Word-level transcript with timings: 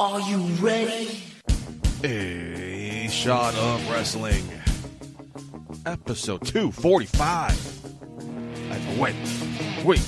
Are 0.00 0.20
you 0.20 0.38
ready? 0.62 1.24
A 2.04 3.08
shot 3.10 3.52
of 3.56 3.90
wrestling. 3.90 4.44
Episode 5.86 6.46
245. 6.46 7.50
And 8.70 9.00
wait, 9.00 9.16
wait, 9.84 10.06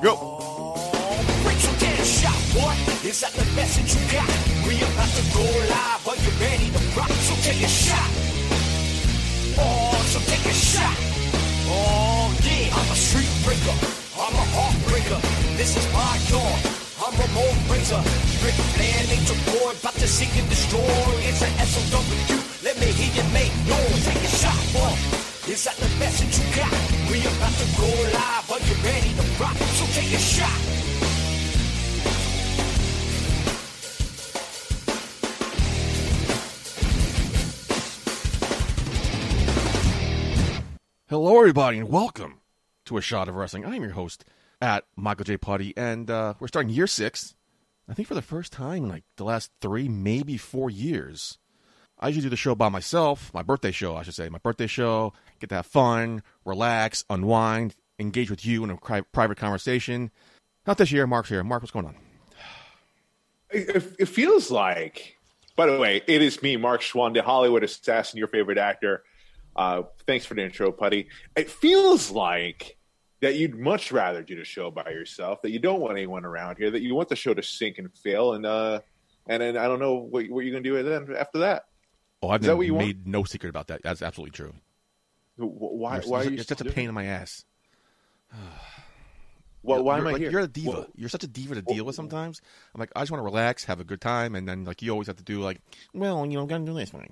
go. 0.00 0.14
Rachel 1.42 1.74
get 1.80 1.98
a 1.98 2.04
shot, 2.04 2.38
what? 2.54 2.78
Is 3.04 3.22
that 3.22 3.32
the 3.32 3.44
message 3.56 3.96
you 3.98 4.12
got? 4.12 4.30
We 4.68 4.76
about 4.78 5.10
to 5.10 5.22
go 5.34 5.42
live, 5.42 6.06
are 6.06 6.14
you 6.14 6.30
ready 6.38 6.70
to 6.70 6.78
rock? 6.96 7.10
So 7.10 7.34
take 7.42 7.60
a 7.60 7.66
shot. 7.66 8.10
Oh, 9.58 10.00
so 10.14 10.20
take 10.30 10.46
a 10.46 10.54
shot. 10.54 10.96
Oh, 11.66 12.30
yeah. 12.44 12.70
I'm 12.72 12.88
a 12.88 12.94
street 12.94 13.34
breaker. 13.42 13.74
I'm 14.14 14.32
a 14.32 14.46
heartbreaker. 14.54 15.20
This 15.56 15.76
is 15.76 15.92
my 15.92 16.20
dawn. 16.30 16.83
I'm 17.14 17.20
Ramon 17.20 17.54
Razor. 17.70 18.02
Ric 18.42 18.54
Flair, 18.74 19.06
Nature 19.06 19.38
Boy, 19.46 19.70
about 19.70 19.94
to 19.94 20.08
seek 20.08 20.36
and 20.36 20.48
destroy. 20.48 20.80
It's 21.22 21.42
an 21.42 21.52
SOW. 21.64 22.02
Let 22.64 22.78
me 22.80 22.86
hear 22.86 23.22
you 23.22 23.32
make 23.32 23.54
noise. 23.68 24.04
Take 24.04 24.16
a 24.16 24.26
shot, 24.26 24.58
boy. 24.74 24.90
Is 25.46 25.62
that 25.64 25.76
the 25.76 25.88
message 26.00 26.38
you 26.38 26.56
got? 26.56 26.72
We 27.12 27.20
about 27.20 27.54
to 27.54 27.66
go 27.78 27.86
live. 28.18 28.50
Are 28.50 28.58
you 28.58 28.74
ready 28.82 29.14
to 29.14 29.22
rock? 29.40 29.54
So 29.54 29.86
take 29.94 30.12
a 30.12 30.18
shot. 30.18 30.60
Hello, 41.08 41.38
everybody, 41.38 41.78
and 41.78 41.88
welcome 41.88 42.40
to 42.86 42.96
A 42.96 43.00
Shot 43.00 43.28
of 43.28 43.36
Wrestling. 43.36 43.64
I'm 43.64 43.82
your 43.82 43.92
host 43.92 44.24
at 44.64 44.84
Michael 44.96 45.24
J. 45.24 45.36
Putty, 45.36 45.76
and 45.76 46.10
uh, 46.10 46.32
we're 46.40 46.48
starting 46.48 46.72
year 46.72 46.86
six. 46.86 47.34
I 47.86 47.92
think 47.92 48.08
for 48.08 48.14
the 48.14 48.22
first 48.22 48.50
time 48.50 48.84
in 48.84 48.88
like 48.88 49.04
the 49.16 49.24
last 49.24 49.50
three, 49.60 49.88
maybe 49.88 50.38
four 50.38 50.70
years. 50.70 51.36
I 51.98 52.08
usually 52.08 52.24
do 52.24 52.30
the 52.30 52.36
show 52.36 52.54
by 52.54 52.70
myself, 52.70 53.30
my 53.34 53.42
birthday 53.42 53.72
show, 53.72 53.94
I 53.94 54.02
should 54.02 54.14
say. 54.14 54.30
My 54.30 54.38
birthday 54.38 54.66
show, 54.66 55.12
get 55.38 55.50
to 55.50 55.56
have 55.56 55.66
fun, 55.66 56.22
relax, 56.46 57.04
unwind, 57.10 57.74
engage 57.98 58.30
with 58.30 58.44
you 58.46 58.64
in 58.64 58.70
a 58.70 58.76
pri- 58.78 59.02
private 59.02 59.36
conversation. 59.36 60.10
Not 60.66 60.78
this 60.78 60.90
year, 60.90 61.06
Mark's 61.06 61.28
here. 61.28 61.44
Mark, 61.44 61.62
what's 61.62 61.70
going 61.70 61.84
on? 61.84 61.96
It, 63.50 63.94
it 63.98 64.06
feels 64.06 64.50
like, 64.50 65.18
by 65.56 65.66
the 65.66 65.78
way, 65.78 66.00
it 66.06 66.22
is 66.22 66.42
me, 66.42 66.56
Mark 66.56 66.80
Schwann, 66.80 67.12
the 67.12 67.22
Hollywood 67.22 67.62
assassin, 67.62 68.18
your 68.18 68.28
favorite 68.28 68.58
actor. 68.58 69.04
Uh, 69.54 69.82
thanks 70.06 70.24
for 70.24 70.32
the 70.32 70.42
intro, 70.42 70.72
Putty. 70.72 71.08
It 71.36 71.50
feels 71.50 72.10
like 72.10 72.78
that 73.24 73.36
you'd 73.36 73.58
much 73.58 73.90
rather 73.90 74.22
do 74.22 74.36
the 74.36 74.44
show 74.44 74.70
by 74.70 74.90
yourself, 74.90 75.40
that 75.42 75.50
you 75.50 75.58
don't 75.58 75.80
want 75.80 75.96
anyone 75.96 76.26
around 76.26 76.58
here, 76.58 76.70
that 76.70 76.82
you 76.82 76.94
want 76.94 77.08
the 77.08 77.16
show 77.16 77.32
to 77.32 77.42
sink 77.42 77.78
and 77.78 77.90
fail, 77.96 78.34
and 78.34 78.44
uh, 78.44 78.80
and 79.26 79.42
then 79.42 79.56
I 79.56 79.66
don't 79.66 79.78
know 79.78 79.94
what, 79.94 80.28
what 80.28 80.44
you're 80.44 80.52
going 80.52 80.62
to 80.62 80.70
do 80.70 80.82
then 80.82 81.16
after 81.16 81.38
that. 81.38 81.64
Oh, 82.22 82.28
I've 82.28 82.42
Is 82.42 82.46
that 82.48 82.56
what 82.56 82.66
you 82.66 82.74
made 82.74 83.06
no 83.06 83.24
secret 83.24 83.48
about 83.48 83.68
that. 83.68 83.82
That's 83.82 84.02
absolutely 84.02 84.32
true. 84.32 84.52
Wh- 85.36 85.40
Why? 85.40 86.00
You're, 86.00 86.10
why 86.10 86.20
are 86.20 86.22
you're 86.24 86.32
you 86.32 86.38
such 86.38 86.50
a 86.50 86.54
still 86.54 86.64
doing 86.64 86.74
pain 86.74 86.88
in 86.88 86.94
my 86.94 87.04
ass. 87.04 87.44
Well, 89.62 89.82
why 89.82 89.96
am 89.96 90.02
you're, 90.02 90.08
I 90.08 90.12
like, 90.12 90.20
here? 90.20 90.30
You're 90.30 90.40
a 90.40 90.46
diva. 90.46 90.70
Well, 90.70 90.86
you're 90.94 91.08
such 91.08 91.24
a 91.24 91.26
diva 91.26 91.54
to 91.54 91.62
deal 91.62 91.86
with 91.86 91.94
sometimes. 91.94 92.42
I'm 92.74 92.78
like, 92.78 92.92
I 92.94 93.00
just 93.00 93.10
want 93.10 93.20
to 93.20 93.24
relax, 93.24 93.64
have 93.64 93.80
a 93.80 93.84
good 93.84 94.02
time, 94.02 94.34
and 94.34 94.46
then 94.46 94.64
like 94.64 94.82
you 94.82 94.90
always 94.90 95.06
have 95.06 95.16
to 95.16 95.24
do 95.24 95.40
like, 95.40 95.62
well, 95.94 96.26
you 96.26 96.34
know, 96.34 96.42
I'm 96.42 96.46
gonna 96.46 96.66
do 96.66 96.74
this 96.74 96.92
one. 96.92 97.08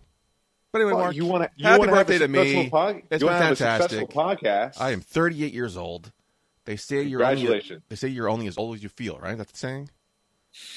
But 0.72 0.80
anyway, 0.80 0.92
well, 0.94 1.02
Mark, 1.04 1.14
you 1.16 1.26
want 1.26 1.44
to 1.44 1.50
you 1.56 1.66
happy 1.66 1.80
have 1.82 1.88
a 1.90 1.92
birthday 1.92 2.18
to 2.18 2.28
me. 2.28 2.70
pod- 2.70 3.02
It's 3.10 3.22
been 3.22 3.28
fantastic. 3.32 4.08
podcast. 4.08 4.80
I 4.80 4.90
am 4.92 5.00
38 5.02 5.52
years 5.52 5.76
old. 5.76 6.12
They 6.64 6.76
say 6.76 7.02
you're 7.02 7.22
only, 7.24 7.62
they 7.88 7.96
say 7.96 8.08
you're 8.08 8.28
only 8.30 8.46
as 8.46 8.56
old 8.56 8.76
as 8.76 8.82
you 8.82 8.88
feel, 8.88 9.18
right? 9.18 9.36
That's 9.36 9.52
the 9.52 9.58
saying. 9.58 9.90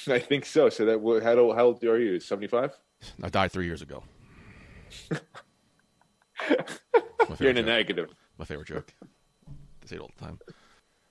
I 0.09 0.19
think 0.19 0.45
so. 0.45 0.69
So 0.69 0.85
that 0.85 0.99
how 1.23 1.35
old, 1.37 1.55
how 1.55 1.65
old 1.65 1.83
are 1.83 1.99
you? 1.99 2.19
Seventy 2.19 2.47
five. 2.47 2.71
I 3.21 3.29
died 3.29 3.51
three 3.51 3.65
years 3.65 3.81
ago. 3.81 4.03
You're 7.39 7.49
in 7.51 7.57
a 7.57 7.61
joke. 7.61 7.65
negative. 7.65 8.09
My 8.37 8.45
favorite 8.45 8.67
joke. 8.67 8.93
I 9.49 9.85
say 9.85 9.95
it 9.97 10.01
all 10.01 10.09
the 10.17 10.25
time. 10.25 10.39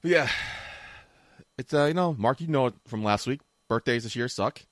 But 0.03 0.10
yeah, 0.10 0.28
it's 1.58 1.72
uh, 1.72 1.84
you 1.84 1.94
know, 1.94 2.14
Mark, 2.19 2.41
you 2.41 2.48
know 2.48 2.66
it 2.66 2.75
from 2.87 3.03
last 3.04 3.26
week. 3.26 3.41
Birthdays 3.69 4.03
this 4.04 4.16
year 4.16 4.28
suck. 4.28 4.62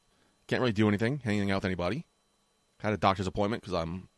Can't 0.46 0.60
really 0.60 0.72
do 0.72 0.88
anything, 0.88 1.20
hanging 1.24 1.50
out 1.50 1.56
with 1.58 1.64
anybody. 1.66 2.06
Had 2.80 2.92
a 2.92 2.96
doctor's 2.96 3.26
appointment 3.26 3.62
because 3.62 3.74
I'm 3.74 4.08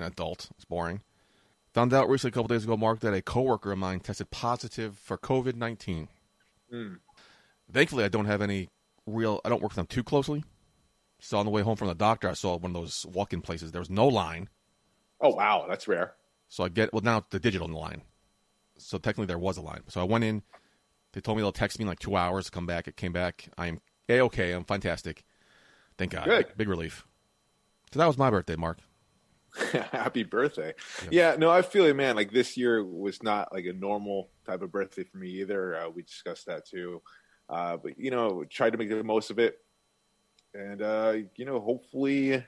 an 0.00 0.06
adult. 0.06 0.48
It's 0.56 0.64
boring. 0.64 1.02
Found 1.74 1.94
out 1.94 2.08
recently, 2.08 2.30
a 2.30 2.32
couple 2.32 2.48
days 2.48 2.64
ago, 2.64 2.76
Mark, 2.76 3.00
that 3.00 3.14
a 3.14 3.22
coworker 3.22 3.72
of 3.72 3.78
mine 3.78 4.00
tested 4.00 4.30
positive 4.30 4.98
for 4.98 5.16
COVID 5.16 5.54
nineteen. 5.54 6.08
Hmm. 6.70 6.94
Thankfully, 7.72 8.04
I 8.04 8.08
don't 8.08 8.24
have 8.24 8.42
any 8.42 8.68
real. 9.06 9.40
I 9.44 9.48
don't 9.48 9.62
work 9.62 9.70
with 9.70 9.76
them 9.76 9.86
too 9.86 10.02
closely. 10.02 10.42
So 11.20 11.38
on 11.38 11.44
the 11.44 11.50
way 11.52 11.62
home 11.62 11.76
from 11.76 11.88
the 11.88 11.94
doctor, 11.94 12.28
I 12.28 12.32
saw 12.32 12.56
one 12.56 12.74
of 12.74 12.82
those 12.82 13.06
walk-in 13.06 13.42
places. 13.42 13.72
There 13.72 13.80
was 13.80 13.90
no 13.90 14.08
line. 14.08 14.48
Oh 15.20 15.34
wow, 15.34 15.66
that's 15.68 15.86
rare. 15.86 16.14
So 16.48 16.64
I 16.64 16.68
get 16.68 16.92
well 16.92 17.02
now 17.02 17.24
the 17.30 17.38
digital 17.38 17.68
line. 17.68 18.02
So 18.78 18.98
technically 18.98 19.26
there 19.26 19.38
was 19.38 19.56
a 19.56 19.62
line. 19.62 19.82
So 19.88 20.00
I 20.00 20.04
went 20.04 20.24
in. 20.24 20.42
They 21.12 21.20
told 21.20 21.36
me 21.36 21.42
they'll 21.42 21.52
text 21.52 21.78
me 21.78 21.84
in 21.84 21.88
like 21.88 21.98
two 21.98 22.16
hours 22.16 22.46
to 22.46 22.50
come 22.50 22.66
back. 22.66 22.88
It 22.88 22.96
came 22.96 23.12
back. 23.12 23.48
I 23.58 23.66
am 23.66 23.80
a 24.08 24.20
okay. 24.22 24.52
I'm 24.52 24.64
fantastic. 24.64 25.24
Thank 25.98 26.12
God. 26.12 26.24
Good. 26.24 26.46
Big, 26.48 26.56
big 26.56 26.68
relief. 26.68 27.04
So 27.92 27.98
that 27.98 28.06
was 28.06 28.16
my 28.16 28.30
birthday, 28.30 28.56
Mark. 28.56 28.78
Happy 29.92 30.22
birthday. 30.22 30.74
Yeah. 31.10 31.36
no, 31.38 31.50
I 31.50 31.62
feel 31.62 31.86
it, 31.86 31.96
man. 31.96 32.16
Like 32.16 32.32
this 32.32 32.56
year 32.56 32.84
was 32.84 33.22
not 33.22 33.52
like 33.52 33.66
a 33.66 33.72
normal 33.72 34.30
type 34.46 34.62
of 34.62 34.72
birthday 34.72 35.04
for 35.04 35.18
me 35.18 35.28
either. 35.40 35.76
Uh, 35.76 35.88
we 35.90 36.02
discussed 36.02 36.46
that 36.46 36.66
too. 36.66 37.02
Uh, 37.48 37.76
but, 37.76 37.98
you 37.98 38.10
know, 38.10 38.44
tried 38.44 38.70
to 38.70 38.78
make 38.78 38.88
the 38.88 39.02
most 39.02 39.30
of 39.30 39.38
it. 39.38 39.58
And, 40.54 40.82
uh, 40.82 41.14
you 41.36 41.44
know, 41.44 41.60
hopefully 41.60 42.44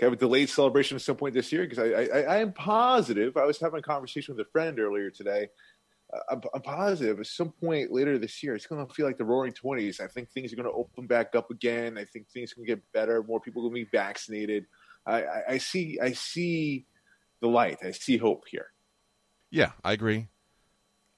have 0.00 0.12
a 0.12 0.16
delayed 0.16 0.48
celebration 0.48 0.96
at 0.96 1.02
some 1.02 1.16
point 1.16 1.34
this 1.34 1.50
year 1.50 1.66
because 1.66 1.78
I, 1.78 2.18
I, 2.18 2.20
I 2.20 2.36
am 2.38 2.52
positive. 2.52 3.36
I 3.36 3.44
was 3.44 3.58
having 3.58 3.80
a 3.80 3.82
conversation 3.82 4.36
with 4.36 4.46
a 4.46 4.50
friend 4.50 4.78
earlier 4.78 5.10
today. 5.10 5.48
Uh, 6.12 6.20
I'm, 6.30 6.40
I'm 6.54 6.62
positive 6.62 7.18
at 7.20 7.26
some 7.26 7.52
point 7.52 7.92
later 7.92 8.18
this 8.18 8.42
year, 8.42 8.54
it's 8.54 8.66
going 8.66 8.86
to 8.86 8.94
feel 8.94 9.06
like 9.06 9.18
the 9.18 9.24
roaring 9.24 9.52
20s. 9.52 10.00
I 10.00 10.06
think 10.06 10.30
things 10.30 10.52
are 10.52 10.56
going 10.56 10.68
to 10.68 10.72
open 10.72 11.06
back 11.06 11.34
up 11.34 11.50
again. 11.50 11.98
I 11.98 12.04
think 12.04 12.28
things 12.28 12.52
can 12.52 12.64
get 12.64 12.80
better. 12.92 13.22
More 13.22 13.40
people 13.40 13.62
will 13.62 13.70
be 13.70 13.88
vaccinated. 13.90 14.66
I, 15.08 15.42
I, 15.54 15.58
see 15.58 15.98
I 16.00 16.12
see 16.12 16.86
the 17.40 17.48
light. 17.48 17.78
I 17.82 17.92
see 17.92 18.16
hope 18.16 18.44
here. 18.50 18.66
Yeah, 19.50 19.72
I 19.84 19.92
agree. 19.92 20.28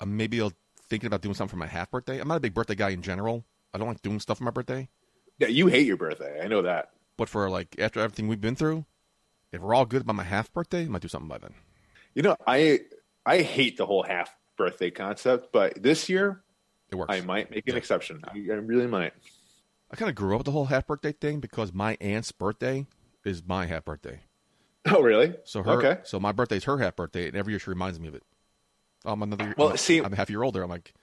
Uh, 0.01 0.07
maybe 0.07 0.41
I'll 0.41 0.53
thinking 0.89 1.07
about 1.09 1.23
doing 1.23 1.35
something 1.35 1.51
for 1.51 1.57
my 1.59 1.67
half 1.67 1.91
birthday. 1.91 2.21
I'm 2.21 2.29
not 2.29 2.37
a 2.37 2.41
big 2.41 2.55
birthday 2.55 2.75
guy 2.75 2.91
in 2.91 3.03
general. 3.03 3.45
I 3.75 3.79
don't 3.79 3.89
like 3.89 4.03
doing 4.03 4.21
stuff 4.21 4.39
for 4.39 4.45
my 4.45 4.51
birthday. 4.51 4.89
Yeah, 5.39 5.49
you 5.49 5.69
hate 5.69 5.87
your 5.87 5.97
birthday. 5.97 6.41
I 6.43 6.49
know 6.49 6.63
that. 6.63 6.91
But 7.17 7.29
for 7.29 7.49
like 7.51 7.77
after 7.79 8.01
everything 8.01 8.29
we've 8.29 8.41
been 8.41 8.57
through, 8.57 8.85
if 9.53 9.61
we're 9.61 9.75
all 9.75 9.87
good 9.87 10.07
by 10.07 10.13
my 10.13 10.25
half 10.25 10.53
birthday, 10.53 10.83
I 10.83 10.89
might 10.89 11.03
do 11.03 11.09
something 11.09 11.29
by 11.29 11.39
then. 11.39 11.55
You 12.15 12.23
know, 12.23 12.37
I 12.47 12.81
I 13.27 13.43
hate 13.43 13.77
the 13.77 13.87
whole 13.87 14.03
half 14.03 14.35
birthday 14.57 14.91
concept, 14.91 15.53
but 15.53 15.83
this 15.83 16.09
year 16.09 16.43
It 16.91 16.97
works. 16.97 17.15
I 17.15 17.21
might 17.23 17.51
make 17.51 17.67
an 17.67 17.75
Yeah. 17.75 17.79
exception. 17.79 18.21
I, 18.25 18.33
I 18.51 18.55
really 18.55 18.87
might. 18.87 19.13
I 19.91 19.97
kind 19.97 20.09
of 20.09 20.15
grew 20.15 20.35
up 20.35 20.41
with 20.41 20.45
the 20.47 20.53
whole 20.53 20.67
half 20.67 20.87
birthday 20.87 21.13
thing 21.13 21.41
because 21.41 21.73
my 21.73 21.97
aunt's 22.01 22.31
birthday 22.33 22.87
is 23.25 23.43
my 23.47 23.67
half 23.67 23.85
birthday. 23.85 24.21
Oh, 24.87 25.03
really? 25.03 25.35
So 25.45 25.63
her, 25.63 25.73
Okay. 25.73 26.01
so 26.05 26.19
my 26.19 26.33
birthday's 26.33 26.65
her 26.65 26.79
half 26.79 26.97
birthday, 26.97 27.29
and 27.29 27.37
every 27.37 27.53
year 27.53 27.61
she 27.61 27.71
reminds 27.71 28.01
me 28.01 28.09
of 28.09 28.15
it. 28.15 28.23
Oh, 29.05 29.13
I'm 29.13 29.23
another. 29.23 29.45
Year, 29.45 29.55
Well, 29.59 29.69
I'm, 29.71 29.77
see- 29.77 29.99
I'm 29.99 30.13
a 30.13 30.17
half 30.17 30.31
year 30.31 30.43
older. 30.43 30.63
I'm 30.63 30.71
like, 30.71 30.95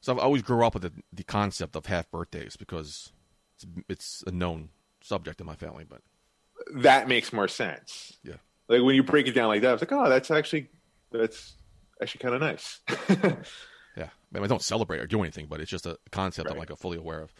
so 0.00 0.12
I've 0.12 0.18
always 0.18 0.42
grew 0.42 0.64
up 0.64 0.74
with 0.74 0.82
the, 0.82 0.92
the 1.12 1.22
concept 1.24 1.76
of 1.76 1.86
half 1.86 2.10
birthdays 2.10 2.56
because 2.56 3.12
it's, 3.54 3.66
it's 3.88 4.24
a 4.26 4.30
known 4.32 4.70
subject 5.02 5.40
in 5.40 5.46
my 5.46 5.54
family. 5.54 5.84
But 5.88 6.00
That 6.74 7.06
makes 7.08 7.32
more 7.32 7.48
sense. 7.48 8.18
yeah, 8.24 8.34
Like 8.68 8.82
when 8.82 8.94
you 8.94 9.02
break 9.02 9.26
it 9.28 9.32
down 9.32 9.48
like 9.48 9.62
that, 9.62 9.74
it's 9.74 9.82
like, 9.82 9.92
oh, 9.92 10.08
that's 10.08 10.30
actually 10.30 10.68
that's 11.12 11.54
actually 12.02 12.20
kind 12.20 12.34
of 12.34 12.40
nice. 12.40 12.80
yeah. 13.96 14.08
I, 14.34 14.38
mean, 14.38 14.44
I 14.44 14.46
don't 14.46 14.62
celebrate 14.62 15.00
or 15.00 15.06
do 15.06 15.20
anything, 15.22 15.46
but 15.46 15.60
it's 15.60 15.70
just 15.70 15.86
a 15.86 15.98
concept 16.10 16.50
I'm 16.50 16.56
Right. 16.58 16.68
like 16.70 16.78
fully 16.78 16.98
aware 16.98 17.20
of. 17.20 17.32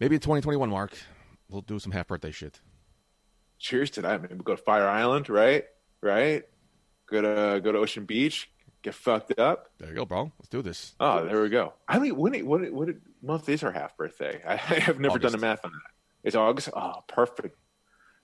Maybe 0.00 0.16
in 0.16 0.20
2021, 0.20 0.68
Mark, 0.70 0.96
we'll 1.48 1.60
do 1.62 1.78
some 1.78 1.92
half 1.92 2.08
birthday 2.08 2.30
shit. 2.32 2.60
Cheers 3.62 3.90
to 3.92 4.02
that, 4.02 4.20
man. 4.20 4.38
We 4.38 4.44
go 4.44 4.56
to 4.56 4.60
Fire 4.60 4.88
Island, 4.88 5.28
right? 5.28 5.64
Right. 6.00 6.42
Go 7.06 7.22
to 7.22 7.60
go 7.60 7.70
to 7.70 7.78
Ocean 7.78 8.06
Beach, 8.06 8.50
get 8.82 8.92
fucked 8.92 9.38
up. 9.38 9.70
There 9.78 9.88
you 9.88 9.94
go, 9.94 10.04
bro. 10.04 10.32
Let's 10.36 10.48
do 10.48 10.62
this. 10.62 10.96
Oh, 10.98 11.24
there 11.24 11.40
we 11.40 11.48
go. 11.48 11.72
I 11.86 12.00
mean, 12.00 12.16
when 12.16 12.34
what 12.44 12.68
what 12.72 12.88
month 13.22 13.48
is 13.48 13.62
our 13.62 13.70
half 13.70 13.96
birthday? 13.96 14.42
I, 14.46 14.54
I 14.54 14.56
have 14.56 14.98
never 14.98 15.20
done 15.20 15.30
the 15.30 15.38
math 15.38 15.64
on 15.64 15.70
that. 15.70 15.92
It's 16.24 16.34
August. 16.34 16.70
Oh, 16.74 17.04
perfect. 17.06 17.56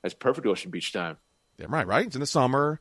That's 0.03 0.15
perfect 0.15 0.45
Ocean 0.47 0.73
Beach 0.73 0.93
time. 0.93 1.19
Damn 1.57 1.73
right, 1.73 1.87
right? 1.87 2.07
It's 2.07 2.17
in 2.17 2.21
the 2.21 2.27
summer. 2.27 2.81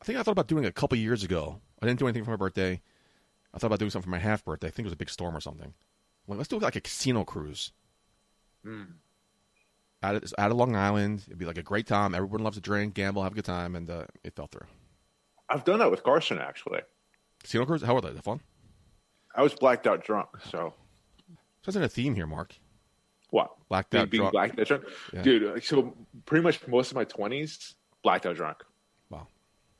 I 0.00 0.04
think 0.06 0.18
I 0.18 0.22
thought 0.22 0.32
about 0.32 0.48
doing 0.48 0.64
it 0.64 0.68
a 0.68 0.72
couple 0.72 0.96
years 0.96 1.22
ago. 1.22 1.60
I 1.82 1.86
didn't 1.86 1.98
do 1.98 2.06
anything 2.06 2.24
for 2.24 2.30
my 2.30 2.36
birthday. 2.36 2.80
I 3.52 3.58
thought 3.58 3.66
about 3.66 3.78
doing 3.78 3.90
something 3.90 4.06
for 4.06 4.10
my 4.10 4.18
half 4.18 4.42
birthday. 4.42 4.68
I 4.68 4.70
think 4.70 4.84
it 4.84 4.88
was 4.88 4.92
a 4.94 4.96
big 4.96 5.10
storm 5.10 5.36
or 5.36 5.40
something. 5.40 5.74
Like, 6.26 6.38
let's 6.38 6.48
do 6.48 6.58
like 6.58 6.76
a 6.76 6.80
casino 6.80 7.24
cruise. 7.24 7.72
Hmm. 8.64 8.84
Out 10.02 10.14
of, 10.14 10.32
out 10.38 10.50
of 10.52 10.56
Long 10.56 10.76
Island, 10.76 11.24
it'd 11.26 11.38
be 11.38 11.44
like 11.44 11.58
a 11.58 11.62
great 11.62 11.86
time. 11.86 12.14
Everyone 12.14 12.42
loves 12.44 12.56
to 12.56 12.60
drink, 12.60 12.94
gamble, 12.94 13.22
have 13.24 13.32
a 13.32 13.34
good 13.34 13.44
time, 13.44 13.74
and 13.74 13.90
uh, 13.90 14.04
it 14.22 14.36
fell 14.36 14.46
through. 14.46 14.66
I've 15.48 15.64
done 15.64 15.80
that 15.80 15.90
with 15.90 16.02
Carson 16.04 16.38
actually. 16.38 16.80
Casino 17.42 17.64
cruise, 17.66 17.82
how 17.82 17.96
are 17.96 18.00
they? 18.00 18.10
They're 18.12 18.22
fun. 18.22 18.40
I 19.34 19.42
was 19.42 19.54
blacked 19.54 19.86
out 19.86 20.04
drunk. 20.04 20.28
So 20.50 20.74
So 21.62 21.78
in 21.78 21.82
a 21.84 21.88
theme 21.88 22.14
here, 22.14 22.26
Mark. 22.26 22.54
what? 23.30 23.50
Blacked 23.68 23.90
being, 23.90 24.02
out 24.02 24.10
being 24.10 24.20
drunk. 24.22 24.32
blacked 24.32 24.58
out 24.60 24.66
drunk, 24.68 24.84
Yeah. 25.12 25.22
dude. 25.22 25.64
So 25.64 25.94
pretty 26.26 26.42
much 26.44 26.66
most 26.68 26.90
of 26.90 26.96
my 26.96 27.04
twenties 27.04 27.74
blacked 28.04 28.24
out 28.26 28.36
drunk. 28.36 28.58
Wow, 29.10 29.26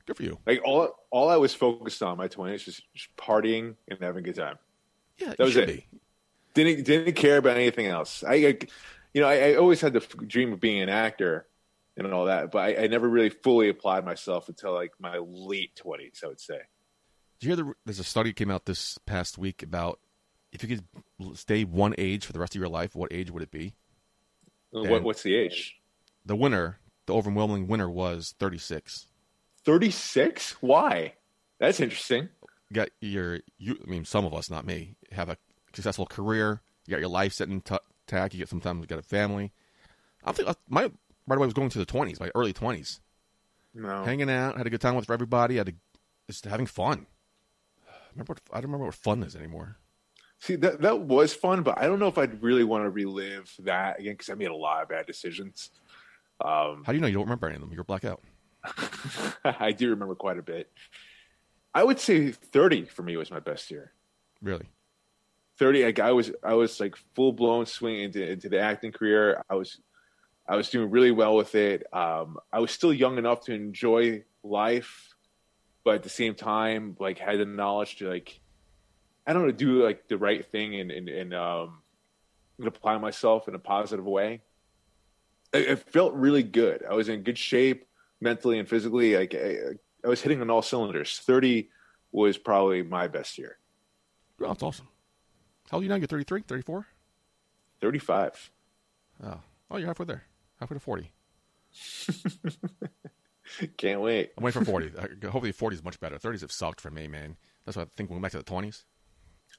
good 0.05 0.17
for 0.17 0.23
you. 0.23 0.37
Like 0.45 0.61
all 0.65 0.89
all 1.11 1.29
I 1.29 1.37
was 1.37 1.53
focused 1.53 2.01
on 2.03 2.13
in 2.13 2.17
my 2.17 2.27
twenties 2.27 2.65
was 2.65 2.81
just 2.93 3.15
partying 3.15 3.75
and 3.87 3.99
having 4.01 4.19
a 4.19 4.23
good 4.23 4.35
time. 4.35 4.57
Yeah, 5.17 5.29
That 5.37 5.45
was 5.45 5.55
it. 5.55 5.67
be. 5.67 5.87
Didn't 6.55 6.83
didn't 6.85 7.13
care 7.13 7.37
about 7.37 7.57
anything 7.57 7.85
else. 7.85 8.23
I, 8.27 8.33
I 8.35 8.57
you 9.19 9.25
know, 9.25 9.31
I, 9.31 9.49
I 9.49 9.55
always 9.55 9.81
had 9.81 9.91
the 9.91 9.99
f- 9.99 10.15
dream 10.27 10.53
of 10.53 10.61
being 10.61 10.81
an 10.81 10.87
actor 10.87 11.45
and 11.97 12.13
all 12.13 12.27
that, 12.27 12.51
but 12.51 12.59
I, 12.59 12.83
I 12.83 12.87
never 12.87 13.09
really 13.09 13.27
fully 13.27 13.67
applied 13.67 14.05
myself 14.05 14.47
until 14.47 14.73
like 14.73 14.91
my 14.97 15.17
late 15.17 15.75
twenties. 15.75 16.21
I 16.23 16.27
would 16.27 16.39
say. 16.39 16.59
Did 17.39 17.47
you 17.47 17.49
hear 17.49 17.55
the, 17.57 17.73
there's 17.83 17.99
a 17.99 18.05
study 18.05 18.31
came 18.31 18.49
out 18.49 18.65
this 18.65 18.97
past 18.99 19.37
week 19.37 19.61
about 19.61 19.99
if 20.53 20.63
you 20.63 20.69
could 20.69 21.37
stay 21.37 21.65
one 21.65 21.95
age 21.97 22.25
for 22.25 22.31
the 22.31 22.39
rest 22.39 22.55
of 22.55 22.61
your 22.61 22.69
life, 22.69 22.95
what 22.95 23.11
age 23.11 23.29
would 23.29 23.43
it 23.43 23.51
be? 23.51 23.73
Uh, 24.73 24.83
what, 24.83 25.03
what's 25.03 25.23
the 25.23 25.35
age? 25.35 25.75
The 26.25 26.37
winner, 26.37 26.79
the 27.05 27.13
overwhelming 27.13 27.67
winner, 27.67 27.89
was 27.89 28.35
36. 28.39 29.07
Thirty 29.65 29.91
six. 29.91 30.55
Why? 30.61 31.15
That's 31.59 31.81
interesting. 31.81 32.29
You 32.69 32.73
got 32.73 32.89
your, 33.01 33.39
you, 33.57 33.77
I 33.85 33.89
mean, 33.89 34.05
some 34.05 34.23
of 34.23 34.33
us, 34.33 34.49
not 34.49 34.65
me, 34.65 34.95
have 35.11 35.27
a 35.27 35.35
successful 35.73 36.05
career. 36.05 36.61
You 36.85 36.91
got 36.91 37.01
your 37.01 37.09
life 37.09 37.33
set 37.33 37.49
in 37.49 37.59
t- 37.59 37.75
You 38.11 38.39
get 38.39 38.49
sometimes 38.49 38.81
you 38.81 38.87
got 38.87 38.99
a 38.99 39.03
family. 39.03 39.51
I 40.23 40.31
think 40.31 40.49
uh, 40.49 40.53
my 40.67 40.83
right 41.27 41.37
away 41.37 41.45
was 41.45 41.53
going 41.53 41.69
to 41.69 41.77
the 41.79 41.85
20s, 41.85 42.19
my 42.19 42.31
early 42.35 42.53
20s, 42.53 42.99
No. 43.73 44.03
hanging 44.03 44.29
out, 44.29 44.57
had 44.57 44.65
a 44.67 44.69
good 44.69 44.81
time 44.81 44.95
with 44.95 45.09
everybody, 45.09 45.57
had 45.57 45.69
a, 45.69 45.73
just 46.27 46.45
having 46.45 46.65
fun. 46.65 47.05
Remember, 48.13 48.33
what, 48.33 48.41
I 48.51 48.55
don't 48.61 48.71
remember 48.71 48.85
what 48.85 48.95
fun 48.95 49.23
is 49.23 49.35
anymore. 49.35 49.77
See 50.39 50.55
that 50.57 50.81
that 50.81 51.01
was 51.01 51.33
fun, 51.33 51.63
but 51.63 51.77
I 51.77 51.85
don't 51.87 51.99
know 51.99 52.07
if 52.07 52.17
I'd 52.17 52.41
really 52.41 52.63
want 52.63 52.85
to 52.85 52.89
relive 52.89 53.53
that 53.59 53.99
again 53.99 54.13
because 54.13 54.29
I 54.29 54.35
made 54.35 54.47
a 54.49 54.55
lot 54.55 54.81
of 54.81 54.87
bad 54.89 55.05
decisions. 55.05 55.69
Um, 56.43 56.83
How 56.85 56.91
do 56.91 56.95
you 56.95 57.01
know 57.01 57.07
you 57.07 57.15
don't 57.15 57.23
remember 57.25 57.47
any 57.47 57.55
of 57.55 57.61
them? 57.61 57.73
You're 57.73 57.83
blackout. 57.83 58.23
I 59.43 59.71
do 59.73 59.89
remember 59.89 60.15
quite 60.15 60.37
a 60.39 60.41
bit. 60.41 60.71
I 61.73 61.83
would 61.83 61.99
say 61.99 62.31
thirty 62.31 62.85
for 62.85 63.03
me 63.03 63.17
was 63.17 63.29
my 63.31 63.39
best 63.41 63.69
year. 63.69 63.91
Really? 64.41 64.69
Thirty, 65.59 65.83
like 65.83 65.99
I 65.99 66.13
was, 66.13 66.31
I 66.41 66.53
was 66.53 66.79
like 66.79 66.95
full 67.15 67.33
blown 67.33 67.65
swing 67.65 67.99
into, 67.99 68.25
into 68.25 68.47
the 68.47 68.59
acting 68.59 68.93
career. 68.93 69.43
I 69.49 69.55
was, 69.55 69.77
I 70.47 70.55
was 70.55 70.69
doing 70.69 70.89
really 70.89 71.11
well 71.11 71.35
with 71.35 71.53
it. 71.53 71.85
Um, 71.93 72.37
I 72.51 72.59
was 72.59 72.71
still 72.71 72.93
young 72.93 73.17
enough 73.17 73.41
to 73.41 73.53
enjoy 73.53 74.23
life, 74.41 75.13
but 75.83 75.95
at 75.95 76.03
the 76.03 76.09
same 76.09 76.33
time, 76.33 76.95
like 76.97 77.19
had 77.19 77.39
the 77.39 77.45
knowledge 77.45 77.97
to 77.97 78.07
like, 78.09 78.39
I 79.27 79.33
don't 79.33 79.45
know, 79.45 79.51
do 79.51 79.83
like 79.83 80.07
the 80.07 80.17
right 80.17 80.45
thing 80.49 80.79
and 80.79 80.91
and, 80.91 81.09
and 81.09 81.33
um, 81.33 81.81
and 82.57 82.67
apply 82.67 82.97
myself 82.97 83.49
in 83.49 83.53
a 83.53 83.59
positive 83.59 84.05
way. 84.05 84.41
It, 85.51 85.67
it 85.67 85.91
felt 85.91 86.13
really 86.13 86.43
good. 86.43 86.85
I 86.89 86.93
was 86.93 87.09
in 87.09 87.23
good 87.23 87.37
shape 87.37 87.85
mentally 88.21 88.59
and 88.59 88.67
physically. 88.67 89.17
Like 89.17 89.35
I, 89.35 89.57
I 90.05 90.07
was 90.07 90.21
hitting 90.21 90.39
on 90.41 90.49
all 90.49 90.61
cylinders. 90.61 91.19
Thirty 91.19 91.69
was 92.13 92.37
probably 92.37 92.81
my 92.81 93.09
best 93.09 93.37
year. 93.37 93.57
That's 94.39 94.63
awesome. 94.63 94.87
How 95.69 95.77
old 95.77 95.81
are 95.81 95.85
you 95.85 95.89
now? 95.89 95.95
You're 95.95 96.07
33, 96.07 96.41
34? 96.43 96.87
Thirty-five. 97.81 98.51
Oh, 99.23 99.39
oh, 99.71 99.77
you're 99.77 99.87
halfway 99.87 100.05
there. 100.05 100.23
Halfway 100.59 100.75
to 100.75 100.81
40. 100.81 101.11
Can't 103.77 104.01
wait. 104.01 104.31
I'm 104.37 104.43
waiting 104.43 104.63
for 104.63 104.65
40. 104.65 104.91
Uh, 104.97 105.29
Hopefully 105.29 105.51
40 105.51 105.75
is 105.77 105.83
much 105.83 105.99
better. 105.99 106.17
30s 106.17 106.41
have 106.41 106.51
sucked 106.51 106.81
for 106.81 106.91
me, 106.91 107.07
man. 107.07 107.37
That's 107.65 107.77
why 107.77 107.83
I 107.83 107.87
think 107.95 108.09
we'll 108.09 108.19
go 108.19 108.23
back 108.23 108.31
to 108.31 108.37
the 108.37 108.43
20s. 108.43 108.83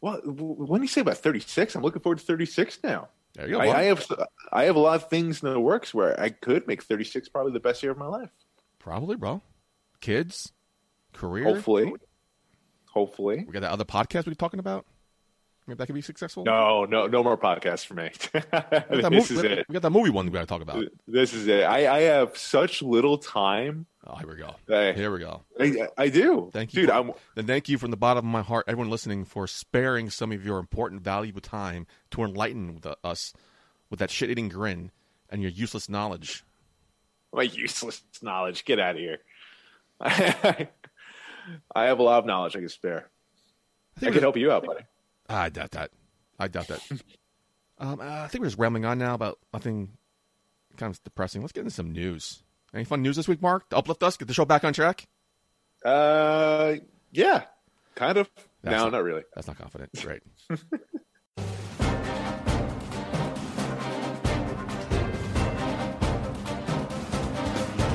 Well, 0.00 0.20
when 0.24 0.82
you 0.82 0.88
say 0.88 1.00
about 1.00 1.18
thirty-six, 1.18 1.74
I'm 1.74 1.82
looking 1.82 2.00
forward 2.00 2.18
to 2.20 2.24
thirty-six 2.24 2.78
now. 2.82 3.08
There 3.34 3.48
you 3.48 3.54
go. 3.54 3.60
I. 3.60 3.80
I 3.80 3.82
have 3.84 4.06
I 4.52 4.64
have 4.64 4.76
a 4.76 4.78
lot 4.78 4.94
of 4.94 5.10
things 5.10 5.42
in 5.42 5.52
the 5.52 5.60
works 5.60 5.92
where 5.92 6.18
I 6.18 6.30
could 6.30 6.66
make 6.68 6.82
thirty-six 6.84 7.28
probably 7.28 7.52
the 7.52 7.60
best 7.60 7.82
year 7.82 7.92
of 7.92 7.98
my 7.98 8.06
life. 8.06 8.30
Probably, 8.78 9.16
bro. 9.16 9.42
Kids, 10.00 10.52
career. 11.12 11.44
Hopefully, 11.44 11.92
hopefully. 12.86 13.44
We 13.46 13.52
got 13.52 13.60
that 13.60 13.72
other 13.72 13.84
podcast 13.84 14.26
we 14.26 14.30
were 14.30 14.36
talking 14.36 14.60
about. 14.60 14.86
Maybe 15.66 15.76
that 15.76 15.86
could 15.86 15.94
be 15.94 16.00
successful. 16.02 16.44
No, 16.44 16.84
no, 16.84 17.06
no 17.06 17.22
more 17.22 17.36
podcasts 17.36 17.86
for 17.86 17.94
me. 17.94 18.10
We 18.34 18.40
got 18.40 18.70
that 18.70 18.90
this 18.90 19.30
movie, 19.30 19.34
is 19.34 19.58
it. 19.58 19.66
We 19.68 19.72
got 19.74 19.82
that 19.82 19.90
movie 19.90 20.10
one 20.10 20.26
we 20.26 20.32
got 20.32 20.40
to 20.40 20.46
talk 20.46 20.62
about. 20.62 20.84
This 21.06 21.32
is 21.32 21.46
it. 21.46 21.62
I, 21.62 21.96
I 21.96 22.00
have 22.02 22.36
such 22.36 22.82
little 22.82 23.18
time. 23.18 23.86
Oh, 24.06 24.16
here 24.16 24.28
we 24.28 24.36
go. 24.36 24.54
Here 24.66 25.12
we 25.12 25.18
go. 25.20 25.42
I, 25.60 25.88
I 25.96 26.08
do. 26.08 26.50
Thank 26.52 26.74
you, 26.74 26.82
dude. 26.82 26.90
I'm 26.90 27.12
Then 27.36 27.46
thank 27.46 27.68
you 27.68 27.78
from 27.78 27.90
the 27.90 27.96
bottom 27.96 28.26
of 28.26 28.32
my 28.32 28.42
heart, 28.42 28.64
everyone 28.66 28.90
listening, 28.90 29.24
for 29.24 29.46
sparing 29.46 30.10
some 30.10 30.32
of 30.32 30.44
your 30.44 30.58
important, 30.58 31.02
valuable 31.02 31.42
time 31.42 31.86
to 32.12 32.22
enlighten 32.24 32.78
the, 32.80 32.92
uh, 32.92 33.08
us 33.10 33.32
with 33.90 33.98
that 34.00 34.10
shit-eating 34.10 34.48
grin 34.48 34.90
and 35.28 35.42
your 35.42 35.50
useless 35.50 35.88
knowledge. 35.88 36.42
my 37.32 37.42
useless 37.42 38.02
knowledge. 38.22 38.64
Get 38.64 38.80
out 38.80 38.96
of 38.96 39.00
here. 39.00 39.18
I 40.00 40.68
have 41.74 41.98
a 41.98 42.02
lot 42.02 42.18
of 42.18 42.26
knowledge 42.26 42.56
I 42.56 42.60
can 42.60 42.68
spare. 42.68 43.08
I 44.02 44.06
I 44.06 44.10
can 44.10 44.20
help 44.20 44.36
you 44.36 44.50
out, 44.50 44.64
buddy. 44.64 44.80
I 45.30 45.48
doubt 45.48 45.70
that. 45.72 45.90
I 46.38 46.48
doubt 46.48 46.68
that. 46.68 46.80
um, 47.78 48.00
uh, 48.00 48.04
I 48.04 48.26
think 48.28 48.42
we're 48.42 48.48
just 48.48 48.58
rambling 48.58 48.84
on 48.84 48.98
now 48.98 49.14
about 49.14 49.38
nothing 49.52 49.90
kind 50.76 50.92
of 50.92 51.02
depressing. 51.04 51.40
Let's 51.40 51.52
get 51.52 51.60
into 51.60 51.70
some 51.70 51.92
news. 51.92 52.42
Any 52.74 52.84
fun 52.84 53.02
news 53.02 53.16
this 53.16 53.28
week, 53.28 53.42
Mark? 53.42 53.68
To 53.70 53.76
uplift 53.76 54.02
us, 54.02 54.16
get 54.16 54.28
the 54.28 54.34
show 54.34 54.44
back 54.44 54.64
on 54.64 54.72
track. 54.72 55.06
Uh, 55.84 56.74
yeah, 57.12 57.44
kind 57.94 58.18
of. 58.18 58.28
That's 58.62 58.76
no, 58.76 58.84
not- 58.84 58.92
not 58.92 59.04
really. 59.04 59.22
That's 59.34 59.46
not 59.46 59.58
confident. 59.58 59.90
right? 60.04 60.22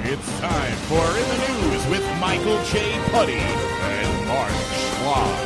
It's 0.07 0.39
time 0.39 0.77
for 0.87 1.03
In 1.17 1.27
the 1.29 1.71
News 1.71 1.87
with 1.89 2.19
Michael 2.19 2.63
J. 2.65 2.95
Putty 3.11 3.33
and 3.33 4.27
Mark 4.27 4.51
Schwab. 4.51 5.44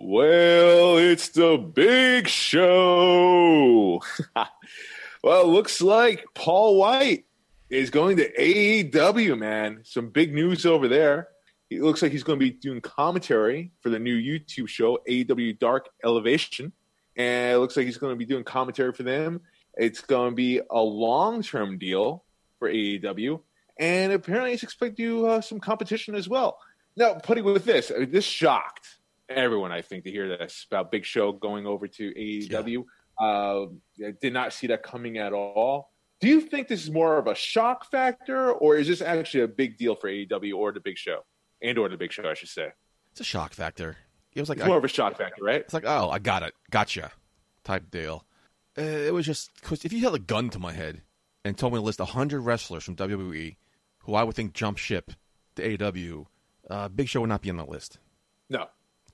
Well, 0.00 0.96
it's 0.96 1.30
the 1.30 1.58
big 1.58 2.28
show. 2.28 4.00
well, 5.24 5.48
looks 5.48 5.80
like 5.80 6.24
Paul 6.34 6.76
White 6.76 7.24
is 7.68 7.90
going 7.90 8.18
to 8.18 8.32
AEW, 8.32 9.36
man. 9.36 9.80
Some 9.82 10.10
big 10.10 10.32
news 10.32 10.64
over 10.64 10.86
there. 10.86 11.30
It 11.68 11.82
looks 11.82 12.00
like 12.00 12.12
he's 12.12 12.22
going 12.22 12.38
to 12.38 12.44
be 12.44 12.52
doing 12.52 12.80
commentary 12.80 13.72
for 13.80 13.90
the 13.90 13.98
new 13.98 14.16
YouTube 14.16 14.68
show, 14.68 15.00
AEW 15.08 15.58
Dark 15.58 15.88
Elevation. 16.04 16.72
And 17.16 17.56
it 17.56 17.58
looks 17.58 17.76
like 17.76 17.86
he's 17.86 17.98
going 17.98 18.12
to 18.12 18.16
be 18.16 18.24
doing 18.24 18.44
commentary 18.44 18.92
for 18.92 19.02
them. 19.02 19.40
It's 19.76 20.00
going 20.00 20.30
to 20.30 20.36
be 20.36 20.60
a 20.70 20.80
long 20.80 21.42
term 21.42 21.76
deal 21.76 22.22
for 22.60 22.70
AEW. 22.70 23.40
And 23.80 24.12
apparently, 24.12 24.52
he's 24.52 24.62
expected 24.62 24.96
to 24.98 25.02
do 25.02 25.26
uh, 25.26 25.40
some 25.40 25.58
competition 25.58 26.14
as 26.14 26.28
well. 26.28 26.60
Now, 26.96 27.14
putting 27.14 27.42
with 27.42 27.64
this, 27.64 27.90
this 27.96 28.24
shocked 28.24 28.97
everyone, 29.28 29.72
I 29.72 29.82
think, 29.82 30.04
to 30.04 30.10
hear 30.10 30.28
this 30.36 30.66
about 30.70 30.90
Big 30.90 31.04
Show 31.04 31.32
going 31.32 31.66
over 31.66 31.86
to 31.88 32.12
AEW. 32.14 32.84
Uh, 33.20 33.66
I 34.06 34.12
did 34.20 34.32
not 34.32 34.52
see 34.52 34.68
that 34.68 34.82
coming 34.82 35.18
at 35.18 35.32
all. 35.32 35.90
Do 36.20 36.28
you 36.28 36.40
think 36.40 36.68
this 36.68 36.82
is 36.82 36.90
more 36.90 37.18
of 37.18 37.26
a 37.26 37.34
shock 37.34 37.90
factor, 37.90 38.50
or 38.52 38.76
is 38.76 38.88
this 38.88 39.00
actually 39.02 39.44
a 39.44 39.48
big 39.48 39.76
deal 39.76 39.94
for 39.94 40.08
AEW 40.10 40.56
or 40.56 40.72
the 40.72 40.80
Big 40.80 40.98
Show, 40.98 41.24
and 41.62 41.78
or 41.78 41.88
the 41.88 41.96
Big 41.96 42.12
Show, 42.12 42.28
I 42.28 42.34
should 42.34 42.48
say? 42.48 42.68
It's 43.12 43.20
a 43.20 43.24
shock 43.24 43.52
factor. 43.52 43.96
It 44.34 44.40
was 44.40 44.48
like 44.48 44.58
It's 44.58 44.64
I- 44.64 44.68
more 44.68 44.78
of 44.78 44.84
a 44.84 44.88
shock 44.88 45.16
factor, 45.16 45.42
right? 45.44 45.60
It's 45.60 45.74
like, 45.74 45.84
oh, 45.86 46.10
I 46.10 46.18
got 46.18 46.42
it, 46.42 46.54
gotcha, 46.70 47.12
type 47.64 47.90
deal. 47.90 48.24
Uh, 48.76 48.82
it 48.82 49.12
was 49.14 49.26
just 49.26 49.50
because 49.60 49.84
if 49.84 49.92
you 49.92 50.00
held 50.00 50.14
a 50.14 50.20
gun 50.20 50.50
to 50.50 50.58
my 50.60 50.72
head 50.72 51.02
and 51.44 51.56
told 51.58 51.72
me 51.72 51.78
to 51.78 51.82
list 51.82 52.00
hundred 52.00 52.40
wrestlers 52.42 52.84
from 52.84 52.94
WWE 52.96 53.56
who 54.00 54.14
I 54.14 54.22
would 54.22 54.36
think 54.36 54.52
jump 54.54 54.78
ship 54.78 55.12
to 55.56 55.76
AEW, 55.76 56.26
uh, 56.70 56.88
Big 56.88 57.08
Show 57.08 57.20
would 57.20 57.28
not 57.28 57.42
be 57.42 57.50
on 57.50 57.56
the 57.56 57.64
list 57.64 57.98
No, 58.48 58.66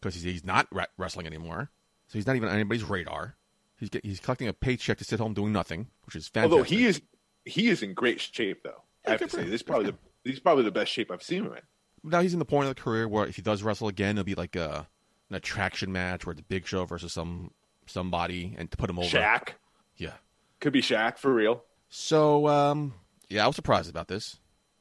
because 0.04 0.14
he's, 0.14 0.24
he's 0.24 0.44
not 0.44 0.66
re- 0.70 0.86
wrestling 0.98 1.26
anymore, 1.26 1.70
so 2.08 2.18
he's 2.18 2.26
not 2.26 2.36
even 2.36 2.48
on 2.48 2.54
anybody's 2.54 2.84
radar. 2.84 3.36
He's 3.78 3.88
get, 3.88 4.04
he's 4.04 4.20
collecting 4.20 4.46
a 4.48 4.52
paycheck 4.52 4.98
to 4.98 5.04
sit 5.04 5.18
home 5.18 5.34
doing 5.34 5.52
nothing, 5.52 5.88
which 6.06 6.14
is 6.14 6.28
fantastic. 6.28 6.52
although 6.52 6.62
he 6.64 6.84
is 6.84 7.00
he 7.44 7.68
is 7.68 7.82
in 7.82 7.92
great 7.94 8.20
shape, 8.20 8.62
though. 8.62 8.82
I 9.06 9.10
have 9.10 9.20
to 9.20 9.28
say, 9.28 9.44
this 9.44 9.54
is 9.54 9.62
probably 9.62 9.86
the 9.90 9.96
he's 10.24 10.40
probably 10.40 10.64
the 10.64 10.70
best 10.70 10.92
shape 10.92 11.10
I've 11.10 11.22
seen 11.22 11.44
him 11.44 11.52
in. 11.52 12.10
now 12.10 12.20
he's 12.20 12.32
in 12.32 12.38
the 12.38 12.44
point 12.44 12.68
of 12.68 12.74
the 12.76 12.80
career 12.80 13.08
where 13.08 13.26
if 13.26 13.36
he 13.36 13.42
does 13.42 13.62
wrestle 13.62 13.88
again, 13.88 14.16
it'll 14.16 14.24
be 14.24 14.34
like 14.34 14.54
a, 14.56 14.86
an 15.30 15.36
attraction 15.36 15.90
match 15.92 16.24
where 16.24 16.32
it's 16.32 16.42
Big 16.42 16.66
Show 16.66 16.84
versus 16.84 17.12
some 17.12 17.50
somebody 17.86 18.54
and 18.58 18.70
to 18.70 18.76
put 18.76 18.88
him 18.90 18.98
over. 18.98 19.08
Shaq 19.08 19.50
Yeah. 19.96 20.12
could 20.60 20.72
be 20.72 20.80
Shaq 20.82 21.18
for 21.18 21.32
real. 21.34 21.64
So, 21.90 22.48
um, 22.48 22.94
yeah, 23.28 23.44
I 23.44 23.46
was 23.46 23.56
surprised 23.56 23.90
about 23.90 24.08
this. 24.08 24.38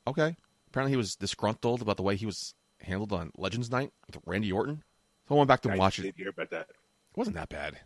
Okay. 0.07 0.35
Apparently, 0.69 0.91
he 0.91 0.97
was 0.97 1.15
disgruntled 1.15 1.81
about 1.81 1.97
the 1.97 2.03
way 2.03 2.15
he 2.15 2.25
was 2.25 2.55
handled 2.81 3.11
on 3.13 3.31
Legends 3.37 3.69
Night 3.69 3.91
with 4.07 4.17
Randy 4.25 4.51
Orton. 4.51 4.83
So 5.27 5.35
I 5.35 5.37
went 5.37 5.47
back 5.47 5.61
to 5.61 5.71
I 5.71 5.77
watch 5.77 5.99
it. 5.99 6.03
did 6.03 6.15
hear 6.17 6.29
about 6.29 6.49
that. 6.51 6.67
It 6.69 7.17
wasn't 7.17 7.35
that 7.35 7.49
bad. 7.49 7.79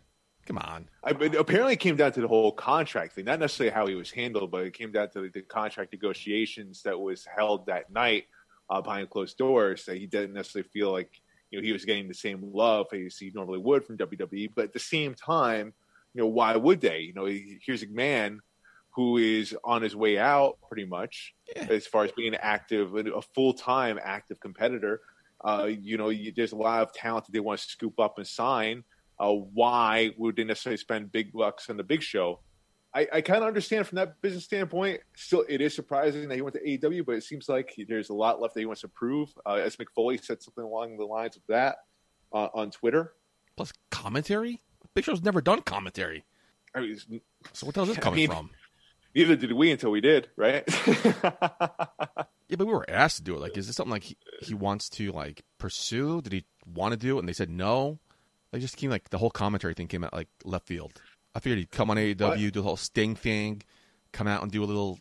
Come 0.46 0.58
on. 0.58 0.88
I, 1.04 1.12
but 1.12 1.34
apparently, 1.34 1.74
it 1.74 1.80
came 1.80 1.96
down 1.96 2.12
to 2.12 2.20
the 2.22 2.28
whole 2.28 2.52
contract 2.52 3.14
thing, 3.14 3.26
not 3.26 3.38
necessarily 3.38 3.72
how 3.74 3.86
he 3.86 3.94
was 3.94 4.10
handled, 4.10 4.50
but 4.50 4.64
it 4.64 4.72
came 4.72 4.92
down 4.92 5.10
to 5.10 5.22
the, 5.22 5.28
the 5.28 5.42
contract 5.42 5.92
negotiations 5.92 6.82
that 6.84 6.98
was 6.98 7.26
held 7.26 7.66
that 7.66 7.90
night 7.92 8.24
uh, 8.70 8.80
behind 8.80 9.10
closed 9.10 9.36
doors. 9.36 9.84
That 9.84 9.98
he 9.98 10.06
didn't 10.06 10.32
necessarily 10.32 10.68
feel 10.70 10.90
like 10.90 11.20
you 11.50 11.60
know 11.60 11.64
he 11.64 11.72
was 11.72 11.84
getting 11.84 12.08
the 12.08 12.14
same 12.14 12.50
love 12.52 12.86
as 12.94 13.18
he 13.18 13.30
normally 13.34 13.58
would 13.58 13.84
from 13.84 13.98
WWE, 13.98 14.50
but 14.54 14.64
at 14.64 14.72
the 14.72 14.78
same 14.78 15.14
time, 15.14 15.74
you 16.14 16.22
know, 16.22 16.26
why 16.28 16.56
would 16.56 16.80
they? 16.80 17.00
You 17.00 17.12
know, 17.12 17.26
here's 17.26 17.82
a 17.82 17.88
man 17.88 18.40
who 18.92 19.18
is 19.18 19.54
on 19.62 19.82
his 19.82 19.94
way 19.94 20.18
out 20.18 20.56
pretty 20.66 20.86
much 20.86 21.34
Yeah. 21.54 21.66
as 21.68 21.86
far 21.86 22.04
as 22.04 22.12
being 22.12 22.34
active, 22.34 22.94
a 22.96 23.20
full 23.22 23.52
time 23.52 23.98
active 24.02 24.40
competitor. 24.40 25.02
Uh, 25.44 25.68
you 25.68 25.96
know, 25.96 26.08
you, 26.08 26.32
there's 26.34 26.52
a 26.52 26.56
lot 26.56 26.82
of 26.82 26.92
talent 26.92 27.26
that 27.26 27.32
they 27.32 27.40
want 27.40 27.60
to 27.60 27.66
scoop 27.66 27.98
up 28.00 28.18
and 28.18 28.26
sign. 28.26 28.84
Uh, 29.20 29.32
why 29.32 30.10
would 30.16 30.36
they 30.36 30.44
necessarily 30.44 30.76
spend 30.76 31.10
big 31.12 31.32
bucks 31.32 31.68
on 31.70 31.76
the 31.76 31.82
big 31.84 32.02
show? 32.02 32.40
I, 32.94 33.06
I 33.12 33.20
kind 33.20 33.42
of 33.42 33.48
understand 33.48 33.86
from 33.86 33.96
that 33.96 34.20
business 34.22 34.44
standpoint. 34.44 35.00
Still, 35.14 35.44
it 35.48 35.60
is 35.60 35.74
surprising 35.74 36.28
that 36.28 36.34
he 36.34 36.40
went 36.42 36.54
to 36.54 36.62
AEW, 36.64 37.04
but 37.04 37.16
it 37.16 37.22
seems 37.22 37.48
like 37.48 37.74
there's 37.88 38.08
a 38.08 38.14
lot 38.14 38.40
left 38.40 38.54
that 38.54 38.60
he 38.60 38.66
wants 38.66 38.80
to 38.80 38.88
prove. 38.88 39.28
Uh, 39.46 39.54
as 39.54 39.76
Mick 39.76 39.86
Foley 39.94 40.16
said 40.18 40.42
something 40.42 40.64
along 40.64 40.96
the 40.96 41.04
lines 41.04 41.36
of 41.36 41.42
that 41.48 41.76
uh, 42.32 42.48
on 42.54 42.70
Twitter. 42.70 43.12
Plus 43.56 43.72
commentary. 43.90 44.60
Big 44.94 45.04
Show's 45.04 45.22
never 45.22 45.40
done 45.40 45.60
commentary. 45.62 46.24
I 46.74 46.80
mean, 46.80 46.98
So 47.52 47.66
what 47.66 47.74
the 47.74 47.80
hell 47.82 47.90
is 47.90 47.96
this 47.96 47.98
I 47.98 48.00
coming 48.00 48.16
mean- 48.20 48.30
from? 48.30 48.50
Neither 49.14 49.36
did 49.36 49.52
we 49.52 49.70
until 49.70 49.90
we 49.90 50.00
did, 50.00 50.28
right? 50.36 50.64
Yeah, 52.50 52.56
but 52.56 52.66
we 52.66 52.72
were 52.72 52.88
asked 52.88 53.18
to 53.18 53.22
do 53.22 53.34
it. 53.34 53.40
Like, 53.40 53.58
is 53.58 53.66
this 53.66 53.76
something 53.76 53.90
like 53.90 54.04
he, 54.04 54.16
he 54.40 54.54
wants 54.54 54.88
to 54.90 55.12
like 55.12 55.42
pursue? 55.58 56.22
Did 56.22 56.32
he 56.32 56.44
want 56.66 56.92
to 56.92 56.96
do 56.96 57.16
it? 57.16 57.20
And 57.20 57.28
they 57.28 57.34
said 57.34 57.50
no. 57.50 57.98
Like, 58.54 58.62
just 58.62 58.78
came 58.78 58.90
like 58.90 59.10
the 59.10 59.18
whole 59.18 59.28
commentary 59.30 59.74
thing 59.74 59.86
came 59.86 60.02
out 60.02 60.14
like 60.14 60.28
left 60.44 60.66
field. 60.66 60.92
I 61.34 61.40
figured 61.40 61.58
he'd 61.58 61.70
come 61.70 61.90
on 61.90 61.98
AEW, 61.98 62.20
What? 62.20 62.38
do 62.38 62.50
the 62.50 62.62
whole 62.62 62.78
Sting 62.78 63.14
thing, 63.14 63.62
come 64.12 64.26
out 64.26 64.42
and 64.42 64.50
do 64.50 64.64
a 64.64 64.66
little 64.66 64.98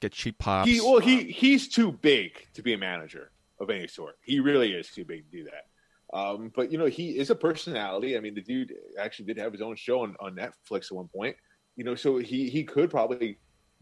get 0.00 0.10
cheap 0.12 0.38
pops. 0.38 0.68
he 0.68 0.80
well, 0.80 0.98
he 0.98 1.22
he's 1.30 1.68
too 1.68 1.92
big 1.92 2.48
to 2.54 2.62
be 2.62 2.72
a 2.72 2.78
manager 2.78 3.30
of 3.60 3.70
any 3.70 3.86
sort. 3.86 4.16
He 4.22 4.40
really 4.40 4.72
is 4.72 4.88
too 4.90 5.04
big 5.04 5.30
to 5.30 5.36
do 5.36 5.44
that. 5.44 6.16
Um, 6.18 6.50
but 6.52 6.72
you 6.72 6.78
know, 6.78 6.86
he 6.86 7.16
is 7.16 7.30
a 7.30 7.36
personality. 7.36 8.16
I 8.16 8.20
mean, 8.20 8.34
the 8.34 8.42
dude 8.42 8.74
actually 8.98 9.26
did 9.26 9.38
have 9.38 9.52
his 9.52 9.62
own 9.62 9.76
show 9.76 10.02
on, 10.02 10.16
on 10.18 10.34
Netflix 10.34 10.86
at 10.86 10.92
one 10.92 11.06
point. 11.06 11.36
You 11.76 11.84
know, 11.84 11.94
so 11.94 12.16
he 12.18 12.48
he 12.48 12.64
could 12.64 12.90
probably 12.90 13.38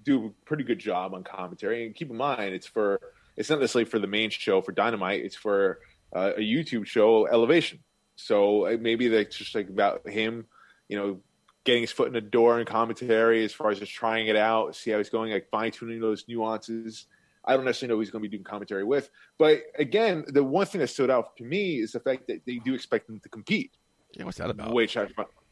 do 0.06 0.26
a 0.26 0.30
pretty 0.46 0.64
good 0.64 0.78
job 0.78 1.12
on 1.12 1.24
commentary. 1.24 1.84
And 1.84 1.94
keep 1.94 2.10
in 2.10 2.16
mind, 2.16 2.54
it's 2.54 2.66
for 2.66 3.00
it's 3.36 3.50
not 3.50 3.60
necessarily 3.60 3.90
for 3.90 3.98
the 3.98 4.06
main 4.06 4.30
show 4.30 4.62
for 4.62 4.72
Dynamite. 4.72 5.22
It's 5.22 5.36
for 5.36 5.80
uh, 6.14 6.32
a 6.36 6.40
YouTube 6.40 6.86
show, 6.86 7.26
Elevation. 7.26 7.80
So 8.14 8.66
uh, 8.66 8.76
maybe 8.80 9.08
that's 9.08 9.36
just 9.36 9.54
like 9.54 9.68
about 9.68 10.08
him, 10.08 10.46
you 10.88 10.96
know, 10.96 11.20
getting 11.64 11.82
his 11.82 11.92
foot 11.92 12.06
in 12.06 12.14
the 12.14 12.20
door 12.20 12.58
in 12.60 12.66
commentary 12.66 13.44
as 13.44 13.52
far 13.52 13.70
as 13.70 13.78
just 13.78 13.92
trying 13.92 14.28
it 14.28 14.36
out, 14.36 14.74
see 14.74 14.90
how 14.90 14.98
he's 14.98 15.10
going, 15.10 15.32
like 15.32 15.50
fine 15.50 15.72
tuning 15.72 16.00
those 16.00 16.24
nuances. 16.28 17.06
I 17.44 17.54
don't 17.54 17.64
necessarily 17.64 17.90
know 17.90 17.96
who 17.96 18.00
he's 18.00 18.10
going 18.10 18.22
to 18.22 18.28
be 18.28 18.36
doing 18.36 18.44
commentary 18.44 18.84
with, 18.84 19.10
but 19.38 19.62
again, 19.78 20.24
the 20.28 20.42
one 20.42 20.66
thing 20.66 20.80
that 20.80 20.88
stood 20.88 21.10
out 21.10 21.36
to 21.36 21.44
me 21.44 21.78
is 21.78 21.92
the 21.92 22.00
fact 22.00 22.26
that 22.26 22.40
they 22.44 22.56
do 22.64 22.74
expect 22.74 23.08
him 23.08 23.20
to 23.20 23.28
compete, 23.28 23.76
yeah, 24.14 24.24
what's 24.24 24.38
that 24.38 24.50
about? 24.50 24.72
which 24.72 24.96
I 24.96 25.06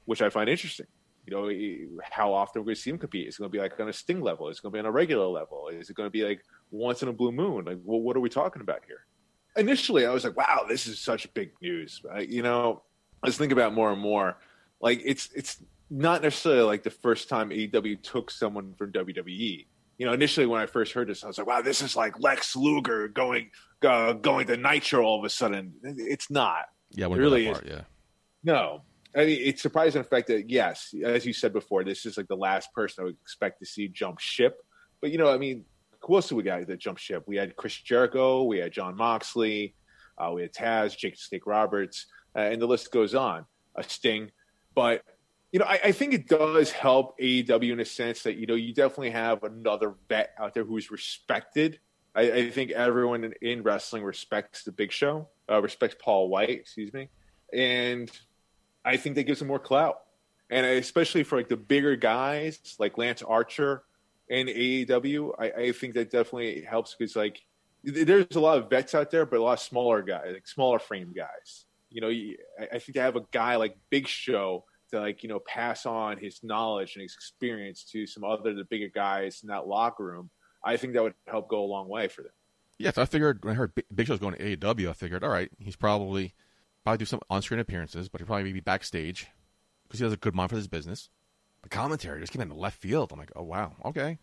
which 0.07 0.23
I 0.23 0.31
find 0.31 0.49
interesting. 0.49 0.87
You 1.27 1.33
know, 1.35 2.03
how 2.11 2.33
often 2.33 2.61
we're 2.61 2.67
going 2.67 2.75
to 2.75 2.81
see 2.81 2.91
him 2.91 2.99
compete? 2.99 3.29
Is 3.29 3.37
it 3.37 3.39
going 3.39 3.51
to 3.51 3.53
be 3.53 3.61
like 3.61 3.79
on 3.81 3.89
a 3.89 3.93
Sting 3.93 4.21
level? 4.21 4.49
Is 4.49 4.59
it 4.59 4.63
going 4.63 4.73
to 4.73 4.77
be 4.77 4.81
on 4.81 4.87
a 4.87 4.91
regular 4.91 5.27
level? 5.27 5.69
Is 5.69 5.89
it 5.89 5.97
going 5.97 6.07
to 6.07 6.11
be 6.11 6.23
like 6.25 6.43
once 6.71 7.03
in 7.03 7.09
a 7.09 7.13
blue 7.13 7.33
moon? 7.33 7.65
Like, 7.65 7.79
well, 7.83 8.01
what 8.01 8.17
are 8.17 8.21
we 8.21 8.29
talking 8.29 8.61
about 8.61 8.81
here? 8.87 9.07
Initially, 9.57 10.05
I 10.05 10.11
was 10.11 10.25
like, 10.25 10.37
"Wow, 10.37 10.67
this 10.69 10.87
is 10.87 10.99
such 10.99 11.33
big 11.33 11.53
news." 11.63 12.03
I, 12.13 12.21
you 12.21 12.43
know, 12.43 12.83
let's 13.23 13.39
think 13.39 13.53
about 13.53 13.73
it 13.73 13.75
more 13.75 13.93
and 13.93 14.01
more. 14.01 14.37
Like, 14.81 15.01
it's 15.05 15.31
it's 15.35 15.63
not 15.91 16.23
necessarily 16.23 16.63
like 16.63 16.83
the 16.83 16.91
first 16.91 17.29
time 17.29 17.51
AEW 17.51 18.03
took 18.03 18.31
someone 18.31 18.75
from 18.75 18.93
WWE. 18.93 19.67
You 19.97 20.07
know, 20.07 20.13
initially 20.13 20.47
when 20.47 20.61
I 20.61 20.67
first 20.67 20.93
heard 20.93 21.09
this, 21.09 21.23
I 21.23 21.29
was 21.29 21.39
like, 21.39 21.47
"Wow, 21.47 21.63
this 21.63 21.83
is 21.83 21.95
like 21.95 22.19
Lex 22.19 22.57
Luger 22.57 23.07
going 23.09 23.51
uh, 23.87 24.15
going 24.15 24.49
to 24.49 24.57
Nitro 24.57 25.05
all 25.05 25.21
of 25.21 25.25
a 25.25 25.31
sudden." 25.31 25.75
It's 25.85 26.31
not. 26.31 26.67
Yeah, 26.91 27.07
It 27.07 27.17
really 27.17 27.47
is. 27.47 27.61
Yeah, 27.65 27.83
No. 28.43 28.83
I 29.17 29.27
mean, 29.27 29.41
it's 29.43 29.63
surprising 29.63 30.03
the 30.03 30.09
fact 30.09 30.27
that, 30.29 30.51
yes, 30.51 30.95
as 31.05 31.25
you 31.25 31.33
said 31.33 31.53
before, 31.53 31.85
this 31.85 32.05
is 32.05 32.17
like 32.17 32.29
the 32.29 32.37
last 32.37 32.73
person 32.73 33.03
I 33.03 33.05
would 33.07 33.17
expect 33.23 33.61
to 33.61 33.67
see 33.67 33.89
jump 33.89 34.19
ship. 34.19 34.65
But, 35.01 35.13
you 35.13 35.19
know, 35.19 35.33
I 35.33 35.39
mean, 35.39 35.65
who 36.01 36.17
else 36.17 36.29
did 36.29 36.35
we 36.35 36.43
got 36.43 36.67
that 36.67 36.79
jump 36.79 36.99
ship? 36.99 37.25
We 37.27 37.37
had 37.37 37.55
Chris 37.57 37.77
Jericho, 37.77 38.43
we 38.43 38.59
had 38.59 38.73
Jon 38.73 38.97
Moxley, 38.97 39.75
uh, 40.19 40.33
we 40.33 40.43
had 40.43 40.53
Taz, 40.53 40.97
Jake 40.97 41.17
Snake 41.17 41.47
Roberts, 41.47 42.07
uh, 42.37 42.41
and 42.41 42.61
the 42.61 42.67
list 42.67 42.91
goes 42.91 43.15
on. 43.15 43.47
A 43.77 43.83
Sting. 43.83 44.31
But, 44.75 45.03
you 45.53 45.59
know, 45.59 45.67
I, 45.67 45.81
I 45.85 45.93
think 45.93 46.15
it 46.15 46.29
does 46.29 46.71
help 46.71 47.19
AEW 47.19 47.73
in 47.73 47.81
a 47.81 47.85
sense 47.85 48.23
that, 48.23 48.37
you 48.37 48.47
know, 48.47 48.55
you 48.55 48.75
definitely 48.75 49.11
have 49.11 49.43
another 49.43 49.95
vet 50.09 50.35
out 50.39 50.55
there 50.55 50.65
who's 50.65 50.91
respected. 50.91 51.79
I, 52.15 52.33
I 52.33 52.51
think 52.51 52.71
everyone 52.71 53.25
in, 53.25 53.35
in 53.43 53.63
wrestling 53.63 54.05
respects 54.05 54.65
the 54.65 54.73
Big 54.73 54.93
Show, 54.93 55.29
uh, 55.51 55.61
respects 55.61 55.97
Paul 56.01 56.29
White, 56.29 56.51
excuse 56.51 56.93
me. 56.93 57.09
And 57.53 58.11
I 58.85 58.97
think 58.97 59.17
that 59.17 59.25
gives 59.25 59.41
him 59.41 59.49
more 59.49 59.59
clout. 59.59 60.01
And 60.51 60.67
especially 60.67 61.23
for 61.25 61.37
like 61.37 61.49
the 61.49 61.57
bigger 61.57 61.97
guys 61.97 62.77
like 62.79 62.99
Lance 62.99 63.23
Archer 63.23 63.83
and 64.31 64.49
AEW, 64.49 65.33
I, 65.39 65.51
I 65.51 65.73
think 65.73 65.95
that 65.95 66.11
definitely 66.11 66.63
helps 66.63 66.95
because 66.95 67.17
like 67.17 67.43
there's 67.83 68.37
a 68.37 68.41
lot 68.41 68.59
of 68.59 68.71
vets 68.71 68.95
out 68.95 69.11
there, 69.11 69.27
but 69.27 69.39
a 69.39 69.43
lot 69.43 69.55
of 69.55 69.61
smaller 69.61 70.03
guys, 70.03 70.33
like 70.33 70.47
smaller 70.47 70.79
frame 70.79 71.13
guys. 71.15 71.65
You 71.91 72.01
know, 72.01 72.09
I 72.73 72.79
think 72.79 72.95
to 72.95 73.01
have 73.01 73.17
a 73.17 73.25
guy 73.31 73.57
like 73.57 73.77
Big 73.91 74.09
Show 74.09 74.65
to 74.91 75.01
like 75.01 75.23
you 75.23 75.29
know 75.29 75.39
pass 75.39 75.87
on 75.87 76.19
his 76.19 76.43
knowledge 76.43 76.97
and 76.97 77.03
his 77.03 77.15
experience 77.15 77.85
to 77.93 78.07
some 78.07 78.25
other 78.25 78.55
the 78.55 78.65
bigger 78.65 78.89
guys 78.89 79.41
in 79.43 79.49
that 79.49 79.67
locker 79.67 80.05
room, 80.05 80.31
I 80.65 80.77
think 80.77 80.95
that 80.95 81.03
would 81.03 81.15
help 81.27 81.49
go 81.49 81.63
a 81.63 81.67
long 81.67 81.89
way 81.89 82.09
for 82.09 82.23
them. 82.23 82.33
yeah. 82.79 82.91
So 82.91 83.03
I 83.03 83.07
figured 83.07 83.45
when 83.45 83.53
I 83.53 83.57
heard 83.57 83.73
Big 83.95 84.07
Show's 84.07 84.19
going 84.19 84.35
to 84.35 84.57
AEW, 84.57 84.91
I 84.91 84.93
figured, 84.93 85.25
all 85.25 85.31
right, 85.31 85.51
he's 85.59 85.77
probably 85.77 86.35
probably 86.85 86.99
do 86.99 87.05
some 87.07 87.21
on-screen 87.31 87.61
appearances, 87.61 88.09
but 88.09 88.21
he'll 88.21 88.27
probably 88.27 88.53
be 88.53 88.61
backstage 88.61 89.29
because 89.85 89.99
he 89.99 90.05
has 90.05 90.13
a 90.13 90.19
good 90.19 90.35
mind 90.35 90.51
for 90.51 90.57
this 90.57 90.67
business. 90.67 91.09
The 91.63 91.69
commentary 91.69 92.21
just 92.21 92.33
came 92.33 92.43
in 92.43 92.49
the 92.49 92.55
left 92.55 92.79
field. 92.79 93.11
I'm 93.13 93.19
like, 93.19 93.33
oh 93.35 93.43
wow, 93.43 93.73
okay. 93.87 94.19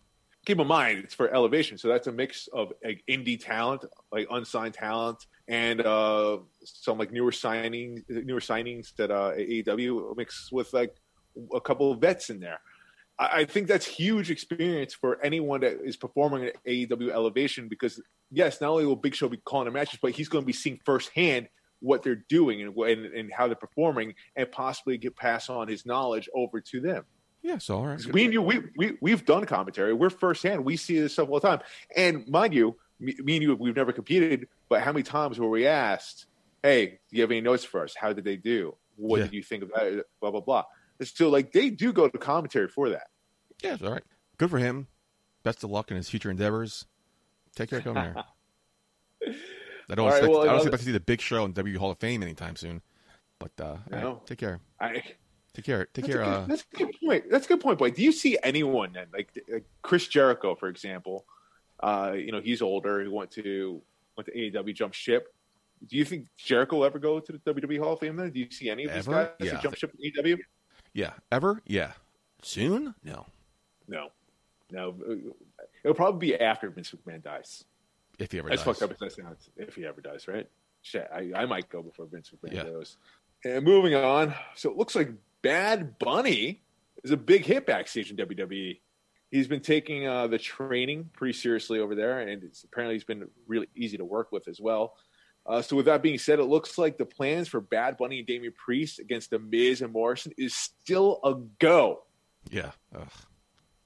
keep 0.46 0.58
in 0.58 0.66
mind 0.66 0.98
it's 1.04 1.14
for 1.14 1.32
elevation 1.32 1.78
so 1.78 1.88
that's 1.88 2.06
a 2.08 2.12
mix 2.12 2.48
of 2.52 2.72
like 2.84 3.02
indie 3.08 3.42
talent 3.42 3.84
like 4.10 4.26
unsigned 4.30 4.74
talent 4.74 5.24
and 5.48 5.80
uh 5.80 6.38
some 6.64 6.98
like 6.98 7.12
newer 7.12 7.30
signings 7.30 8.02
newer 8.08 8.40
signings 8.40 8.94
that 8.96 9.10
uh 9.10 9.30
AEW 9.36 10.16
mix 10.16 10.50
with 10.50 10.72
like 10.72 10.96
a 11.54 11.60
couple 11.60 11.92
of 11.92 12.00
vets 12.00 12.28
in 12.30 12.40
there 12.40 12.58
I, 13.18 13.40
I 13.40 13.44
think 13.44 13.68
that's 13.68 13.86
huge 13.86 14.30
experience 14.30 14.94
for 14.94 15.20
anyone 15.22 15.60
that 15.60 15.78
is 15.84 15.96
performing 15.96 16.46
at 16.46 16.56
AEW 16.64 17.10
elevation 17.10 17.68
because 17.68 18.00
yes 18.30 18.60
not 18.60 18.70
only 18.70 18.86
will 18.86 18.96
Big 18.96 19.14
Show 19.14 19.28
be 19.28 19.36
calling 19.36 19.66
the 19.66 19.70
matches 19.70 20.00
but 20.02 20.10
he's 20.12 20.28
going 20.28 20.42
to 20.42 20.46
be 20.46 20.52
seeing 20.52 20.80
firsthand 20.84 21.48
what 21.82 22.02
they're 22.02 22.24
doing 22.28 22.62
and, 22.62 22.74
and 22.76 23.06
and 23.06 23.32
how 23.32 23.46
they're 23.46 23.56
performing 23.56 24.14
and 24.36 24.50
possibly 24.50 24.96
get 24.96 25.14
pass 25.16 25.50
on 25.50 25.68
his 25.68 25.84
knowledge 25.84 26.28
over 26.34 26.60
to 26.60 26.80
them 26.80 27.04
Yeah, 27.42 27.58
so 27.58 27.76
all 27.76 27.86
right. 27.88 27.96
'Cause 27.98 28.08
we 28.08 28.28
knew 28.28 28.40
we, 28.40 28.60
we 28.76 28.96
we've 29.02 29.24
done 29.24 29.44
commentary. 29.46 29.92
We're 29.92 30.10
firsthand. 30.10 30.64
We 30.64 30.76
see 30.76 30.98
this 31.00 31.12
stuff 31.14 31.28
all 31.28 31.40
the 31.40 31.48
time. 31.48 31.60
And 31.96 32.26
mind 32.28 32.54
you, 32.54 32.76
me, 33.00 33.14
me 33.18 33.34
and 33.36 33.42
you, 33.42 33.56
we've 33.56 33.74
never 33.76 33.92
competed. 33.92 34.46
But 34.68 34.82
how 34.82 34.92
many 34.92 35.02
times 35.02 35.40
were 35.40 35.48
we 35.50 35.66
asked, 35.66 36.26
"Hey, 36.62 36.86
do 36.86 37.16
you 37.16 37.22
have 37.22 37.30
any 37.32 37.40
notes 37.40 37.64
for 37.64 37.82
us? 37.82 37.94
How 37.96 38.12
did 38.12 38.24
they 38.24 38.36
do? 38.36 38.76
What 38.94 39.18
Yeah. 39.18 39.24
did 39.24 39.34
you 39.34 39.42
think 39.42 39.64
about 39.64 39.86
it? 39.86 40.06
Blah 40.20 40.30
blah 40.30 40.40
blah." 40.40 40.64
And 41.00 41.08
so, 41.08 41.28
like, 41.30 41.50
they 41.52 41.68
do 41.70 41.92
go 41.92 42.08
to 42.08 42.16
commentary 42.18 42.68
for 42.68 42.90
that. 42.90 43.08
Yes, 43.60 43.82
all 43.82 43.90
right. 43.90 44.04
Good 44.38 44.50
for 44.50 44.58
him. 44.58 44.86
Best 45.42 45.64
of 45.64 45.70
luck 45.70 45.90
in 45.90 45.96
his 45.96 46.08
future 46.08 46.30
endeavors. 46.30 46.86
Take 47.56 47.70
care, 47.70 47.80
come 47.80 47.96
here. 47.96 48.14
I 49.92 49.94
don't 49.94 50.06
All 50.06 50.10
right, 50.10 50.16
expect, 50.18 50.32
well, 50.32 50.42
I 50.42 50.46
don't 50.46 50.56
expect 50.62 50.78
to 50.78 50.84
see 50.86 50.92
the 50.92 51.00
big 51.00 51.20
show 51.20 51.44
in 51.44 51.52
W 51.52 51.78
Hall 51.78 51.90
of 51.90 51.98
Fame 51.98 52.22
anytime 52.22 52.56
soon. 52.56 52.80
But 53.38 53.52
uh, 53.60 53.76
right, 53.90 54.26
take 54.26 54.38
care. 54.38 54.58
I, 54.80 55.02
Take 55.54 55.66
care. 55.66 55.86
Take 55.92 56.06
care. 56.06 56.24
good, 56.24 56.26
Uh, 56.26 56.44
that's 56.48 56.64
a 56.72 56.76
good 56.78 56.96
point. 57.04 57.24
That's 57.30 57.44
a 57.44 57.48
good 57.50 57.60
point, 57.60 57.78
boy. 57.78 57.90
Do 57.90 58.02
you 58.02 58.10
see 58.10 58.38
anyone 58.42 58.94
then, 58.94 59.08
like, 59.12 59.28
like 59.52 59.64
Chris 59.82 60.08
Jericho, 60.08 60.54
for 60.54 60.68
example? 60.68 61.26
Uh, 61.78 62.12
you 62.16 62.32
know, 62.32 62.40
he's 62.40 62.62
older. 62.62 63.02
He 63.02 63.08
went 63.08 63.30
to 63.32 63.82
went 64.16 64.26
to 64.28 64.32
AEW, 64.34 64.74
jump 64.74 64.94
ship. 64.94 65.34
Do 65.86 65.96
you 65.98 66.06
think 66.06 66.28
Jericho 66.38 66.76
will 66.76 66.84
ever 66.86 66.98
go 66.98 67.20
to 67.20 67.32
the 67.32 67.38
WWE 67.40 67.78
Hall 67.80 67.92
of 67.94 68.00
Fame? 68.00 68.16
Then, 68.16 68.30
do 68.30 68.38
you 68.40 68.50
see 68.50 68.70
any 68.70 68.84
of 68.84 68.94
these 68.94 69.06
Ever? 69.06 69.34
guys 69.38 69.46
Yeah. 69.52 69.60
jump 69.60 69.76
ship 69.76 69.92
to 69.92 69.98
AEW? 70.22 70.38
yeah. 70.94 71.12
Ever? 71.30 71.60
Yeah. 71.66 71.92
Soon? 72.42 72.94
No. 73.04 73.26
No, 73.88 74.08
no. 74.70 74.94
It'll 75.84 75.94
probably 75.94 76.28
be 76.28 76.40
after 76.40 76.70
Vince 76.70 76.92
McMahon 76.92 77.22
dies. 77.22 77.64
If 78.18 78.32
he 78.32 78.38
ever 78.38 78.50
does. 78.50 78.62
fucked 78.62 78.82
up 78.82 78.92
as 78.92 78.98
that 78.98 79.12
sounds. 79.12 79.48
If 79.56 79.74
he 79.74 79.86
ever 79.86 80.00
dies, 80.00 80.28
right? 80.28 80.48
Shit, 80.82 81.08
I, 81.14 81.30
I 81.34 81.46
might 81.46 81.68
go 81.68 81.82
before 81.82 82.06
Vince 82.06 82.30
McMahon 82.30 82.52
Yeah. 82.54 82.64
goes. 82.64 82.96
And 83.44 83.64
moving 83.64 83.94
on. 83.94 84.34
So 84.54 84.70
it 84.70 84.76
looks 84.76 84.94
like 84.94 85.10
Bad 85.42 85.98
Bunny 85.98 86.62
is 87.04 87.10
a 87.10 87.16
big 87.16 87.44
hit 87.44 87.66
backstage 87.66 88.10
in 88.10 88.16
WWE. 88.16 88.80
He's 89.30 89.48
been 89.48 89.60
taking 89.60 90.06
uh, 90.06 90.26
the 90.26 90.38
training 90.38 91.08
pretty 91.14 91.32
seriously 91.32 91.78
over 91.80 91.94
there, 91.94 92.20
and 92.20 92.42
it's, 92.44 92.64
apparently 92.64 92.94
he's 92.96 93.04
been 93.04 93.28
really 93.46 93.66
easy 93.74 93.96
to 93.96 94.04
work 94.04 94.30
with 94.30 94.46
as 94.46 94.60
well. 94.60 94.94
Uh, 95.46 95.60
so 95.62 95.74
with 95.74 95.86
that 95.86 96.02
being 96.02 96.18
said, 96.18 96.38
it 96.38 96.44
looks 96.44 96.78
like 96.78 96.98
the 96.98 97.06
plans 97.06 97.48
for 97.48 97.60
Bad 97.60 97.96
Bunny 97.96 98.18
and 98.18 98.26
Damian 98.26 98.52
Priest 98.52 99.00
against 99.00 99.30
The 99.30 99.38
Miz 99.40 99.80
and 99.82 99.92
Morrison 99.92 100.32
is 100.38 100.54
still 100.54 101.18
a 101.24 101.34
go. 101.58 102.02
Yeah. 102.50 102.70
Ugh. 102.94 103.08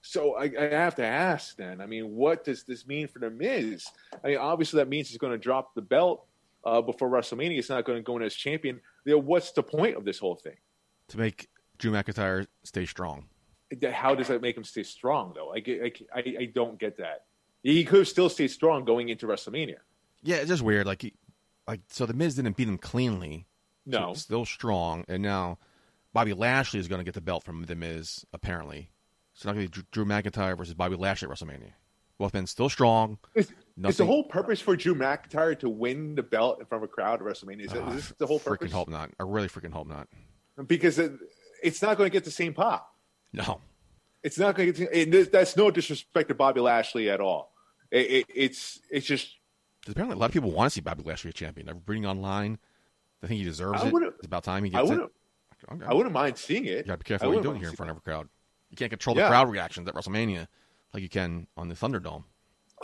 So 0.07 0.37
I, 0.37 0.45
I 0.45 0.69
have 0.71 0.95
to 0.97 1.05
ask 1.05 1.57
then. 1.57 1.81
I 1.81 1.87
mean, 1.87 2.15
what 2.15 2.45
does 2.45 2.63
this 2.63 2.87
mean 2.87 3.09
for 3.09 3.19
the 3.19 3.29
Miz? 3.29 3.87
I 4.23 4.29
mean, 4.29 4.37
obviously 4.39 4.79
that 4.79 4.89
means 4.89 5.09
he's 5.09 5.19
going 5.19 5.33
to 5.33 5.39
drop 5.39 5.75
the 5.75 5.83
belt 5.83 6.25
uh, 6.65 6.81
before 6.81 7.11
WrestleMania. 7.11 7.59
It's 7.59 7.69
not 7.69 7.85
going 7.85 7.99
to 7.99 8.03
go 8.03 8.17
in 8.17 8.23
as 8.23 8.35
champion. 8.35 8.81
You 9.05 9.15
know, 9.15 9.19
what's 9.19 9.51
the 9.51 9.65
point 9.65 9.97
of 9.97 10.05
this 10.05 10.19
whole 10.19 10.37
thing? 10.37 10.57
To 11.09 11.19
make 11.19 11.49
Drew 11.79 11.91
McIntyre 11.91 12.47
stay 12.63 12.87
strong. 12.87 13.27
How 13.91 14.15
does 14.15 14.29
that 14.29 14.41
make 14.41 14.57
him 14.57 14.63
stay 14.63 14.85
strong 14.85 15.33
though? 15.35 15.53
I, 15.53 15.93
I, 16.15 16.37
I 16.41 16.45
don't 16.55 16.79
get 16.79 16.99
that. 16.99 17.25
He 17.65 17.85
could 17.85 18.07
still 18.07 18.29
stay 18.29 18.47
strong 18.47 18.85
going 18.85 19.09
into 19.09 19.27
WrestleMania. 19.27 19.79
Yeah, 20.23 20.37
it's 20.37 20.49
just 20.49 20.63
weird. 20.63 20.87
Like, 20.87 21.03
he, 21.03 21.15
like 21.67 21.81
so 21.89 22.07
the 22.07 22.15
Miz 22.15 22.37
didn't 22.37 22.57
beat 22.57 22.69
him 22.69 22.79
cleanly. 22.79 23.47
No, 23.85 24.11
he's 24.11 24.23
still 24.23 24.45
strong, 24.45 25.05
and 25.09 25.23
now 25.23 25.59
Bobby 26.13 26.33
Lashley 26.33 26.79
is 26.79 26.87
going 26.89 27.01
to 27.01 27.05
get 27.05 27.15
the 27.15 27.21
belt 27.21 27.43
from 27.43 27.65
the 27.65 27.75
Miz 27.75 28.25
apparently. 28.33 28.91
So 29.37 29.49
not 29.51 29.55
going 29.55 29.69
to 29.69 29.81
be 29.81 29.87
Drew 29.93 30.07
McIntyre 30.07 30.57
versus 30.57 30.73
Bobby 30.73 30.97
Lashley 30.97 31.29
at 31.29 31.35
WrestleMania. 31.35 31.73
Both 32.19 32.33
men 32.33 32.47
still 32.47 32.71
strong. 32.71 33.19
Is, 33.35 33.53
is 33.85 33.99
the 33.99 34.07
whole 34.07 34.25
purpose 34.25 34.59
for 34.63 34.75
Drew 34.77 34.95
McIntyre 34.95 35.59
to 35.59 35.69
win 35.69 36.15
the 36.15 36.23
belt 36.23 36.59
in 36.59 36.65
front 36.65 36.83
of 36.83 36.89
a 36.89 36.93
crowd 36.93 37.21
at 37.21 37.27
WrestleMania? 37.27 37.67
Is, 37.67 37.73
that, 37.73 37.83
Ah, 37.83 37.91
is 37.91 38.09
this 38.09 38.13
the 38.17 38.27
whole 38.27 38.39
purpose? 38.39 38.71
freaking 38.71 38.73
hope 38.73 38.89
not. 38.89 39.11
I 39.21 39.25
really 39.25 39.49
freaking 39.49 39.73
hope 39.73 39.87
not. 39.89 40.09
Because 40.67 40.99
it, 40.99 41.13
it's 41.63 41.83
not 41.83 41.99
going 41.99 42.09
to 42.09 42.13
get 42.13 42.25
the 42.25 42.31
same 42.31 42.55
pop. 42.55 42.95
No, 43.35 43.61
It's 44.23 44.39
not 44.39 44.55
going 44.57 44.73
to 44.73 44.87
get. 44.87 45.11
This- 45.13 45.29
that's 45.29 45.55
no 45.55 45.71
disrespect 45.71 46.29
to 46.29 46.35
Bobby 46.35 46.61
Lashley 46.61 47.11
at 47.11 47.21
all. 47.21 47.53
It, 47.91 48.11
it, 48.11 48.27
it's 48.35 48.81
it's 48.91 49.07
just 49.07 49.37
apparently 49.87 50.17
a 50.17 50.19
lot 50.19 50.27
of 50.27 50.33
people 50.33 50.51
want 50.51 50.71
to 50.71 50.75
see 50.75 50.81
Bobby 50.81 51.03
Lashley 51.05 51.29
a 51.31 51.33
champion. 51.35 51.67
They're 51.67 51.77
reading 51.87 52.07
online. 52.07 52.59
They 53.21 53.29
think 53.29 53.39
he 53.39 53.45
deserves 53.45 53.83
I 53.83 53.89
it. 53.89 53.95
It's 54.17 54.27
about 54.27 54.45
time 54.45 54.65
he 54.65 54.71
gets 54.71 54.91
it. 54.91 54.99
Okay. 55.71 55.85
I 55.87 55.93
wouldn't 55.93 56.15
mind 56.15 56.39
seeing 56.39 56.65
it. 56.65 56.79
You 56.79 56.83
gotta 56.85 56.99
be 56.99 57.05
careful 57.05 57.29
what 57.29 57.35
you're 57.35 57.43
doing 57.43 57.61
here 57.61 57.69
in 57.69 57.77
front 57.77 57.91
of 57.91 57.99
a 57.99 58.01
crowd. 58.01 58.29
You 58.77 58.85
can't 58.85 58.91
control 58.91 59.15
the 59.17 59.23
Yeah. 59.23 59.29
crowd 59.29 59.49
reactions 59.51 59.89
at 59.89 59.95
WrestleMania 59.95 60.49
like 60.93 61.03
you 61.03 61.09
can 61.09 61.47
on 61.57 61.69
the 61.69 61.75
Thunderdome. 61.75 62.25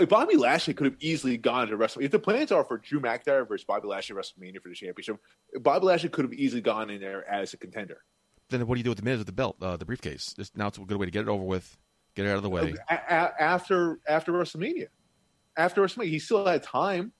Like 0.01 0.09
Bobby 0.09 0.37
Lashley 0.39 0.73
could 0.73 0.87
have 0.87 0.97
easily 1.01 1.37
gone 1.37 1.69
to 1.69 1.77
WrestleMania. 1.77 2.05
If 2.07 2.11
the 2.13 2.19
plans 2.19 2.51
are 2.51 2.65
for 2.65 2.79
Drew 2.79 2.99
McIntyre 2.99 3.47
versus 3.47 3.67
Bobby 3.67 3.89
Lashley 3.89 4.17
at 4.17 4.25
WrestleMania 4.25 4.63
for 4.63 4.71
the 4.71 4.75
championship, 4.75 5.19
Bobby 5.61 5.85
Lashley 5.85 6.09
could 6.09 6.25
have 6.25 6.33
easily 6.33 6.63
gone 6.63 6.89
in 6.89 6.99
there 6.99 7.29
as 7.31 7.53
a 7.53 7.59
contender. 7.59 8.03
Then 8.49 8.67
what 8.67 8.77
do 8.77 8.79
you 8.81 8.85
do 8.85 8.91
with 8.91 8.99
the 9.01 9.05
Miz 9.05 9.19
with 9.19 9.27
the 9.27 9.35
belt, 9.35 9.57
uh, 9.61 9.77
the 9.77 9.85
briefcase? 9.85 10.33
Just, 10.35 10.57
now 10.57 10.69
it's 10.69 10.79
a 10.79 10.81
good 10.81 10.97
way 10.97 11.05
to 11.05 11.13
get 11.13 11.21
it 11.23 11.29
over 11.29 11.45
with, 11.45 11.77
get 12.15 12.25
it 12.25 12.31
out 12.31 12.37
of 12.39 12.43
the 12.43 12.49
way. 12.49 12.75
A- 12.89 12.95
a- 12.95 13.43
after 13.43 14.01
after 14.09 14.33
WrestleMania, 14.33 14.87
after 15.59 15.83
WrestleMania, 15.83 16.09
he 16.09 16.19
still 16.19 16.47
had 16.47 16.63
time. 16.63 17.13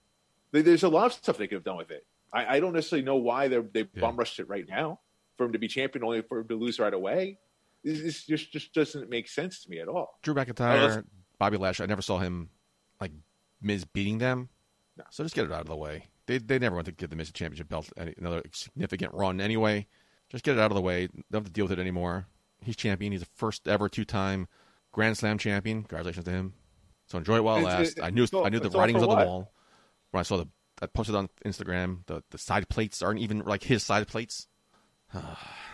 There's 0.51 0.81
a 0.81 0.89
lot 0.89 1.05
of 1.05 1.13
stuff 1.13 1.37
they 1.37 1.45
could 1.47 1.57
have 1.57 1.63
done 1.63 1.77
with 1.77 1.91
it. 1.91 2.07
I, 2.33 2.55
I 2.55 2.59
don't 2.59 2.73
necessarily 2.73 3.05
know 3.05 3.17
why 3.17 3.49
they 3.49 3.59
they 3.59 3.79
Yeah. 3.93 4.01
bum 4.01 4.15
rushed 4.17 4.39
it 4.39 4.49
right 4.49 4.67
now 4.67 4.99
for 5.37 5.45
him 5.45 5.53
to 5.53 5.59
be 5.59 5.67
champion, 5.67 6.03
only 6.03 6.23
for 6.23 6.39
him 6.39 6.47
to 6.47 6.55
lose 6.55 6.79
right 6.79 6.93
away. 6.93 7.37
This, 7.83 8.01
this 8.01 8.23
just 8.25 8.51
just 8.51 8.73
doesn't 8.73 9.09
make 9.09 9.27
sense 9.27 9.63
to 9.63 9.69
me 9.69 9.79
at 9.79 9.87
all. 9.87 10.17
Drew 10.21 10.33
McIntyre, 10.33 11.03
Bobby 11.37 11.57
Lashley. 11.57 11.83
I 11.83 11.87
never 11.87 12.01
saw 12.01 12.17
him 12.19 12.49
like 13.01 13.11
Miz 13.61 13.83
beating 13.85 14.19
them. 14.19 14.49
No. 14.97 15.03
So 15.09 15.23
just 15.23 15.35
get 15.35 15.45
it 15.45 15.51
out 15.51 15.61
of 15.61 15.67
the 15.67 15.75
way. 15.75 16.07
They 16.25 16.37
they 16.37 16.59
never 16.59 16.75
want 16.75 16.85
to 16.85 16.93
give 16.93 17.09
the 17.09 17.15
Miz 17.15 17.29
a 17.29 17.33
championship 17.33 17.67
belt 17.67 17.89
any, 17.97 18.13
another 18.17 18.41
significant 18.53 19.13
run 19.13 19.41
anyway. 19.41 19.87
Just 20.29 20.43
get 20.45 20.55
it 20.57 20.59
out 20.61 20.71
of 20.71 20.75
the 20.75 20.81
way. 20.81 21.07
Don't 21.31 21.41
have 21.41 21.43
to 21.45 21.51
deal 21.51 21.65
with 21.65 21.73
it 21.73 21.79
anymore. 21.79 22.27
He's 22.61 22.77
champion. 22.77 23.11
He's 23.11 23.21
the 23.21 23.27
first 23.35 23.67
ever 23.67 23.89
two 23.89 24.05
time 24.05 24.47
Grand 24.93 25.17
Slam 25.17 25.37
champion. 25.37 25.81
Congratulations 25.81 26.25
to 26.25 26.31
him. 26.31 26.53
So 27.07 27.17
enjoy 27.17 27.37
it 27.37 27.43
while 27.43 27.57
it 27.57 27.63
lasts. 27.63 27.99
I 28.01 28.09
knew 28.11 28.25
all- 28.33 28.45
I 28.45 28.49
knew 28.49 28.59
the 28.61 28.69
writing 28.69 28.95
was 28.95 29.03
on 29.03 29.09
the 29.09 29.25
wall 29.25 29.51
when 30.11 30.19
I 30.19 30.23
saw 30.23 30.37
the. 30.37 30.47
I 30.81 30.85
posted 30.87 31.15
on 31.15 31.29
Instagram. 31.45 32.05
The 32.05 32.23
the 32.29 32.37
side 32.37 32.69
plates 32.69 33.01
aren't 33.01 33.19
even 33.19 33.39
like 33.39 33.63
his 33.63 33.83
side 33.83 34.07
plates. 34.07 34.47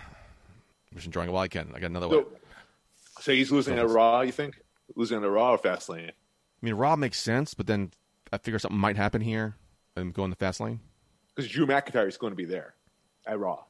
I'm 0.91 0.97
just 0.97 1.05
enjoying 1.05 1.29
it 1.29 1.31
while 1.31 1.43
I 1.43 1.47
can. 1.47 1.71
I 1.73 1.79
got 1.79 1.87
another 1.87 2.07
one. 2.07 2.25
So, 2.25 3.21
so 3.21 3.31
he's 3.31 3.51
losing 3.51 3.77
at 3.77 3.87
Raw. 3.89 4.21
You 4.21 4.31
think 4.31 4.61
losing 4.95 5.23
at 5.23 5.29
Raw 5.29 5.51
or 5.51 5.57
Fastlane? 5.57 6.09
I 6.09 6.13
mean, 6.61 6.73
Raw 6.73 6.95
makes 6.95 7.19
sense, 7.19 7.53
but 7.53 7.67
then 7.67 7.91
I 8.31 8.37
figure 8.37 8.59
something 8.59 8.79
might 8.79 8.97
happen 8.97 9.21
here 9.21 9.55
and 9.95 10.13
go 10.13 10.23
in 10.23 10.29
the 10.29 10.35
fast 10.35 10.59
lane. 10.59 10.79
Because 11.35 11.49
Drew 11.49 11.65
McIntyre 11.65 12.07
is 12.07 12.17
going 12.17 12.31
to 12.31 12.37
be 12.37 12.45
there 12.45 12.73
at 13.25 13.39
Raw. 13.39 13.63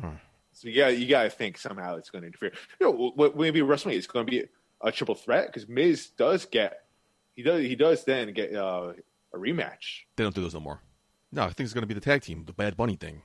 Hmm. 0.00 0.16
So 0.52 0.68
yeah, 0.68 0.88
you 0.88 1.08
got 1.08 1.24
to 1.24 1.30
think 1.30 1.58
somehow 1.58 1.96
it's 1.96 2.10
going 2.10 2.22
to 2.22 2.28
interfere. 2.28 2.52
You 2.80 2.86
know, 2.86 3.12
what 3.14 3.36
maybe 3.36 3.60
WrestleMania 3.60 3.96
it's 3.96 4.06
going 4.06 4.26
to 4.26 4.30
be 4.30 4.44
a 4.80 4.92
triple 4.92 5.14
threat 5.14 5.48
because 5.48 5.68
Miz 5.68 6.08
does 6.16 6.44
get 6.46 6.84
he 7.34 7.42
does 7.42 7.62
he 7.62 7.74
does 7.74 8.04
then 8.04 8.32
get 8.32 8.54
uh, 8.54 8.92
a 9.32 9.36
rematch. 9.36 10.04
They 10.16 10.24
don't 10.24 10.34
do 10.34 10.42
those 10.42 10.54
no 10.54 10.60
more. 10.60 10.80
No, 11.32 11.42
I 11.42 11.46
think 11.46 11.66
it's 11.66 11.74
going 11.74 11.82
to 11.82 11.88
be 11.88 11.94
the 11.94 12.00
tag 12.00 12.22
team, 12.22 12.44
the 12.46 12.52
Bad 12.52 12.76
Bunny 12.76 12.94
thing. 12.94 13.22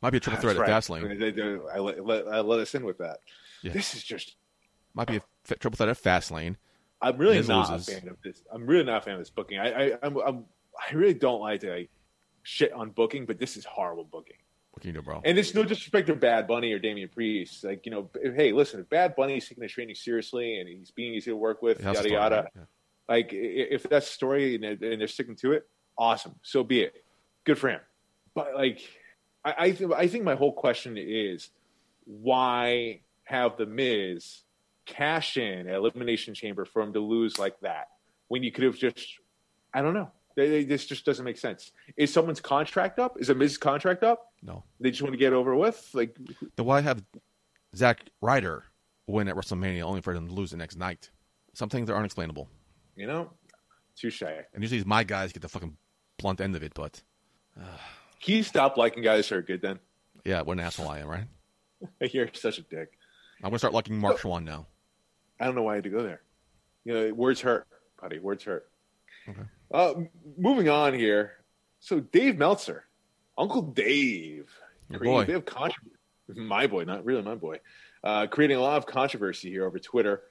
Might 0.00 0.10
be 0.10 0.18
a 0.18 0.20
triple 0.20 0.40
threat 0.40 0.56
That's 0.56 0.88
at 0.90 0.94
right. 1.02 1.02
Fastlane. 1.04 1.18
They- 1.18 1.30
they- 1.30 1.70
I 1.74 1.78
let, 1.78 2.28
I 2.28 2.40
let 2.40 2.60
us 2.60 2.74
in 2.74 2.84
with 2.84 2.98
that. 2.98 3.18
Yeah. 3.62 3.72
This 3.72 3.94
is 3.94 4.02
just. 4.04 4.36
Might 4.94 5.08
be 5.08 5.16
a 5.16 5.22
f- 5.50 5.58
triple 5.58 5.76
threat 5.76 5.88
at 5.88 6.00
Fastlane. 6.00 6.56
I'm 7.00 7.16
really 7.16 7.36
Miz 7.36 7.48
not 7.48 7.70
loses. 7.70 7.88
a 7.88 8.00
fan 8.00 8.08
of 8.08 8.16
this. 8.22 8.42
I'm 8.52 8.66
really 8.66 8.84
not 8.84 8.98
a 8.98 9.04
fan 9.04 9.14
of 9.14 9.20
this 9.20 9.30
booking. 9.30 9.58
I 9.58 9.92
I 9.92 9.98
I'm, 10.02 10.16
I'm 10.18 10.44
I 10.90 10.94
really 10.94 11.14
don't 11.14 11.40
like 11.40 11.60
to 11.60 11.70
like, 11.70 11.90
shit 12.42 12.72
on 12.72 12.90
booking, 12.90 13.26
but 13.26 13.38
this 13.38 13.56
is 13.56 13.64
horrible 13.64 14.04
booking. 14.04 14.36
What 14.72 14.82
can 14.82 14.88
you 14.88 14.94
do, 14.94 15.02
bro? 15.02 15.20
And 15.24 15.36
it's 15.38 15.54
no 15.54 15.64
disrespect 15.64 16.06
to 16.06 16.14
Bad 16.14 16.46
Bunny 16.46 16.72
or 16.72 16.78
Damian 16.78 17.08
Priest. 17.08 17.64
Like, 17.64 17.84
you 17.84 17.90
know, 17.90 18.10
hey, 18.22 18.52
listen, 18.52 18.78
if 18.80 18.88
Bad 18.88 19.16
Bunny 19.16 19.38
is 19.38 19.48
taking 19.48 19.62
his 19.64 19.72
training 19.72 19.96
seriously 19.96 20.60
and 20.60 20.68
he's 20.68 20.92
being 20.92 21.14
easy 21.14 21.30
to 21.32 21.36
work 21.36 21.62
with, 21.62 21.80
yada, 21.82 21.94
to 22.02 22.08
start, 22.08 22.10
yada. 22.12 22.36
right? 22.36 22.46
Yeah. 22.54 22.62
Like, 23.08 23.28
if 23.32 23.82
that's 23.84 24.06
the 24.06 24.12
story 24.12 24.54
and 24.54 24.62
they're, 24.62 24.90
and 24.92 25.00
they're 25.00 25.08
sticking 25.08 25.34
to 25.36 25.52
it, 25.52 25.68
awesome. 25.96 26.36
So 26.42 26.62
be 26.62 26.82
it. 26.82 26.94
Good 27.44 27.58
for 27.58 27.70
him. 27.70 27.80
But, 28.34 28.54
like, 28.54 28.80
I, 29.44 29.54
I, 29.58 29.70
th- 29.70 29.90
I 29.96 30.06
think 30.08 30.24
my 30.24 30.34
whole 30.34 30.52
question 30.52 30.96
is 30.98 31.50
why 32.04 33.00
have 33.24 33.56
The 33.56 33.66
Miz 33.66 34.42
cash 34.86 35.36
in 35.36 35.68
at 35.68 35.74
Elimination 35.74 36.34
Chamber 36.34 36.64
for 36.64 36.82
him 36.82 36.92
to 36.94 37.00
lose 37.00 37.38
like 37.38 37.60
that 37.60 37.88
when 38.28 38.42
you 38.42 38.50
could 38.50 38.64
have 38.64 38.76
just, 38.76 39.06
I 39.74 39.82
don't 39.82 39.94
know. 39.94 40.10
They, 40.34 40.48
they, 40.48 40.64
this 40.64 40.86
just 40.86 41.04
doesn't 41.04 41.24
make 41.24 41.36
sense. 41.36 41.72
Is 41.96 42.12
someone's 42.12 42.40
contract 42.40 42.98
up? 42.98 43.16
Is 43.20 43.28
a 43.28 43.34
Miz's 43.34 43.58
contract 43.58 44.02
up? 44.04 44.32
No. 44.42 44.62
They 44.80 44.90
just 44.90 45.02
want 45.02 45.12
to 45.12 45.18
get 45.18 45.32
over 45.32 45.54
with. 45.56 45.88
Like, 45.92 46.16
Then 46.56 46.64
why 46.66 46.80
have 46.80 47.02
Zack 47.74 48.00
Ryder 48.20 48.64
win 49.06 49.28
at 49.28 49.34
WrestleMania 49.34 49.82
only 49.82 50.00
for 50.00 50.14
him 50.14 50.28
to 50.28 50.32
lose 50.32 50.52
the 50.52 50.56
next 50.56 50.76
night? 50.76 51.10
Some 51.54 51.68
things 51.68 51.90
are 51.90 51.96
unexplainable. 51.96 52.48
you 52.96 53.06
know, 53.08 53.30
touche. 53.96 54.22
And 54.22 54.62
usually 54.62 54.84
my 54.84 55.02
guys 55.04 55.32
get 55.32 55.42
the 55.42 55.48
fucking 55.48 55.76
blunt 56.18 56.40
end 56.40 56.54
of 56.54 56.62
it, 56.62 56.72
but 56.72 57.02
Can 58.20 58.36
you 58.36 58.42
stop 58.42 58.76
liking 58.76 59.02
guys 59.02 59.28
who 59.28 59.36
are 59.36 59.42
good? 59.42 59.62
Then 59.62 59.78
yeah, 60.24 60.42
what 60.42 60.54
an 60.54 60.60
asshole 60.60 60.88
I 60.88 60.98
am, 61.00 61.08
right? 61.08 61.24
you're 62.12 62.28
such 62.34 62.58
a 62.58 62.62
dick. 62.62 62.92
I'm 63.42 63.50
going 63.50 63.52
to 63.54 63.58
start 63.58 63.72
liking 63.74 63.98
Mark 63.98 64.18
Schwann 64.18 64.44
now. 64.44 64.66
I 65.40 65.44
don't 65.44 65.54
know 65.54 65.62
why 65.62 65.72
I 65.72 65.74
had 65.76 65.84
to 65.84 65.90
go 65.90 66.02
there. 66.02 66.22
You 66.84 66.94
know, 66.94 67.14
words 67.14 67.40
hurt, 67.40 67.66
buddy. 68.00 68.18
Words 68.18 68.44
hurt. 68.44 68.68
Okay. 69.28 69.42
Uh, 69.72 69.94
moving 70.36 70.68
on 70.68 70.94
here. 70.94 71.32
So 71.80 72.00
Dave 72.00 72.36
Meltzer, 72.38 72.84
Uncle 73.36 73.62
Dave, 73.62 74.50
Your 74.90 75.00
boy. 75.00 75.22
of 75.34 75.44
controversy. 75.44 75.94
My 76.34 76.66
boy, 76.66 76.84
not 76.84 77.04
really 77.04 77.22
my 77.22 77.36
boy. 77.36 77.60
Uh, 78.02 78.26
creating 78.26 78.56
a 78.56 78.60
lot 78.60 78.76
of 78.76 78.86
controversy 78.86 79.50
here 79.50 79.64
over 79.64 79.78
Twitter. 79.78 80.22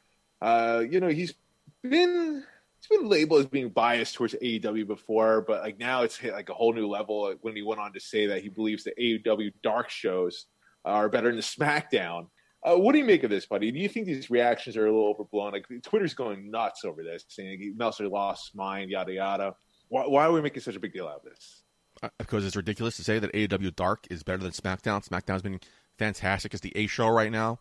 Uh, 0.41 0.83
you 0.87 0.99
know, 0.99 1.07
he's 1.07 1.33
been 1.81 2.43
he's 2.79 2.97
been 2.97 3.09
labeled 3.09 3.41
as 3.41 3.45
being 3.47 3.69
biased 3.69 4.15
towards 4.15 4.35
AEW 4.35 4.87
before, 4.87 5.41
but 5.41 5.61
like 5.61 5.79
now 5.79 6.03
it's 6.03 6.17
hit 6.17 6.33
like 6.33 6.49
a 6.49 6.53
whole 6.53 6.73
new 6.73 6.87
level 6.87 7.33
when 7.41 7.55
he 7.55 7.61
went 7.61 7.81
on 7.81 7.93
to 7.93 7.99
say 7.99 8.27
that 8.27 8.41
he 8.41 8.49
believes 8.49 8.83
the 8.83 8.93
AEW 8.99 9.51
dark 9.63 9.89
shows 9.89 10.45
are 10.85 11.09
better 11.09 11.27
than 11.27 11.37
the 11.37 11.41
SmackDown. 11.41 12.27
Uh, 12.63 12.75
what 12.75 12.93
do 12.93 12.97
you 12.97 13.05
make 13.05 13.23
of 13.23 13.29
this, 13.29 13.45
buddy? 13.45 13.71
Do 13.71 13.79
you 13.79 13.87
think 13.87 14.05
these 14.07 14.29
reactions 14.29 14.75
are 14.77 14.85
a 14.87 14.91
little 14.91 15.07
overblown? 15.09 15.51
Like 15.51 15.67
Twitter's 15.83 16.13
going 16.13 16.49
nuts 16.49 16.83
over 16.85 17.03
this, 17.03 17.23
saying 17.27 17.75
Meltzer 17.77 18.07
lost 18.07 18.55
mind, 18.55 18.89
yada 18.89 19.13
yada. 19.13 19.55
Why, 19.89 20.03
why 20.07 20.25
are 20.25 20.31
we 20.31 20.41
making 20.41 20.63
such 20.63 20.75
a 20.75 20.79
big 20.79 20.93
deal 20.93 21.07
out 21.07 21.17
of 21.17 21.23
this? 21.23 21.63
Uh, 22.01 22.09
Because 22.17 22.45
it's 22.45 22.55
ridiculous 22.55 22.97
to 22.97 23.03
say 23.03 23.19
that 23.19 23.31
AEW 23.33 23.75
Dark 23.75 24.05
is 24.09 24.23
better 24.23 24.39
than 24.39 24.51
SmackDown. 24.51 25.07
SmackDown's 25.07 25.43
been 25.43 25.59
fantastic 25.97 26.53
as 26.53 26.61
the 26.61 26.73
A 26.75 26.87
show 26.87 27.07
right 27.07 27.31
now, 27.31 27.59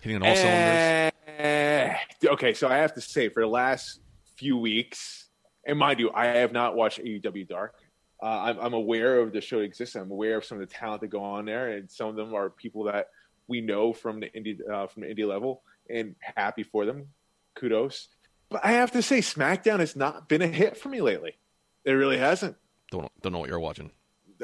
hitting 0.00 0.16
on 0.16 0.28
all 0.28 0.36
cylinders. 0.36 1.12
Eh, 1.38 1.94
okay, 2.26 2.52
so 2.52 2.68
I 2.68 2.76
have 2.78 2.94
to 2.94 3.00
say, 3.00 3.28
for 3.28 3.42
the 3.42 3.48
last 3.48 4.00
few 4.40 4.56
weeks, 4.56 5.26
and 5.66 5.78
mind 5.78 6.00
you, 6.00 6.10
I 6.14 6.26
have 6.26 6.50
not 6.50 6.74
watched 6.74 6.98
AEW 6.98 7.46
Dark. 7.46 7.74
Uh, 8.22 8.26
I'm, 8.26 8.58
I'm 8.58 8.72
aware 8.72 9.20
of 9.20 9.32
the 9.32 9.40
show 9.42 9.58
exists. 9.58 9.94
I'm 9.94 10.10
aware 10.10 10.38
of 10.38 10.46
some 10.46 10.60
of 10.60 10.66
the 10.66 10.74
talent 10.74 11.02
that 11.02 11.08
go 11.08 11.22
on 11.22 11.44
there, 11.44 11.72
and 11.72 11.90
some 11.90 12.08
of 12.08 12.16
them 12.16 12.34
are 12.34 12.48
people 12.48 12.84
that 12.84 13.08
we 13.48 13.60
know 13.60 13.92
from 13.92 14.18
the 14.20 14.30
indie 14.30 14.58
uh, 14.68 14.86
from 14.86 15.02
the 15.02 15.08
indie 15.08 15.28
level, 15.28 15.62
and 15.90 16.16
happy 16.20 16.62
for 16.62 16.86
them. 16.86 17.08
Kudos. 17.54 18.08
But 18.48 18.64
I 18.64 18.72
have 18.72 18.92
to 18.92 19.02
say, 19.02 19.18
SmackDown 19.18 19.80
has 19.80 19.94
not 19.94 20.28
been 20.28 20.42
a 20.42 20.46
hit 20.46 20.76
for 20.76 20.88
me 20.88 21.02
lately. 21.02 21.36
It 21.84 21.92
really 21.92 22.18
hasn't. 22.18 22.56
Don't 22.90 23.12
don't 23.20 23.32
know 23.32 23.40
what 23.40 23.50
you're 23.50 23.60
watching. 23.60 23.90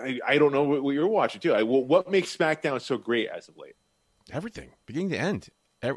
I, 0.00 0.20
I 0.26 0.36
don't 0.36 0.52
know 0.52 0.64
what, 0.64 0.82
what 0.82 0.94
you're 0.94 1.08
watching 1.08 1.40
too. 1.40 1.54
I, 1.54 1.62
what 1.62 2.10
makes 2.10 2.36
SmackDown 2.36 2.82
so 2.82 2.98
great 2.98 3.28
as 3.28 3.48
of 3.48 3.56
late? 3.56 3.76
Everything, 4.30 4.70
beginning 4.84 5.10
to 5.10 5.18
end, 5.18 5.48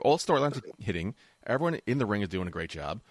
all 0.04 0.18
storylines 0.18 0.58
are 0.58 0.68
hitting. 0.80 1.16
Everyone 1.46 1.80
in 1.86 1.98
the 1.98 2.06
ring 2.06 2.22
is 2.22 2.30
doing 2.30 2.48
a 2.48 2.52
great 2.52 2.70
job. 2.70 3.02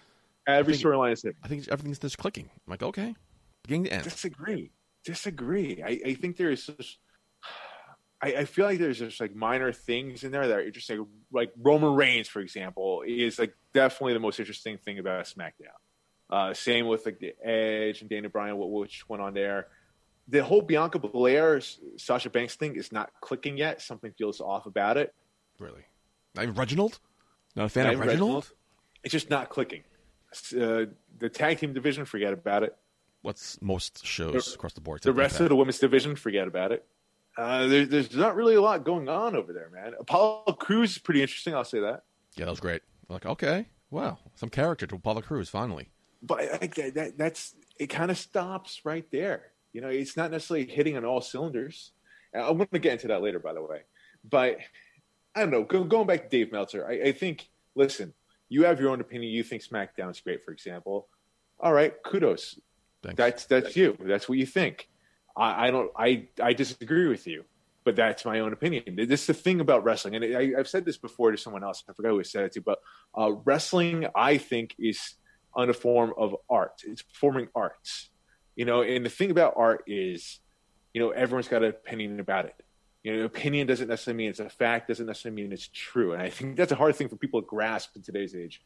Every 0.57 0.73
storyline 0.73 1.13
is 1.13 1.23
hit. 1.23 1.35
I 1.43 1.47
think 1.47 1.67
everything's 1.69 1.99
just 1.99 2.17
clicking. 2.17 2.49
I'm 2.53 2.71
like, 2.71 2.83
okay, 2.83 3.15
beginning 3.63 3.85
to 3.85 3.93
end. 3.93 4.03
disagree. 4.03 4.71
Disagree. 5.03 5.81
I, 5.85 5.99
I 6.05 6.13
think 6.15 6.37
there 6.37 6.51
is 6.51 6.65
just. 6.65 6.97
I, 8.21 8.33
I 8.33 8.45
feel 8.45 8.65
like 8.65 8.79
there's 8.79 8.99
just 8.99 9.21
like 9.21 9.33
minor 9.33 9.71
things 9.71 10.25
in 10.25 10.31
there 10.31 10.45
that 10.45 10.57
are 10.57 10.61
interesting. 10.61 11.07
Like 11.31 11.53
Roman 11.57 11.95
Reigns, 11.95 12.27
for 12.27 12.41
example, 12.41 13.03
is 13.07 13.39
like 13.39 13.53
definitely 13.73 14.13
the 14.13 14.19
most 14.19 14.39
interesting 14.39 14.77
thing 14.77 14.99
about 14.99 15.23
SmackDown. 15.25 15.77
Uh, 16.29 16.53
same 16.53 16.87
with 16.87 17.05
like 17.05 17.19
the 17.19 17.33
Edge 17.41 18.01
and 18.01 18.09
Daniel 18.09 18.29
Bryan, 18.29 18.57
what 18.57 18.69
which 18.71 19.07
went 19.07 19.23
on 19.23 19.33
there. 19.33 19.67
The 20.27 20.43
whole 20.43 20.61
Bianca 20.61 20.99
Belair 20.99 21.59
Sasha 21.97 22.29
Banks 22.29 22.55
thing 22.55 22.75
is 22.75 22.91
not 22.91 23.09
clicking 23.21 23.57
yet. 23.57 23.81
Something 23.81 24.11
feels 24.17 24.41
off 24.41 24.65
about 24.65 24.97
it. 24.97 25.13
Really? 25.57 25.85
Not 26.35 26.43
even 26.43 26.55
Reginald? 26.55 26.99
Not 27.55 27.65
a 27.65 27.69
fan 27.69 27.85
Not 27.85 27.93
of 27.95 27.99
Reginald? 28.01 28.29
Reginald? 28.29 28.51
It's 29.03 29.11
just 29.11 29.29
not 29.29 29.49
clicking. 29.49 29.83
Uh, 30.53 30.85
the 31.17 31.29
tag 31.29 31.57
team 31.59 31.73
division, 31.73 32.05
forget 32.05 32.33
about 32.33 32.63
it. 32.63 32.75
What's 33.21 33.61
most 33.61 34.05
shows 34.05 34.45
The- 34.45 34.53
across 34.55 34.73
the 34.73 34.81
board? 34.81 35.01
The 35.01 35.11
rest 35.13 35.39
of 35.39 35.49
the 35.49 35.55
women's 35.55 35.79
division, 35.79 36.15
forget 36.15 36.47
about 36.47 36.71
it. 36.71 36.85
Uh, 37.37 37.67
there, 37.67 37.85
there's 37.85 38.15
not 38.15 38.35
really 38.35 38.55
a 38.55 38.61
lot 38.61 38.83
going 38.83 39.07
on 39.09 39.35
over 39.35 39.53
there, 39.53 39.69
man. 39.69 39.93
Apollo 39.99 40.53
Crews 40.59 40.91
is 40.91 40.97
pretty 40.97 41.21
interesting. 41.21 41.53
I'll 41.55 41.63
say 41.63 41.79
that. 41.79 42.03
Yeah, 42.35 42.45
that 42.45 42.51
was 42.51 42.59
great. 42.59 42.81
Like, 43.07 43.25
okay, 43.25 43.67
wow, 43.91 44.19
some 44.35 44.49
character 44.49 44.85
to 44.87 44.95
Apollo 44.95 45.21
Crews 45.21 45.49
finally. 45.49 45.89
but 46.21 46.41
I 46.41 46.57
think 46.57 46.75
that, 46.75 46.93
that 46.95 47.17
that's 47.17 47.55
it. 47.79 47.87
Kind 47.87 48.11
of 48.11 48.17
stops 48.17 48.81
right 48.83 49.05
there. 49.11 49.51
You 49.73 49.81
know, 49.81 49.87
it's 49.89 50.17
not 50.17 50.31
necessarily 50.31 50.67
hitting 50.67 50.97
on 50.97 51.05
all 51.05 51.21
cylinders. 51.21 51.91
I'm 52.33 52.57
going 52.57 52.67
to 52.73 52.79
get 52.79 52.93
into 52.93 53.07
that 53.07 53.21
later, 53.21 53.39
by 53.39 53.53
the 53.53 53.61
way. 53.63 53.81
But 54.29 54.57
I 55.35 55.39
don't 55.41 55.51
know. 55.51 55.63
Go, 55.63 55.83
going 55.83 56.07
back 56.07 56.23
to 56.23 56.29
Dave 56.29 56.51
Meltzer, 56.51 56.85
I, 56.87 57.09
I 57.09 57.11
think. 57.13 57.49
Listen, 57.75 58.13
you 58.49 58.63
have 58.65 58.79
your 58.79 58.89
own 58.89 58.99
opinion. 58.99 59.31
You 59.31 59.43
think 59.43 59.63
SmackDown's 59.63 60.19
great, 60.19 60.43
for 60.43 60.51
example. 60.51 61.07
All 61.59 61.71
right, 61.71 61.93
kudos. 62.03 62.59
Thanks. 63.03 63.17
That's 63.17 63.45
that's 63.45 63.75
you. 63.75 63.97
That's 63.99 64.27
what 64.27 64.37
you 64.37 64.45
think. 64.45 64.89
I, 65.37 65.67
I 65.67 65.71
don't. 65.71 65.91
I 65.95 66.27
I 66.41 66.53
disagree 66.53 67.07
with 67.07 67.27
you, 67.27 67.45
but 67.83 67.95
that's 67.95 68.25
my 68.25 68.39
own 68.39 68.51
opinion. 68.51 68.83
This 68.95 69.21
is 69.21 69.27
the 69.27 69.33
thing 69.33 69.61
about 69.61 69.83
wrestling, 69.83 70.15
and 70.15 70.25
I, 70.25 70.59
I've 70.59 70.67
said 70.67 70.83
this 70.83 70.97
before 70.97 71.31
to 71.31 71.37
someone 71.37 71.63
else. 71.63 71.83
I 71.87 71.93
forgot 71.93 72.09
who 72.09 72.19
I 72.19 72.23
said 72.23 72.45
it 72.45 72.53
to, 72.53 72.61
but 72.61 72.79
uh, 73.17 73.31
wrestling, 73.45 74.07
I 74.15 74.37
think, 74.37 74.75
is 74.79 75.15
on 75.53 75.69
a 75.69 75.73
form 75.73 76.13
of 76.17 76.35
art. 76.49 76.81
It's 76.85 77.01
performing 77.01 77.47
arts, 77.55 78.09
you 78.55 78.65
know. 78.65 78.81
And 78.81 79.05
the 79.05 79.09
thing 79.09 79.31
about 79.31 79.53
art 79.55 79.83
is, 79.87 80.39
you 80.93 81.01
know, 81.01 81.11
everyone's 81.11 81.47
got 81.47 81.63
an 81.63 81.69
opinion 81.69 82.19
about 82.19 82.45
it. 82.45 82.55
You 83.03 83.15
know, 83.15 83.25
opinion 83.25 83.67
doesn't 83.67 83.87
necessarily 83.87 84.17
mean 84.17 84.29
it's 84.29 84.39
a 84.39 84.49
fact. 84.49 84.89
Doesn't 84.89 85.05
necessarily 85.05 85.41
mean 85.41 85.53
it's 85.53 85.69
true. 85.69 86.13
And 86.13 86.21
I 86.21 86.29
think 86.29 86.57
that's 86.57 86.71
a 86.71 86.75
hard 86.75 86.95
thing 86.95 87.07
for 87.07 87.15
people 87.15 87.41
to 87.41 87.47
grasp 87.47 87.95
in 87.95 88.01
today's 88.01 88.35
age. 88.35 88.61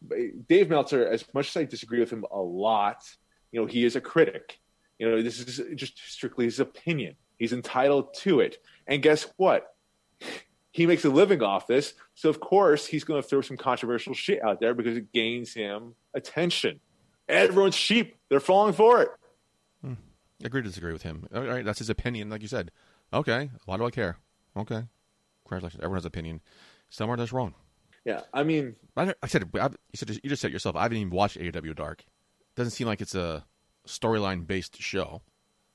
But 0.00 0.46
Dave 0.46 0.70
Meltzer, 0.70 1.06
as 1.06 1.24
much 1.34 1.48
as 1.48 1.56
I 1.56 1.64
disagree 1.64 2.00
with 2.00 2.10
him 2.10 2.24
a 2.30 2.40
lot, 2.40 3.02
you 3.50 3.60
know, 3.60 3.66
he 3.66 3.84
is 3.84 3.96
a 3.96 4.00
critic. 4.00 4.60
You 4.98 5.10
know, 5.10 5.22
this 5.22 5.40
is 5.40 5.60
just 5.74 5.98
strictly 5.98 6.44
his 6.44 6.60
opinion. 6.60 7.16
He's 7.38 7.52
entitled 7.52 8.14
to 8.18 8.40
it. 8.40 8.58
And 8.86 9.02
guess 9.02 9.26
what? 9.36 9.74
He 10.70 10.86
makes 10.86 11.04
a 11.04 11.08
living 11.08 11.42
off 11.42 11.66
this. 11.66 11.94
So, 12.14 12.28
of 12.28 12.40
course, 12.40 12.86
he's 12.86 13.04
going 13.04 13.22
to 13.22 13.28
throw 13.28 13.40
some 13.40 13.56
controversial 13.56 14.14
shit 14.14 14.42
out 14.42 14.60
there 14.60 14.74
because 14.74 14.96
it 14.96 15.12
gains 15.12 15.54
him 15.54 15.94
attention. 16.14 16.80
Everyone's 17.28 17.74
sheep. 17.74 18.16
They're 18.28 18.40
falling 18.40 18.74
for 18.74 19.02
it. 19.02 19.08
Hmm. 19.82 19.94
Agree 20.44 20.62
to 20.62 20.68
disagree 20.68 20.92
with 20.92 21.02
him. 21.02 21.26
All 21.34 21.42
right, 21.42 21.64
that's 21.64 21.78
his 21.78 21.90
opinion, 21.90 22.28
like 22.28 22.42
you 22.42 22.48
said. 22.48 22.70
Okay, 23.14 23.50
why 23.64 23.76
do 23.76 23.84
I 23.86 23.90
care? 23.90 24.18
Okay, 24.56 24.82
congratulations. 25.44 25.80
Everyone 25.80 25.96
has 25.96 26.04
an 26.04 26.08
opinion. 26.08 26.40
Somewhere 26.90 27.16
that's 27.16 27.32
wrong. 27.32 27.54
Yeah. 28.04 28.20
I 28.32 28.42
mean, 28.44 28.76
I, 28.96 29.14
I 29.22 29.26
said, 29.26 29.48
I, 29.58 29.66
you 29.68 29.96
said 29.96 30.10
you 30.10 30.28
just 30.28 30.42
said 30.42 30.52
yourself. 30.52 30.76
I 30.76 30.82
haven't 30.82 30.98
even 30.98 31.10
watched 31.10 31.38
AEW 31.38 31.74
Dark. 31.74 32.04
Doesn't 32.54 32.72
seem 32.72 32.86
like 32.86 33.00
it's 33.00 33.14
a 33.14 33.44
storyline 33.88 34.46
based 34.46 34.80
show. 34.80 35.22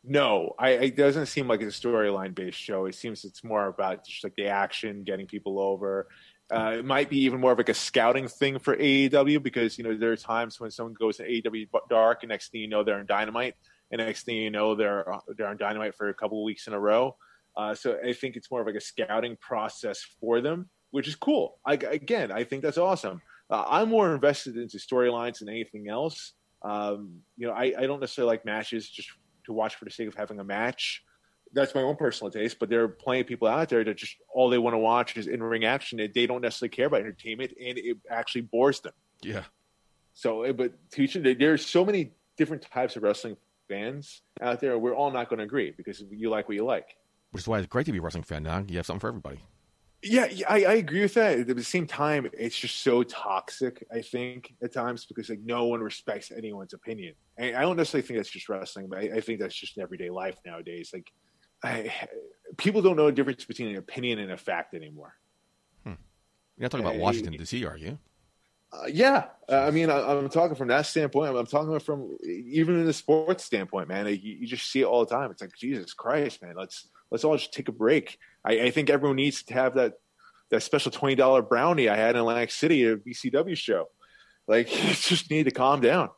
no, 0.04 0.54
I, 0.60 0.70
it 0.72 0.96
doesn't 0.96 1.26
seem 1.26 1.48
like 1.48 1.62
it's 1.62 1.78
a 1.78 1.82
storyline 1.88 2.36
based 2.36 2.60
show. 2.60 2.86
It 2.86 2.96
seems 2.96 3.26
it's 3.26 3.44
more 3.44 3.68
about 3.68 4.06
just 4.06 4.24
like 4.24 4.36
the 4.36 4.48
action, 4.48 5.04
getting 5.04 5.26
people 5.28 5.60
over. 5.60 6.08
Uh, 6.52 6.78
it 6.80 6.86
might 6.86 7.10
be 7.10 7.20
even 7.20 7.40
more 7.40 7.52
of 7.52 7.58
like 7.58 7.70
a 7.70 7.74
scouting 7.74 8.28
thing 8.28 8.58
for 8.60 8.76
AEW 8.76 9.42
because 9.44 9.78
you 9.78 9.84
know 9.84 9.96
there 9.96 10.12
are 10.12 10.18
times 10.18 10.60
when 10.60 10.72
someone 10.72 10.94
goes 10.94 11.18
to 11.18 11.24
AEW 11.24 11.68
Dark, 11.90 12.24
and 12.24 12.30
next 12.30 12.52
thing 12.52 12.62
you 12.62 12.68
know 12.68 12.84
they're 12.84 13.00
in 13.00 13.06
Dynamite, 13.06 13.56
and 13.92 14.00
next 14.00 14.24
thing 14.24 14.38
you 14.38 14.50
know 14.52 14.76
they're 14.76 15.06
they're 15.38 15.48
on 15.48 15.58
Dynamite 15.58 15.96
for 15.96 16.10
a 16.10 16.14
couple 16.14 16.42
of 16.42 16.46
weeks 16.46 16.68
in 16.68 16.74
a 16.74 16.80
row. 16.80 17.16
Uh, 17.60 17.76
so 17.76 17.98
I 18.02 18.14
think 18.14 18.38
it's 18.38 18.50
more 18.50 18.62
of 18.62 18.68
like 18.68 18.78
a 18.78 18.82
scouting 18.82 19.36
process 19.42 20.02
for 20.22 20.40
them, 20.40 20.70
which 20.92 21.10
is 21.10 21.16
cool. 21.18 21.60
I, 21.66 21.74
again, 21.74 22.32
I 22.32 22.46
think 22.46 22.64
that's 22.64 22.78
awesome. 22.78 23.22
Uh, 23.50 23.66
I'm 23.68 23.90
more 23.90 24.14
invested 24.16 24.56
into 24.56 24.78
storylines 24.78 25.40
than 25.40 25.50
anything 25.50 25.90
else. 25.90 26.34
Um, 26.62 27.20
you 27.36 27.48
know, 27.48 27.54
I, 27.54 27.74
I 27.78 27.86
don't 27.86 28.00
necessarily 28.00 28.32
like 28.32 28.46
matches 28.46 28.90
just 28.90 29.10
to 29.46 29.52
watch 29.52 29.76
for 29.76 29.84
the 29.84 29.92
sake 29.92 30.08
of 30.08 30.16
having 30.16 30.40
a 30.40 30.44
match. 30.44 31.04
That's 31.52 31.76
my 31.76 31.82
own 31.82 31.98
personal 31.98 32.32
taste, 32.32 32.60
but 32.60 32.70
there 32.70 32.82
are 32.84 32.88
plenty 32.88 33.22
of 33.22 33.28
people 33.28 33.50
out 33.50 33.68
there 33.68 33.84
that 33.84 33.98
just 33.98 34.16
all 34.34 34.50
they 34.50 34.58
want 34.58 34.76
to 34.76 34.78
watch 34.78 35.18
is 35.18 35.28
in 35.28 35.44
ring 35.44 35.66
action. 35.66 36.00
and 36.00 36.14
They 36.14 36.28
don't 36.28 36.42
necessarily 36.42 36.70
care 36.70 36.86
about 36.86 37.02
entertainment, 37.02 37.52
and 37.60 37.78
it 37.78 37.98
actually 38.10 38.42
bores 38.42 38.80
them. 38.80 38.94
Yeah, 39.22 39.44
So, 40.14 40.44
eh, 40.44 40.54
but 40.54 40.72
teaching 40.92 41.24
there's 41.24 41.66
so 41.66 41.84
many 41.84 42.12
different 42.38 42.62
types 42.62 42.96
of 42.96 43.04
wrestling 43.04 43.36
fans 43.68 44.22
out 44.42 44.62
there. 44.62 44.80
We're 44.80 44.96
all 44.96 45.12
not 45.12 45.28
going 45.28 45.40
to 45.40 45.44
agree 45.44 45.74
because 45.76 46.02
you 46.10 46.30
like 46.30 46.48
what 46.48 46.56
you 46.56 46.64
like. 46.64 46.96
Which 47.32 47.44
is 47.44 47.48
why 47.48 47.60
it's 47.60 47.68
great 47.68 47.86
to 47.86 47.92
be 47.92 48.00
a 48.00 48.02
wrestling 48.02 48.24
fan 48.24 48.44
now. 48.44 48.64
You 48.68 48.78
have 48.78 48.86
something 48.86 49.00
for 49.00 49.08
everybody. 49.08 49.40
Yeah, 50.02 50.28
I, 50.48 50.64
I 50.64 50.74
agree 50.76 51.02
with 51.02 51.14
that. 51.16 51.40
At 51.40 51.56
the 51.56 51.64
same 51.64 51.86
time, 51.86 52.30
it's 52.32 52.58
just 52.58 52.78
so 52.78 53.04
toxic. 53.04 53.86
I 53.94 54.02
think 54.02 54.54
at 54.64 54.74
times 54.74 55.06
because 55.06 55.30
like 55.30 55.42
no 55.44 55.66
one 55.66 55.82
respects 55.82 56.32
anyone's 56.32 56.74
opinion. 56.74 57.16
And 57.38 57.56
I 57.56 57.62
don't 57.62 57.76
necessarily 57.76 58.08
think 58.08 58.18
that's 58.20 58.30
just 58.30 58.48
wrestling, 58.48 58.88
but 58.88 59.00
I, 59.00 59.02
I 59.16 59.22
think 59.22 59.42
that's 59.42 59.56
just 59.56 59.78
everyday 59.78 60.10
life 60.10 60.38
nowadays. 60.46 60.92
Like, 60.94 61.12
I, 61.62 61.94
people 62.56 62.82
don't 62.82 62.96
know 62.96 63.08
the 63.08 63.12
difference 63.12 63.44
between 63.44 63.70
an 63.70 63.76
opinion 63.76 64.20
and 64.20 64.32
a 64.32 64.38
fact 64.38 64.74
anymore. 64.74 65.16
You're 66.60 66.66
not 66.66 66.72
talking 66.72 66.86
about. 66.86 67.00
Washington 67.00 67.34
D.C., 67.34 67.66
are 67.66 67.78
you? 67.78 67.98
Uh, 68.72 68.84
yeah, 68.92 69.28
uh, 69.48 69.62
I 69.62 69.72
mean, 69.72 69.90
I, 69.90 69.98
I'm 69.98 70.30
talking 70.30 70.56
from 70.56 70.68
that 70.68 70.86
standpoint. 70.86 71.30
I'm, 71.30 71.38
I'm 71.38 71.46
talking 71.46 71.80
from 71.80 72.18
even 72.24 72.78
in 72.78 72.86
the 72.86 72.94
sports 72.94 73.46
standpoint, 73.46 73.88
man. 73.88 74.06
Like, 74.06 74.22
you, 74.22 74.34
you 74.34 74.46
just 74.46 74.70
see 74.70 74.82
it 74.82 74.86
all 74.86 75.06
the 75.06 75.16
time. 75.16 75.32
It's 75.32 75.42
like 75.42 75.56
Jesus 75.56 75.94
Christ, 75.94 76.44
man. 76.44 76.56
Let's 76.58 76.90
let's 77.12 77.24
all 77.24 77.38
just 77.38 77.54
take 77.54 77.68
a 77.68 77.74
break. 77.74 78.18
I, 78.44 78.62
I 78.62 78.72
think 78.72 78.90
everyone 78.90 79.18
needs 79.18 79.44
to 79.44 79.54
have 79.54 79.76
that 79.76 79.94
that 80.50 80.64
special 80.64 80.92
twenty 80.92 81.16
dollar 81.16 81.42
brownie 81.42 81.90
I 81.90 81.96
had 81.96 82.16
in 82.16 82.22
Atlantic 82.22 82.52
City 82.52 82.86
at 82.86 82.94
a 82.94 82.98
BCW 82.98 83.58
show. 83.58 83.90
Like, 84.48 84.72
you 84.84 84.94
just 84.94 85.30
need 85.30 85.44
to 85.44 85.52
calm 85.52 85.82
down. 85.82 86.10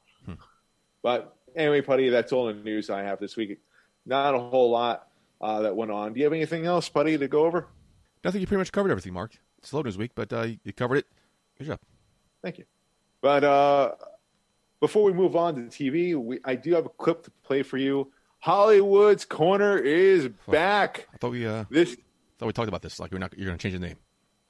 But 1.04 1.36
anyway, 1.56 1.82
Putty, 1.82 2.10
that's 2.10 2.32
all 2.32 2.46
the 2.46 2.54
news 2.54 2.90
I 2.90 3.04
have 3.04 3.20
this 3.20 3.36
week. 3.36 3.60
Not 4.06 4.36
a 4.36 4.40
whole 4.40 4.70
lot 4.70 5.08
uh, 5.40 5.62
that 5.62 5.76
went 5.76 5.92
on. 5.92 6.14
Do 6.14 6.20
you 6.20 6.26
have 6.26 6.34
anything 6.34 6.66
else, 6.66 6.90
Putty, 6.90 7.18
to 7.18 7.28
go 7.28 7.46
over? 7.46 7.68
I 8.24 8.32
think 8.32 8.42
you 8.42 8.48
pretty 8.48 8.60
much 8.60 8.72
covered 8.72 8.92
everything, 8.92 9.14
Mark. 9.14 9.36
It's 9.58 9.70
slow 9.70 9.82
news 9.82 9.98
week, 9.98 10.12
but 10.16 10.32
uh, 10.32 10.48
you 10.64 10.74
covered 10.74 10.98
it. 10.98 11.06
Good 11.58 11.68
job. 11.68 11.80
Thank 12.44 12.60
you. 12.60 12.66
But 13.22 13.44
uh, 13.44 13.92
before 14.80 15.04
we 15.04 15.14
move 15.14 15.36
on 15.36 15.56
to 15.56 15.62
TV, 15.62 16.16
we, 16.16 16.40
I 16.46 16.56
do 16.56 16.74
have 16.74 16.86
a 16.86 16.90
clip 16.90 17.24
to 17.24 17.32
play 17.44 17.64
for 17.64 17.78
you. 17.78 18.12
Hollywood's 18.42 19.24
Corner 19.26 19.78
is 19.78 20.28
back. 20.50 21.08
I 21.14 21.18
thought 21.18 21.32
we 21.32 21.46
uh, 21.46 21.66
This 21.70 21.96
thought 22.38 22.48
we 22.48 22.54
talked 22.54 22.68
about 22.68 22.82
this. 22.82 23.00
Like 23.00 23.12
you're 23.12 23.20
not 23.20 23.38
you're 23.38 23.46
going 23.48 23.58
to 23.58 23.62
change 23.62 23.80
the 23.80 23.88
name. 23.88 23.98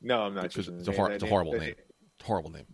no, 0.02 0.22
I'm 0.22 0.34
not. 0.34 0.46
It's, 0.46 0.56
choosing 0.56 0.80
it's, 0.80 0.88
a, 0.88 0.94
hor- 0.94 1.12
it's 1.12 1.24
a 1.24 1.28
horrible 1.28 1.54
name. 1.54 1.76
It's 1.78 2.24
a 2.24 2.26
horrible 2.26 2.52
name. 2.52 2.66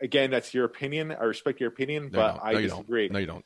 Again, 0.00 0.30
that's 0.30 0.52
your 0.54 0.64
opinion. 0.64 1.12
I 1.12 1.24
respect 1.24 1.60
your 1.60 1.68
opinion, 1.68 2.04
No, 2.04 2.18
but 2.18 2.32
don't. 2.36 2.40
I 2.44 2.52
no, 2.54 2.60
disagree. 2.62 3.08
No, 3.08 3.18
you 3.18 3.26
don't. 3.26 3.44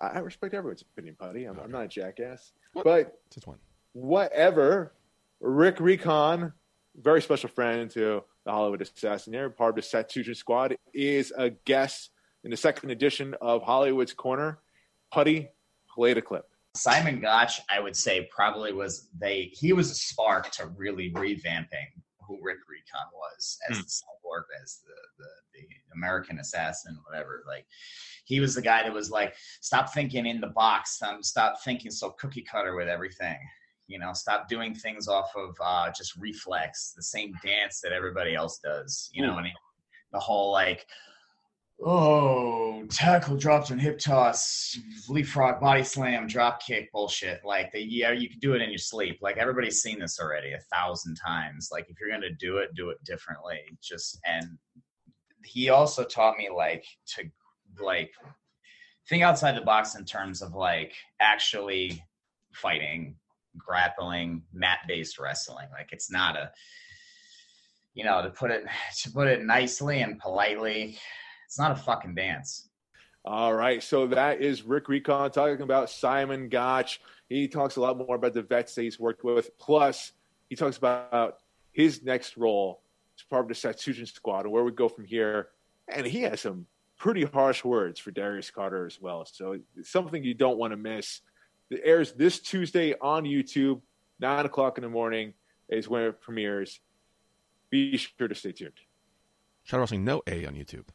I 0.00 0.06
I 0.06 0.18
respect 0.20 0.54
everyone's 0.54 0.82
opinion, 0.82 1.16
Putty. 1.18 1.44
I'm, 1.44 1.58
I'm 1.60 1.70
not 1.70 1.84
a 1.84 1.88
jackass. 1.88 2.52
What? 2.72 2.84
But 2.84 3.20
Just 3.32 3.46
one. 3.46 3.58
whatever. 3.92 4.92
Rick 5.40 5.78
Recon, 5.80 6.54
very 6.96 7.20
special 7.20 7.50
friend 7.50 7.90
to 7.90 8.22
the 8.46 8.50
Hollywood 8.50 8.80
Assassinator, 8.80 9.54
part 9.54 9.76
of 9.76 9.76
the 9.76 9.82
Satsujin 9.82 10.34
Squad, 10.34 10.76
is 10.94 11.32
a 11.36 11.50
guest 11.50 12.10
in 12.42 12.50
the 12.50 12.56
second 12.56 12.90
edition 12.90 13.34
of 13.42 13.62
Hollywood's 13.62 14.14
Corner. 14.14 14.58
Putty, 15.12 15.48
play 15.94 16.14
the 16.14 16.22
clip. 16.22 16.48
Simon 16.76 17.20
Gotch, 17.20 17.60
I 17.70 17.80
would 17.80 17.96
say, 17.96 18.28
probably 18.34 18.72
was 18.72 19.08
they. 19.18 19.50
He 19.52 19.72
was 19.72 19.90
a 19.90 19.94
spark 19.94 20.50
to 20.52 20.66
really 20.66 21.12
revamping 21.12 21.86
who 22.26 22.38
Rick 22.42 22.58
Recon 22.68 23.06
was 23.14 23.58
as 23.70 23.76
Hmm. 23.76 23.82
the 23.82 23.88
cyborg, 23.88 24.62
as 24.62 24.80
the, 24.84 24.94
the 25.22 25.28
the 25.60 25.66
American 25.94 26.38
assassin, 26.40 26.98
whatever. 27.06 27.44
Like 27.46 27.66
he 28.24 28.40
was 28.40 28.54
the 28.54 28.62
guy 28.62 28.82
that 28.82 28.92
was 28.92 29.10
like, 29.10 29.34
stop 29.60 29.92
thinking 29.94 30.26
in 30.26 30.40
the 30.40 30.48
box. 30.48 31.00
Um, 31.02 31.22
stop 31.22 31.62
thinking 31.62 31.90
so 31.90 32.10
cookie 32.10 32.42
cutter 32.42 32.74
with 32.74 32.88
everything. 32.88 33.38
You 33.86 33.98
know, 33.98 34.12
stop 34.14 34.48
doing 34.48 34.74
things 34.74 35.06
off 35.08 35.30
of 35.36 35.54
uh, 35.62 35.90
just 35.96 36.16
reflex, 36.16 36.92
the 36.96 37.02
same 37.02 37.34
dance 37.44 37.80
that 37.82 37.92
everybody 37.92 38.34
else 38.34 38.58
does. 38.58 39.10
You 39.12 39.22
know, 39.26 39.32
Hmm. 39.32 39.38
and 39.38 39.46
he, 39.48 39.52
the 40.12 40.18
whole 40.18 40.50
like 40.50 40.86
oh, 41.82 42.84
tackle 42.90 43.36
drops 43.36 43.70
and 43.70 43.80
hip 43.80 43.98
toss, 43.98 44.78
leapfrog, 45.08 45.60
body 45.60 45.82
slam, 45.82 46.26
drop 46.26 46.62
kick 46.62 46.90
bullshit. 46.92 47.40
Like 47.44 47.72
the 47.72 47.80
yeah, 47.80 48.12
you 48.12 48.28
can 48.28 48.38
do 48.38 48.54
it 48.54 48.62
in 48.62 48.70
your 48.70 48.78
sleep. 48.78 49.18
Like 49.22 49.36
everybody's 49.36 49.82
seen 49.82 49.98
this 49.98 50.18
already 50.20 50.52
a 50.52 50.60
thousand 50.72 51.16
times. 51.16 51.68
Like 51.72 51.86
if 51.88 51.96
you're 52.00 52.10
gonna 52.10 52.34
do 52.38 52.58
it, 52.58 52.74
do 52.74 52.90
it 52.90 53.02
differently. 53.04 53.60
Just 53.82 54.18
and 54.26 54.58
he 55.44 55.68
also 55.68 56.04
taught 56.04 56.38
me 56.38 56.48
like 56.54 56.84
to 57.16 57.24
like 57.80 58.12
think 59.08 59.22
outside 59.22 59.56
the 59.56 59.60
box 59.62 59.94
in 59.94 60.04
terms 60.04 60.42
of 60.42 60.54
like 60.54 60.94
actually 61.20 62.02
fighting, 62.52 63.16
grappling, 63.58 64.42
mat 64.52 64.78
based 64.88 65.18
wrestling. 65.18 65.68
Like 65.72 65.88
it's 65.92 66.10
not 66.10 66.36
a 66.36 66.50
you 67.94 68.04
know, 68.04 68.22
to 68.22 68.30
put 68.30 68.50
it 68.50 68.64
to 69.02 69.10
put 69.10 69.28
it 69.28 69.44
nicely 69.44 70.02
and 70.02 70.18
politely, 70.18 70.98
it's 71.54 71.58
not 71.60 71.70
a 71.70 71.76
fucking 71.76 72.16
dance. 72.16 72.68
All 73.24 73.54
right, 73.54 73.80
so 73.80 74.08
that 74.08 74.42
is 74.42 74.64
Rick 74.64 74.88
Recon 74.88 75.30
talking 75.30 75.62
about 75.62 75.88
Simon 75.88 76.48
Gotch. 76.48 77.00
He 77.28 77.46
talks 77.46 77.76
a 77.76 77.80
lot 77.80 77.96
more 77.96 78.16
about 78.16 78.34
the 78.34 78.42
vets 78.42 78.74
that 78.74 78.82
he's 78.82 78.98
worked 78.98 79.22
with. 79.22 79.56
Plus, 79.56 80.10
he 80.50 80.56
talks 80.56 80.78
about 80.78 81.36
his 81.70 82.02
next 82.02 82.36
role 82.36 82.82
is 83.16 83.22
part 83.22 83.42
of 83.42 83.48
the 83.48 83.54
Satsujin 83.54 84.12
squad 84.12 84.46
and 84.46 84.50
where 84.50 84.64
we 84.64 84.72
go 84.72 84.88
from 84.88 85.04
here. 85.04 85.50
And 85.86 86.04
he 86.04 86.22
has 86.22 86.40
some 86.40 86.66
pretty 86.98 87.22
harsh 87.22 87.62
words 87.62 88.00
for 88.00 88.10
Darius 88.10 88.50
Carter 88.50 88.84
as 88.84 89.00
well. 89.00 89.24
So 89.24 89.60
it's 89.76 89.92
something 89.92 90.24
you 90.24 90.34
don't 90.34 90.58
want 90.58 90.72
to 90.72 90.76
miss. 90.76 91.20
It 91.70 91.82
airs 91.84 92.14
this 92.14 92.40
Tuesday 92.40 92.96
on 93.00 93.22
YouTube, 93.22 93.80
nine 94.18 94.44
o'clock 94.44 94.76
in 94.76 94.82
the 94.82 94.90
morning 94.90 95.34
is 95.68 95.88
when 95.88 96.02
it 96.02 96.20
premieres. 96.20 96.80
Be 97.70 97.96
sure 97.96 98.26
to 98.26 98.34
stay 98.34 98.50
tuned. 98.50 98.72
Shot 99.62 99.76
of 99.76 99.82
Wrestling 99.82 100.04
No 100.04 100.20
A 100.26 100.46
on 100.46 100.54
YouTube. 100.54 100.86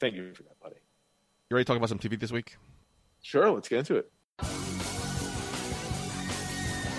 Thank 0.00 0.14
you 0.14 0.32
for 0.34 0.44
that, 0.44 0.60
buddy. 0.60 0.76
You 1.50 1.56
ready 1.56 1.64
to 1.64 1.68
talk 1.68 1.76
about 1.76 1.88
some 1.88 1.98
TV 1.98 2.18
this 2.18 2.30
week? 2.32 2.56
Sure, 3.22 3.50
let's 3.50 3.68
get 3.68 3.80
into 3.80 3.96
it. 3.96 4.10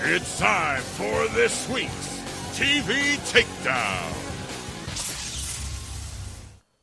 It's 0.02 0.40
time 0.40 0.82
for 0.82 1.28
this 1.36 1.70
week's 1.70 2.20
TV 2.58 3.18
Takedown. 3.32 4.16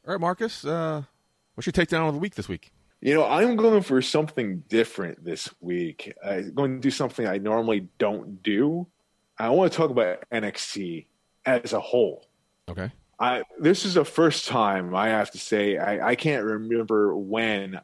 All 0.06 0.12
right, 0.14 0.20
Marcus. 0.20 0.64
Uh, 0.64 1.02
what's 1.54 1.66
your 1.66 1.72
takedown 1.72 2.06
of 2.08 2.14
the 2.14 2.20
week 2.20 2.34
this 2.34 2.48
week? 2.48 2.70
You 3.00 3.14
know, 3.14 3.24
I'm 3.24 3.56
going 3.56 3.82
for 3.82 4.00
something 4.00 4.62
different 4.68 5.24
this 5.24 5.52
week. 5.60 6.14
I'm 6.24 6.54
going 6.54 6.74
to 6.74 6.80
do 6.80 6.90
something 6.90 7.26
I 7.26 7.38
normally 7.38 7.88
don't 7.98 8.42
do. 8.42 8.86
I 9.38 9.50
want 9.50 9.72
to 9.72 9.76
talk 9.76 9.90
about 9.90 10.24
NXT 10.32 11.06
as 11.44 11.72
a 11.72 11.80
whole. 11.80 12.26
Okay. 12.68 12.90
I 13.18 13.42
this 13.58 13.84
is 13.84 13.94
the 13.94 14.04
first 14.04 14.46
time 14.46 14.94
I 14.94 15.08
have 15.08 15.30
to 15.30 15.38
say 15.38 15.78
I, 15.78 16.10
I 16.10 16.14
can't 16.16 16.44
remember 16.44 17.16
when 17.16 17.80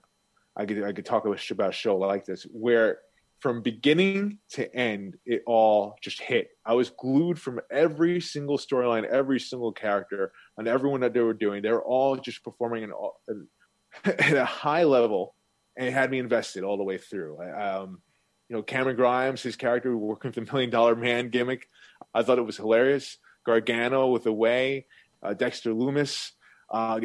I 0.57 0.67
could 0.67 0.85
I 0.85 0.93
could 0.93 1.07
talk 1.07 1.25
about 1.25 1.71
a 1.71 1.73
show 1.73 1.97
like 1.97 2.27
this 2.27 2.47
where 2.53 2.99
from 3.43 3.61
beginning 3.61 4.39
to 4.51 4.73
end 4.75 5.17
it 5.27 5.43
all 5.47 5.97
just 6.01 6.21
hit. 6.21 6.51
I 6.65 6.75
was 6.75 6.91
glued 6.91 7.41
from 7.41 7.61
every 7.73 8.21
single 8.21 8.57
storyline, 8.57 9.05
every 9.05 9.41
single 9.41 9.73
character, 9.73 10.33
and 10.57 10.69
everyone 10.69 11.01
that 11.01 11.13
they 11.13 11.21
were 11.21 11.35
doing. 11.35 11.61
They 11.61 11.73
were 11.73 11.83
all 11.83 12.17
just 12.17 12.45
performing 12.45 12.85
at 14.05 14.37
a 14.37 14.45
high 14.45 14.85
level, 14.85 15.35
and 15.77 15.89
it 15.89 15.93
had 15.93 16.13
me 16.13 16.21
invested 16.21 16.63
all 16.63 16.77
the 16.77 16.85
way 16.85 16.99
through. 16.99 17.43
Um, 17.43 18.01
you 18.49 18.55
know, 18.55 18.63
Cameron 18.63 18.95
Grimes, 18.95 19.43
his 19.43 19.57
character 19.57 19.97
working 19.97 20.29
with 20.29 20.47
the 20.47 20.53
Million 20.53 20.71
Dollar 20.71 20.95
Man 20.95 21.31
gimmick, 21.31 21.67
I 22.15 22.23
thought 22.23 22.39
it 22.39 22.47
was 22.47 22.59
hilarious. 22.59 23.19
Gargano 23.45 24.07
with 24.07 24.23
the 24.23 24.33
way 24.33 24.87
uh, 25.23 25.35
Dexter 25.35 25.73
Lumis, 25.73 26.33
uh, 26.71 26.97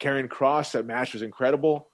Karrion 0.00 0.28
Kross. 0.28 0.72
That 0.72 0.86
match 0.86 1.12
was 1.12 1.22
incredible. 1.22 1.88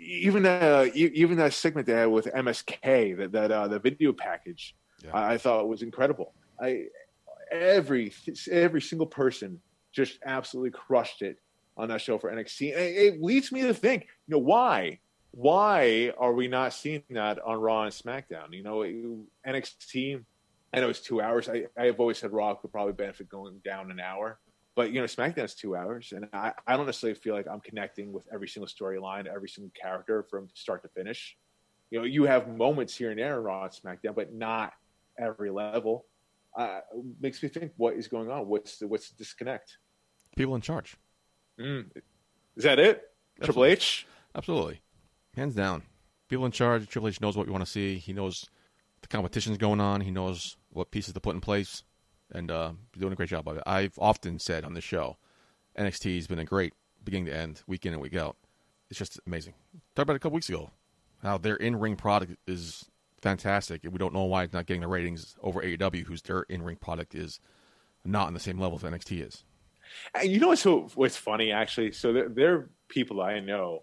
Even 0.00 0.46
uh, 0.46 0.86
even 0.94 1.36
that 1.38 1.52
segment 1.52 1.86
they 1.86 1.94
had 1.94 2.06
with 2.06 2.26
MSK, 2.26 3.16
that 3.18 3.32
that 3.32 3.50
uh, 3.50 3.68
the 3.68 3.78
video 3.78 4.12
package, 4.12 4.76
yeah. 5.04 5.10
I, 5.12 5.34
I, 5.34 5.38
thought 5.38 5.68
was 5.68 5.82
incredible. 5.82 6.34
I 6.60 6.84
every 7.50 8.12
every 8.50 8.80
single 8.80 9.06
person 9.06 9.60
just 9.90 10.18
absolutely 10.24 10.70
crushed 10.70 11.22
it 11.22 11.38
on 11.76 11.88
that 11.88 12.00
show 12.00 12.18
for 12.18 12.30
NXT. 12.30 12.72
And 12.74 12.80
it, 12.80 13.14
it 13.14 13.22
leads 13.22 13.50
me 13.50 13.62
to 13.62 13.74
think, 13.74 14.06
you 14.26 14.32
know, 14.32 14.38
why 14.38 15.00
why 15.32 16.12
are 16.18 16.32
we 16.32 16.48
not 16.48 16.72
seeing 16.72 17.02
that 17.10 17.38
on 17.44 17.60
Raw 17.60 17.84
and 17.84 17.92
SmackDown? 17.92 18.52
You 18.52 18.62
know, 18.62 18.78
NXT. 19.46 20.24
I 20.72 20.80
know 20.80 20.88
it's 20.88 21.00
two 21.00 21.20
hours. 21.20 21.48
I, 21.48 21.64
I 21.78 21.86
have 21.86 22.00
always 22.00 22.18
said 22.18 22.32
Raw 22.32 22.54
could 22.54 22.72
probably 22.72 22.92
benefit 22.92 23.28
going 23.28 23.60
down 23.64 23.90
an 23.90 24.00
hour. 24.00 24.38
But 24.78 24.92
you 24.92 25.00
know, 25.00 25.06
SmackDown's 25.06 25.56
two 25.56 25.74
hours, 25.74 26.12
and 26.14 26.28
I, 26.32 26.52
I 26.64 26.76
don't 26.76 26.86
necessarily 26.86 27.18
feel 27.18 27.34
like 27.34 27.48
I'm 27.50 27.58
connecting 27.58 28.12
with 28.12 28.28
every 28.32 28.46
single 28.46 28.68
storyline, 28.68 29.26
every 29.26 29.48
single 29.48 29.72
character 29.74 30.24
from 30.30 30.46
start 30.54 30.82
to 30.82 30.88
finish. 30.88 31.36
You 31.90 31.98
know, 31.98 32.04
you 32.04 32.26
have 32.26 32.46
moments 32.46 32.96
here 32.96 33.10
and 33.10 33.18
there 33.18 33.38
in 33.38 33.42
Raw 33.42 33.64
and 33.64 33.72
SmackDown, 33.72 34.14
but 34.14 34.32
not 34.32 34.74
every 35.18 35.50
level. 35.50 36.06
Uh, 36.56 36.78
makes 37.20 37.42
me 37.42 37.48
think, 37.48 37.72
what 37.76 37.94
is 37.94 38.06
going 38.06 38.30
on? 38.30 38.46
What's 38.46 38.78
the, 38.78 38.86
what's 38.86 39.10
the 39.10 39.16
disconnect? 39.16 39.78
People 40.36 40.54
in 40.54 40.60
charge. 40.60 40.96
Mm. 41.60 41.86
Is 42.56 42.62
that 42.62 42.78
it? 42.78 43.02
Absolutely. 43.40 43.46
Triple 43.46 43.64
H? 43.64 44.06
Absolutely, 44.36 44.80
hands 45.34 45.56
down. 45.56 45.82
People 46.28 46.46
in 46.46 46.52
charge. 46.52 46.86
Triple 46.86 47.08
H 47.08 47.20
knows 47.20 47.36
what 47.36 47.46
we 47.46 47.52
want 47.52 47.64
to 47.64 47.70
see. 47.70 47.98
He 47.98 48.12
knows 48.12 48.48
the 49.02 49.08
competition's 49.08 49.58
going 49.58 49.80
on. 49.80 50.02
He 50.02 50.12
knows 50.12 50.56
what 50.70 50.92
pieces 50.92 51.14
to 51.14 51.20
put 51.20 51.34
in 51.34 51.40
place 51.40 51.82
and 52.32 52.50
uh, 52.50 52.72
doing 52.98 53.12
a 53.12 53.16
great 53.16 53.28
job 53.28 53.48
of 53.48 53.56
it. 53.56 53.62
I've 53.66 53.98
often 53.98 54.38
said 54.38 54.64
on 54.64 54.74
the 54.74 54.80
show, 54.80 55.16
NXT 55.78 56.16
has 56.16 56.26
been 56.26 56.38
a 56.38 56.44
great 56.44 56.74
beginning 57.04 57.26
to 57.26 57.36
end, 57.36 57.62
week 57.66 57.86
in 57.86 57.92
and 57.92 58.02
week 58.02 58.16
out. 58.16 58.36
It's 58.90 58.98
just 58.98 59.20
amazing. 59.26 59.54
Talked 59.94 60.04
about 60.04 60.14
it 60.14 60.16
a 60.16 60.20
couple 60.20 60.34
weeks 60.34 60.48
ago, 60.48 60.70
how 61.22 61.38
their 61.38 61.56
in 61.56 61.76
ring 61.76 61.96
product 61.96 62.36
is 62.46 62.86
fantastic, 63.20 63.84
and 63.84 63.92
we 63.92 63.98
don't 63.98 64.14
know 64.14 64.24
why 64.24 64.44
it's 64.44 64.52
not 64.52 64.66
getting 64.66 64.82
the 64.82 64.88
ratings 64.88 65.36
over 65.42 65.62
AEW, 65.62 66.06
whose 66.06 66.22
their 66.22 66.42
in 66.42 66.62
ring 66.62 66.76
product 66.76 67.14
is 67.14 67.40
not 68.04 68.26
on 68.26 68.34
the 68.34 68.40
same 68.40 68.58
level 68.58 68.76
as 68.76 68.84
NXT 68.84 69.26
is. 69.26 69.44
And 70.14 70.30
you 70.30 70.38
know 70.38 70.48
what's 70.48 70.62
so, 70.62 70.88
what's 70.94 71.16
funny 71.16 71.52
actually? 71.52 71.92
So 71.92 72.12
there, 72.12 72.28
there 72.28 72.54
are 72.54 72.70
people 72.88 73.20
I 73.20 73.40
know 73.40 73.82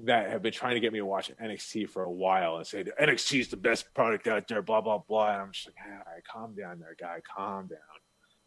that 0.00 0.30
have 0.30 0.42
been 0.42 0.52
trying 0.52 0.74
to 0.74 0.80
get 0.80 0.92
me 0.92 0.98
to 0.98 1.06
watch 1.06 1.30
NXT 1.40 1.88
for 1.88 2.02
a 2.02 2.10
while 2.10 2.56
and 2.56 2.66
say 2.66 2.82
NXT 2.82 3.40
is 3.40 3.48
the 3.48 3.56
best 3.56 3.92
product 3.94 4.26
out 4.26 4.48
there, 4.48 4.62
blah 4.62 4.80
blah 4.80 4.98
blah. 4.98 5.32
And 5.32 5.42
I'm 5.42 5.52
just 5.52 5.68
like, 5.68 5.76
all 5.84 6.12
right, 6.12 6.24
calm 6.24 6.54
down, 6.54 6.80
there, 6.80 6.96
guy, 6.98 7.20
calm 7.36 7.66
down. 7.66 7.78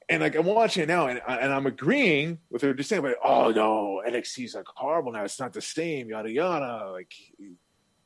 And 0.10 0.22
like 0.22 0.36
I'm 0.36 0.46
watching 0.46 0.84
it 0.84 0.88
now, 0.88 1.08
and 1.08 1.22
and 1.28 1.54
I'm 1.54 1.66
agreeing 1.66 2.40
with 2.50 2.62
her, 2.62 2.74
just 2.74 2.90
saying, 2.90 3.04
like, 3.04 3.18
oh 3.24 3.52
no, 3.52 4.02
NXT 4.08 4.46
is 4.46 4.56
like 4.56 4.66
horrible 4.68 5.12
now. 5.12 5.24
It's 5.24 5.40
not 5.40 5.54
the 5.54 5.62
same, 5.62 6.10
yada 6.10 6.30
yada. 6.30 6.92
Like, 6.92 7.14
you 7.40 7.56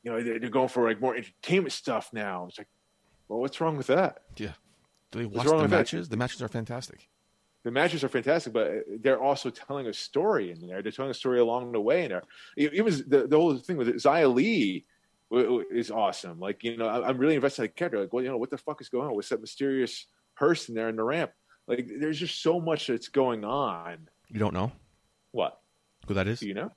know, 0.04 0.22
they're, 0.22 0.38
they're 0.38 0.50
going 0.50 0.68
for 0.68 0.88
like 0.88 1.00
more 1.00 1.16
entertainment 1.16 1.72
stuff 1.72 2.10
now. 2.12 2.46
It's 2.48 2.58
like, 2.58 2.68
well, 3.28 3.40
what's 3.40 3.60
wrong 3.60 3.76
with 3.76 3.88
that? 3.88 4.22
Yeah, 4.36 4.52
do 5.10 5.18
they 5.18 5.26
watch 5.26 5.46
the 5.46 5.68
matches? 5.68 6.08
That? 6.08 6.14
The 6.14 6.18
matches 6.18 6.42
are 6.42 6.48
fantastic 6.48 7.09
the 7.62 7.70
matches 7.70 8.02
are 8.04 8.08
fantastic, 8.08 8.52
but 8.52 8.68
uh, 8.68 8.80
they're 9.00 9.20
also 9.20 9.50
telling 9.50 9.86
a 9.86 9.92
story 9.92 10.50
in 10.50 10.66
there. 10.66 10.82
They're 10.82 10.92
telling 10.92 11.10
a 11.10 11.14
story 11.14 11.40
along 11.40 11.72
the 11.72 11.80
way 11.80 12.04
in 12.04 12.10
there. 12.10 12.82
Was 12.82 13.04
the, 13.04 13.26
the 13.26 13.36
whole 13.36 13.56
thing 13.56 13.76
with 13.76 13.88
Xia 13.88 14.32
Li 14.32 14.86
is 15.30 15.90
awesome. 15.90 16.40
Like, 16.40 16.64
you 16.64 16.76
know, 16.76 16.88
I'm 16.88 17.18
really 17.18 17.34
invested 17.34 17.62
in 17.62 17.66
the 17.66 17.72
character. 17.72 18.00
Like, 18.00 18.12
well, 18.12 18.24
you 18.24 18.30
know, 18.30 18.38
what 18.38 18.50
the 18.50 18.58
fuck 18.58 18.80
is 18.80 18.88
going 18.88 19.08
on? 19.08 19.14
What's 19.14 19.28
that 19.28 19.40
mysterious 19.40 20.06
person 20.36 20.74
there 20.74 20.88
in 20.88 20.96
the 20.96 21.04
ramp? 21.04 21.32
Like, 21.66 21.88
there's 22.00 22.18
just 22.18 22.42
so 22.42 22.60
much 22.60 22.86
that's 22.86 23.08
going 23.08 23.44
on. 23.44 24.08
You 24.28 24.40
don't 24.40 24.54
know? 24.54 24.72
What? 25.32 25.60
Who 26.08 26.14
that 26.14 26.26
is? 26.26 26.40
Do 26.40 26.48
you 26.48 26.54
know? 26.54 26.72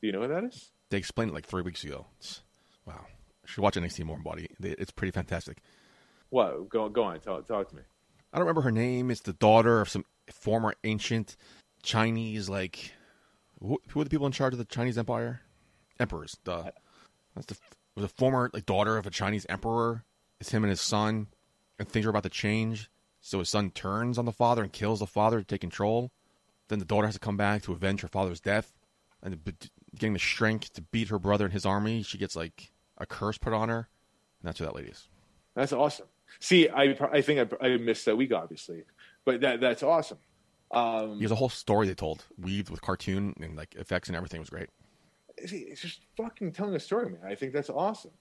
Do 0.00 0.06
you 0.06 0.12
know 0.12 0.22
who 0.22 0.28
that 0.28 0.44
is? 0.44 0.70
They 0.90 0.98
explained 0.98 1.32
it 1.32 1.34
like 1.34 1.46
three 1.46 1.62
weeks 1.62 1.84
ago. 1.84 2.06
It's, 2.18 2.42
wow. 2.86 3.04
I 3.06 3.46
should 3.46 3.62
watch 3.62 3.74
NXT 3.74 4.04
more, 4.04 4.18
buddy. 4.18 4.48
It's 4.60 4.92
pretty 4.92 5.10
fantastic. 5.10 5.58
What? 6.30 6.68
Go, 6.68 6.88
go 6.88 7.04
on. 7.04 7.20
Talk, 7.20 7.46
talk 7.46 7.68
to 7.70 7.76
me. 7.76 7.82
I 8.32 8.38
don't 8.38 8.46
remember 8.46 8.62
her 8.62 8.72
name. 8.72 9.10
It's 9.10 9.20
the 9.20 9.34
daughter 9.34 9.80
of 9.80 9.88
some 9.88 10.04
former 10.30 10.74
ancient 10.84 11.36
Chinese, 11.82 12.48
like 12.48 12.92
who, 13.60 13.78
who 13.88 14.00
are 14.00 14.04
the 14.04 14.10
people 14.10 14.26
in 14.26 14.32
charge 14.32 14.54
of 14.54 14.58
the 14.58 14.64
Chinese 14.64 14.96
Empire? 14.96 15.42
Emperors. 16.00 16.36
The 16.44 16.72
that's 17.34 17.46
the 17.46 17.56
the 17.96 18.08
former 18.08 18.50
like 18.52 18.66
daughter 18.66 18.96
of 18.96 19.06
a 19.06 19.10
Chinese 19.10 19.46
emperor. 19.48 20.04
It's 20.40 20.50
him 20.50 20.64
and 20.64 20.70
his 20.70 20.80
son, 20.80 21.28
and 21.78 21.88
things 21.88 22.06
are 22.06 22.10
about 22.10 22.22
to 22.24 22.30
change. 22.30 22.90
So 23.20 23.38
his 23.38 23.50
son 23.50 23.70
turns 23.70 24.18
on 24.18 24.24
the 24.24 24.32
father 24.32 24.62
and 24.62 24.72
kills 24.72 24.98
the 24.98 25.06
father 25.06 25.38
to 25.38 25.44
take 25.44 25.60
control. 25.60 26.10
Then 26.68 26.78
the 26.78 26.84
daughter 26.84 27.06
has 27.06 27.14
to 27.14 27.20
come 27.20 27.36
back 27.36 27.62
to 27.62 27.72
avenge 27.72 28.00
her 28.00 28.08
father's 28.08 28.40
death, 28.40 28.72
and 29.22 29.38
getting 29.94 30.14
the 30.14 30.18
strength 30.18 30.72
to 30.72 30.82
beat 30.82 31.08
her 31.08 31.18
brother 31.18 31.44
and 31.44 31.52
his 31.52 31.66
army. 31.66 32.02
She 32.02 32.18
gets 32.18 32.34
like 32.34 32.72
a 32.98 33.06
curse 33.06 33.38
put 33.38 33.52
on 33.52 33.68
her, 33.68 33.88
and 34.40 34.48
that's 34.48 34.58
who 34.58 34.64
that 34.64 34.74
lady 34.74 34.88
is. 34.88 35.08
That's 35.54 35.72
awesome. 35.72 36.06
See, 36.40 36.68
I 36.68 36.96
I 37.12 37.20
think 37.20 37.54
I, 37.60 37.66
I 37.66 37.76
missed 37.76 38.04
that 38.06 38.16
week, 38.16 38.32
obviously, 38.32 38.82
but 39.24 39.40
that 39.40 39.60
that's 39.60 39.82
awesome. 39.82 40.18
Um, 40.72 41.18
There's 41.18 41.30
a 41.30 41.36
whole 41.36 41.50
story 41.50 41.86
they 41.86 41.94
told, 41.94 42.24
weaved 42.38 42.70
with 42.70 42.80
cartoon 42.80 43.34
and 43.40 43.56
like 43.56 43.74
effects 43.74 44.08
and 44.08 44.16
everything. 44.16 44.40
Was 44.40 44.50
great. 44.50 44.70
See, 45.44 45.58
it's 45.58 45.82
just 45.82 46.00
fucking 46.16 46.52
telling 46.52 46.74
a 46.74 46.80
story, 46.80 47.10
man. 47.10 47.20
I 47.26 47.34
think 47.34 47.52
that's 47.52 47.70
awesome. 47.70 48.12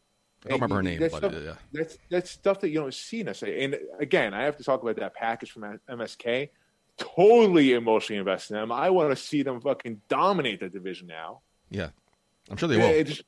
I 0.45 0.49
don't 0.49 0.57
remember 0.57 0.75
her 0.77 0.83
name, 0.83 0.99
that's 0.99 1.13
but 1.13 1.31
stuff, 1.31 1.43
yeah. 1.43 1.53
that's 1.71 1.97
that's 2.09 2.31
stuff 2.31 2.59
that 2.61 2.69
you 2.69 2.79
don't 2.79 2.93
see 2.93 3.23
necessarily. 3.23 3.63
And 3.63 3.77
again, 3.99 4.33
I 4.33 4.43
have 4.43 4.57
to 4.57 4.63
talk 4.63 4.81
about 4.81 4.95
that 4.97 5.13
package 5.13 5.51
from 5.51 5.79
MSK. 5.89 6.49
Totally 6.97 7.73
emotionally 7.73 8.19
invested 8.19 8.55
in 8.55 8.61
them. 8.61 8.71
I 8.71 8.89
want 8.89 9.11
to 9.11 9.15
see 9.15 9.43
them 9.43 9.61
fucking 9.61 10.01
dominate 10.09 10.59
the 10.59 10.69
division 10.69 11.07
now. 11.07 11.41
Yeah, 11.69 11.89
I'm 12.49 12.57
sure 12.57 12.67
they 12.67 12.77
will. 12.77 13.03
Just, 13.03 13.23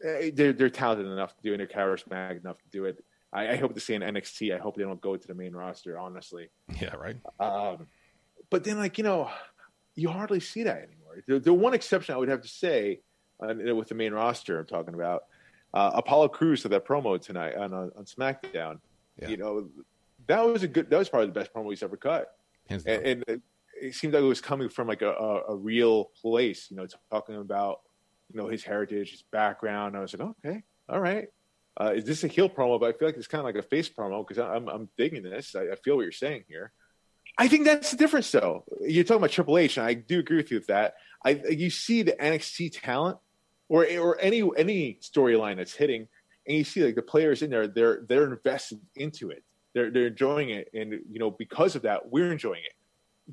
they're 0.00 0.52
they're 0.52 0.70
talented 0.70 1.06
enough 1.06 1.36
to 1.36 1.42
do 1.42 1.54
it. 1.54 1.58
They're 1.58 1.66
charismatic 1.66 2.40
enough 2.40 2.58
to 2.58 2.68
do 2.70 2.84
it. 2.84 3.02
I, 3.36 3.52
I, 3.52 3.56
hope 3.56 3.74
to 3.74 3.80
see 3.80 3.94
an 3.94 4.02
NXT. 4.02 4.54
I 4.54 4.58
hope 4.58 4.76
they 4.76 4.82
don't 4.82 5.00
go 5.00 5.14
to 5.16 5.28
the 5.28 5.34
main 5.34 5.54
roster. 5.54 5.98
Honestly. 5.98 6.48
Yeah. 6.80 6.94
Right. 6.94 7.16
Um, 7.38 7.86
but 8.48 8.64
then, 8.64 8.78
like 8.78 8.96
you 8.96 9.04
know, 9.04 9.30
you 9.94 10.08
hardly 10.08 10.40
see 10.40 10.62
that 10.62 10.78
anymore. 10.78 11.22
The, 11.26 11.38
the 11.38 11.52
one 11.52 11.74
exception 11.74 12.14
I 12.14 12.18
would 12.18 12.30
have 12.30 12.42
to 12.42 12.48
say 12.48 13.00
uh, 13.40 13.54
with 13.74 13.88
the 13.88 13.94
main 13.94 14.12
roster 14.12 14.58
I'm 14.58 14.66
talking 14.66 14.94
about, 14.94 15.24
uh, 15.74 15.90
Apollo 15.94 16.28
Crews 16.28 16.62
to 16.62 16.68
that 16.68 16.86
promo 16.86 17.20
tonight 17.20 17.56
on 17.56 17.74
on, 17.74 17.92
on 17.96 18.04
SmackDown. 18.04 18.78
Yeah. 19.20 19.28
You 19.28 19.36
know, 19.36 19.68
that 20.26 20.44
was 20.44 20.62
a 20.62 20.68
good. 20.68 20.88
That 20.88 20.98
was 20.98 21.08
probably 21.08 21.26
the 21.26 21.32
best 21.32 21.52
promo 21.52 21.70
he's 21.70 21.82
ever 21.82 21.96
cut. 21.96 22.34
And, 22.68 22.84
and, 22.86 23.24
it, 23.28 23.42
it 23.80 23.94
seemed 23.94 24.14
like 24.14 24.22
it 24.22 24.26
was 24.26 24.40
coming 24.40 24.68
from 24.68 24.88
like 24.88 25.02
a, 25.02 25.12
a, 25.12 25.52
a 25.52 25.56
real 25.56 26.06
place. 26.20 26.68
You 26.70 26.78
know, 26.78 26.86
talking 27.10 27.36
about 27.36 27.80
you 28.32 28.40
know 28.40 28.48
his 28.48 28.64
heritage, 28.64 29.10
his 29.10 29.22
background. 29.22 29.96
I 29.96 30.00
was 30.00 30.14
like, 30.14 30.28
okay, 30.44 30.62
all 30.88 31.00
right. 31.00 31.28
Uh, 31.78 31.92
is 31.94 32.04
this 32.04 32.24
a 32.24 32.28
heel 32.28 32.48
promo? 32.48 32.80
But 32.80 32.94
I 32.94 32.98
feel 32.98 33.08
like 33.08 33.16
it's 33.16 33.26
kind 33.26 33.40
of 33.40 33.44
like 33.44 33.56
a 33.56 33.66
face 33.66 33.88
promo 33.88 34.26
because 34.26 34.42
I'm 34.42 34.68
I'm 34.68 34.88
digging 34.96 35.22
this. 35.22 35.54
I, 35.54 35.72
I, 35.72 35.76
feel 35.76 35.96
what 35.96 36.02
you're 36.02 36.12
saying 36.12 36.44
here. 36.48 36.72
I 37.36 37.48
think 37.48 37.64
that's 37.64 37.90
the 37.90 37.98
difference, 37.98 38.30
though. 38.32 38.64
You're 38.80 39.04
talking 39.04 39.18
about 39.18 39.30
Triple 39.30 39.58
H, 39.58 39.76
and 39.76 39.86
I 39.86 39.94
do 39.94 40.18
agree 40.18 40.38
with 40.38 40.50
you 40.50 40.56
with 40.56 40.68
that. 40.68 40.94
I 41.24 41.42
you 41.50 41.70
see 41.70 42.02
the 42.02 42.12
NXT 42.12 42.80
talent, 42.80 43.18
or 43.68 43.86
or 43.98 44.18
any 44.20 44.42
any 44.56 44.98
storyline 45.02 45.56
that's 45.56 45.74
hitting, 45.74 46.08
and 46.46 46.56
you 46.56 46.64
see 46.64 46.84
like 46.84 46.94
the 46.94 47.02
players 47.02 47.42
in 47.42 47.50
there, 47.50 47.66
they're 47.66 48.04
they're 48.08 48.32
invested 48.32 48.80
into 48.94 49.30
it. 49.30 49.42
They're 49.74 49.90
they're 49.90 50.06
enjoying 50.06 50.50
it, 50.50 50.70
and 50.72 50.92
you 50.92 51.18
know 51.18 51.30
because 51.30 51.76
of 51.76 51.82
that, 51.82 52.10
we're 52.10 52.32
enjoying 52.32 52.62
it. 52.64 52.72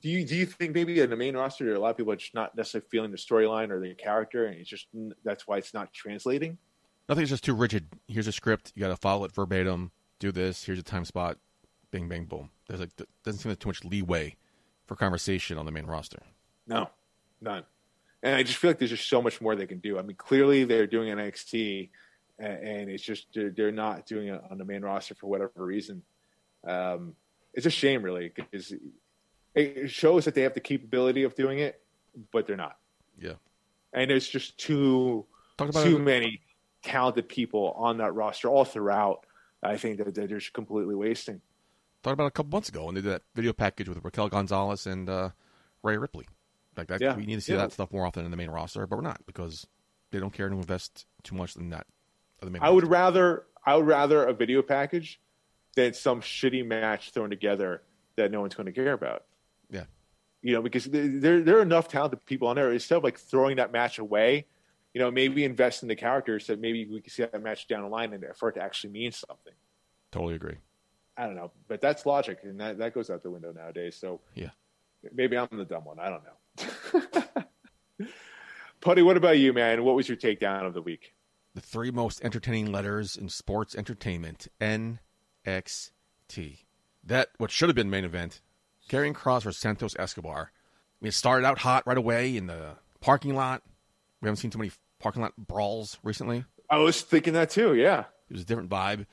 Do 0.01 0.09
you 0.09 0.25
do 0.25 0.35
you 0.35 0.45
think 0.45 0.73
maybe 0.73 0.99
in 0.99 1.09
the 1.09 1.15
main 1.15 1.37
roster, 1.37 1.73
a 1.73 1.79
lot 1.79 1.91
of 1.91 1.97
people 1.97 2.11
are 2.11 2.17
just 2.17 2.33
not 2.33 2.57
necessarily 2.57 2.87
feeling 2.91 3.11
the 3.11 3.17
storyline 3.17 3.69
or 3.69 3.79
the 3.79 3.93
character, 3.93 4.47
and 4.47 4.59
it's 4.59 4.69
just 4.69 4.87
that's 5.23 5.47
why 5.47 5.57
it's 5.57 5.73
not 5.73 5.93
translating? 5.93 6.57
It's 7.09 7.29
just 7.29 7.43
too 7.43 7.53
rigid. 7.53 7.87
Here's 8.07 8.27
a 8.27 8.31
script. 8.31 8.71
You 8.75 8.81
got 8.81 8.89
to 8.89 8.95
follow 8.95 9.25
it 9.25 9.31
verbatim. 9.31 9.91
Do 10.19 10.31
this. 10.31 10.63
Here's 10.63 10.79
a 10.79 10.83
time 10.83 11.05
spot. 11.05 11.37
Bing, 11.91 12.07
bang, 12.07 12.25
boom. 12.25 12.49
There's 12.67 12.79
like 12.79 12.89
doesn't 13.23 13.39
seem 13.39 13.51
like 13.51 13.59
too 13.59 13.69
much 13.69 13.83
leeway 13.83 14.35
for 14.85 14.95
conversation 14.95 15.57
on 15.57 15.65
the 15.65 15.71
main 15.71 15.85
roster. 15.85 16.23
No, 16.65 16.89
none. 17.41 17.63
And 18.21 18.35
I 18.35 18.43
just 18.43 18.57
feel 18.57 18.69
like 18.69 18.79
there's 18.79 18.91
just 18.91 19.09
so 19.09 19.21
much 19.21 19.41
more 19.41 19.55
they 19.55 19.67
can 19.67 19.79
do. 19.79 19.99
I 19.99 20.01
mean, 20.01 20.15
clearly 20.15 20.63
they're 20.63 20.87
doing 20.87 21.13
NXT, 21.13 21.89
and, 22.39 22.53
and 22.53 22.89
it's 22.89 23.03
just 23.03 23.27
they're, 23.33 23.49
they're, 23.49 23.71
not 23.71 24.05
doing 24.05 24.29
it 24.29 24.41
on 24.49 24.57
the 24.57 24.63
main 24.63 24.81
roster 24.81 25.13
for 25.13 25.27
whatever 25.27 25.51
reason. 25.57 26.01
Um, 26.65 27.15
it's 27.53 27.65
a 27.65 27.69
shame, 27.69 28.01
really, 28.01 28.31
because 28.33 28.73
it 29.53 29.91
shows 29.91 30.25
that 30.25 30.35
they 30.35 30.41
have 30.41 30.53
the 30.53 30.61
capability 30.61 31.23
of 31.23 31.35
doing 31.35 31.59
it, 31.59 31.81
but 32.31 32.47
they're 32.47 32.55
not. 32.55 32.77
Yeah, 33.19 33.33
and 33.91 34.09
there's 34.09 34.27
just 34.27 34.57
too 34.57 35.25
too 35.57 35.97
it. 35.97 35.99
many 35.99 36.41
talented 36.83 37.27
people 37.29 37.73
on 37.77 37.97
that 37.97 38.13
roster 38.13 38.49
all 38.49 38.65
throughout. 38.65 39.25
I 39.61 39.77
think 39.77 39.97
that 39.97 40.13
they're 40.13 40.27
just 40.27 40.53
completely 40.53 40.95
wasting. 40.95 41.41
Thought 42.03 42.13
about 42.13 42.27
a 42.27 42.31
couple 42.31 42.51
months 42.51 42.69
ago 42.69 42.85
when 42.85 42.95
they 42.95 43.01
did 43.01 43.11
that 43.11 43.21
video 43.33 43.53
package 43.53 43.87
with 43.87 44.03
Raquel 44.03 44.27
Gonzalez 44.27 44.85
and 44.85 45.09
uh, 45.09 45.29
Rhea 45.81 45.99
Ripley. 45.99 46.25
Like 46.75 46.87
that, 46.87 47.01
yeah. 47.01 47.15
we 47.15 47.25
need 47.25 47.35
to 47.35 47.41
see 47.41 47.53
yeah. 47.53 47.59
that 47.59 47.71
stuff 47.71 47.91
more 47.91 48.05
often 48.05 48.25
in 48.25 48.31
the 48.31 48.37
main 48.37 48.49
roster, 48.49 48.85
but 48.87 48.97
we're 48.97 49.03
not 49.03 49.21
because 49.25 49.67
they 50.11 50.19
don't 50.19 50.33
care 50.33 50.49
to 50.49 50.55
invest 50.55 51.05
too 51.23 51.35
much 51.35 51.55
in 51.55 51.69
that. 51.69 51.85
I 52.41 52.47
roster. 52.47 52.73
would 52.73 52.87
rather 52.87 53.45
I 53.65 53.75
would 53.75 53.87
rather 53.87 54.25
a 54.25 54.33
video 54.33 54.61
package 54.61 55.19
than 55.75 55.93
some 55.93 56.21
shitty 56.21 56.65
match 56.65 57.11
thrown 57.11 57.29
together 57.29 57.83
that 58.15 58.31
no 58.31 58.41
one's 58.41 58.55
going 58.55 58.65
to 58.65 58.71
care 58.71 58.93
about. 58.93 59.23
Yeah, 59.69 59.85
you 60.41 60.53
know, 60.53 60.61
because 60.61 60.85
there 60.85 61.41
there 61.41 61.57
are 61.57 61.61
enough 61.61 61.87
talented 61.87 62.25
people 62.25 62.47
on 62.47 62.55
there. 62.55 62.71
Instead 62.71 62.97
of 62.97 63.03
like 63.03 63.19
throwing 63.19 63.57
that 63.57 63.71
match 63.71 63.99
away, 63.99 64.47
you 64.93 65.01
know, 65.01 65.09
maybe 65.09 65.43
invest 65.43 65.81
in 65.81 65.89
the 65.89 65.95
characters 65.95 66.45
so 66.45 66.53
that 66.53 66.61
maybe 66.61 66.85
we 66.85 67.01
can 67.01 67.11
see 67.11 67.23
that 67.23 67.41
match 67.41 67.67
down 67.67 67.81
the 67.81 67.87
line 67.87 68.13
and 68.13 68.23
for 68.35 68.49
it 68.49 68.53
to 68.53 68.61
actually 68.61 68.91
mean 68.91 69.11
something. 69.11 69.53
Totally 70.11 70.35
agree. 70.35 70.57
I 71.17 71.25
don't 71.25 71.35
know, 71.35 71.51
but 71.67 71.81
that's 71.81 72.05
logic, 72.05 72.39
and 72.43 72.59
that, 72.59 72.77
that 72.79 72.93
goes 72.93 73.09
out 73.09 73.21
the 73.21 73.29
window 73.29 73.51
nowadays. 73.51 73.95
So 73.95 74.21
yeah, 74.33 74.49
maybe 75.13 75.37
I'm 75.37 75.47
the 75.51 75.65
dumb 75.65 75.85
one. 75.85 75.99
I 75.99 76.09
don't 76.09 76.23
know. 77.99 78.07
Putty, 78.81 79.03
what 79.03 79.17
about 79.17 79.37
you, 79.37 79.53
man? 79.53 79.83
What 79.83 79.95
was 79.95 80.07
your 80.07 80.17
takedown 80.17 80.65
of 80.65 80.73
the 80.73 80.81
week? 80.81 81.13
The 81.53 81.61
three 81.61 81.91
most 81.91 82.23
entertaining 82.23 82.71
letters 82.71 83.15
in 83.15 83.29
sports 83.29 83.75
entertainment: 83.75 84.47
NXT. 84.59 84.97
That 87.03 87.29
what 87.37 87.51
should 87.51 87.69
have 87.69 87.75
been 87.75 87.91
main 87.91 88.05
event: 88.05 88.41
Karrion 88.89 89.13
Kross 89.13 89.43
versus 89.43 89.61
Santos 89.61 89.95
Escobar. 89.99 90.51
I 90.51 90.97
mean, 90.99 91.09
it 91.09 91.13
started 91.13 91.45
out 91.45 91.59
hot 91.59 91.85
right 91.85 91.97
away 91.97 92.35
in 92.35 92.47
the 92.47 92.77
parking 93.01 93.35
lot. 93.35 93.61
We 94.23 94.27
haven't 94.27 94.37
seen 94.37 94.51
too 94.51 94.57
many 94.57 94.71
parking 94.99 95.21
lot 95.21 95.33
brawls 95.37 95.97
recently. 96.01 96.45
I 96.69 96.77
was 96.77 97.01
thinking 97.01 97.33
that 97.33 97.49
too. 97.49 97.75
Yeah, 97.75 98.05
it 98.29 98.33
was 98.33 98.41
a 98.41 98.45
different 98.45 98.69
vibe. 98.69 99.05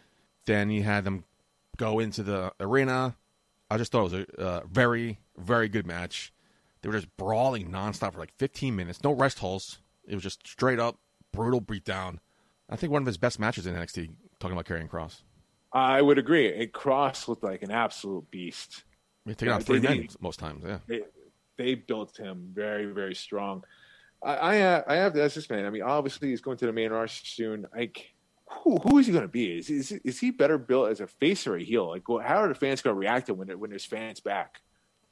Then 0.47 0.71
you 0.71 0.85
had 0.85 1.05
them 1.05 1.25
go 1.77 1.99
into 1.99 2.23
the 2.23 2.53
arena. 2.61 3.17
I 3.69 3.77
just 3.77 3.91
thought 3.91 4.01
it 4.01 4.13
was 4.13 4.13
a 4.15 4.41
uh, 4.41 4.61
very, 4.71 5.19
very 5.37 5.69
good 5.69 5.87
match. 5.87 6.33
They 6.81 6.89
were 6.89 6.95
just 6.95 7.15
brawling 7.17 7.71
nonstop 7.71 8.15
for 8.15 8.21
like 8.21 8.33
15 8.39 8.75
minutes. 8.75 9.03
No 9.03 9.13
rest 9.13 9.41
holes. 9.41 9.81
It 10.07 10.15
was 10.15 10.23
just 10.23 10.47
straight 10.47 10.79
up 10.79 10.99
brutal 11.33 11.61
beatdown. 11.61 12.19
I 12.69 12.77
think 12.77 12.93
one 12.93 13.03
of 13.03 13.07
his 13.07 13.19
best 13.19 13.39
matches 13.39 13.67
in 13.67 13.75
NXT. 13.75 14.11
Talking 14.39 14.57
about 14.57 14.65
Karrion 14.65 14.89
Kross. 14.89 15.23
I 15.73 16.01
would 16.01 16.19
agree. 16.19 16.55
And 16.55 16.73
Kross 16.73 17.29
looked 17.29 17.43
like 17.43 17.63
an 17.63 17.71
absolute 17.71 18.31
beast. 18.31 18.85
He 19.27 19.35
taking 19.35 19.53
out 19.53 19.65
three 19.65 19.81
men 19.81 20.09
most 20.21 20.39
times. 20.39 20.65
Yeah, 20.67 20.79
they, 20.87 21.01
they, 21.59 21.75
built 21.75 22.17
him 22.17 22.51
very, 22.55 22.87
very 22.87 23.15
strong. 23.15 23.65
I, 24.23 24.35
I, 24.35 24.61
uh, 24.61 24.83
I 24.87 24.95
have 24.97 25.15
to 25.15 25.23
ask 25.23 25.35
this 25.35 25.49
man. 25.49 25.65
I 25.65 25.71
mean, 25.71 25.83
obviously 25.83 26.29
he's 26.29 26.41
going 26.41 26.57
to 26.59 26.67
the 26.67 26.73
main 26.73 26.91
roster 26.91 27.27
soon. 27.27 27.67
Like, 27.75 28.15
who, 28.47 28.77
who 28.79 28.99
is 28.99 29.07
he 29.07 29.13
going 29.13 29.25
to 29.25 29.29
be? 29.29 29.59
Is, 29.59 29.71
is, 29.71 29.93
is 29.93 30.21
he 30.21 30.31
better 30.31 30.59
built 30.59 30.91
as 30.91 31.01
a 31.01 31.07
face 31.07 31.47
or 31.47 31.57
a 31.57 31.63
heel? 31.63 31.89
Like, 31.89 32.03
how 32.07 32.39
are 32.39 32.49
the 32.49 32.55
fans 32.55 32.83
going 32.83 32.95
to 32.95 33.01
react 33.01 33.27
to 33.27 33.35
when 33.35 33.49
when 33.59 33.71
there's 33.71 33.85
fans 33.85 34.21
back? 34.21 34.61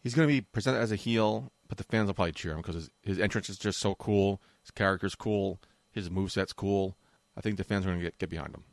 He's 0.02 0.14
going 0.14 0.28
to 0.28 0.32
be 0.32 0.40
presented 0.40 0.78
as 0.78 0.92
a 0.92 0.96
heel, 0.96 1.52
but 1.68 1.78
the 1.78 1.84
fans 1.84 2.06
will 2.06 2.14
probably 2.14 2.32
cheer 2.32 2.52
him 2.52 2.58
because 2.58 2.74
his, 2.74 2.90
his 3.02 3.18
entrance 3.18 3.48
is 3.48 3.58
just 3.58 3.78
so 3.78 3.94
cool. 3.94 4.40
His 4.62 4.70
character's 4.70 5.14
cool. 5.14 5.60
His 5.90 6.10
moveset's 6.10 6.52
cool. 6.52 6.96
I 7.36 7.40
think 7.40 7.56
the 7.56 7.64
fans 7.64 7.86
are 7.86 7.88
going 7.88 8.00
to 8.00 8.04
get, 8.04 8.18
get 8.18 8.30
behind 8.30 8.54
him. 8.54 8.64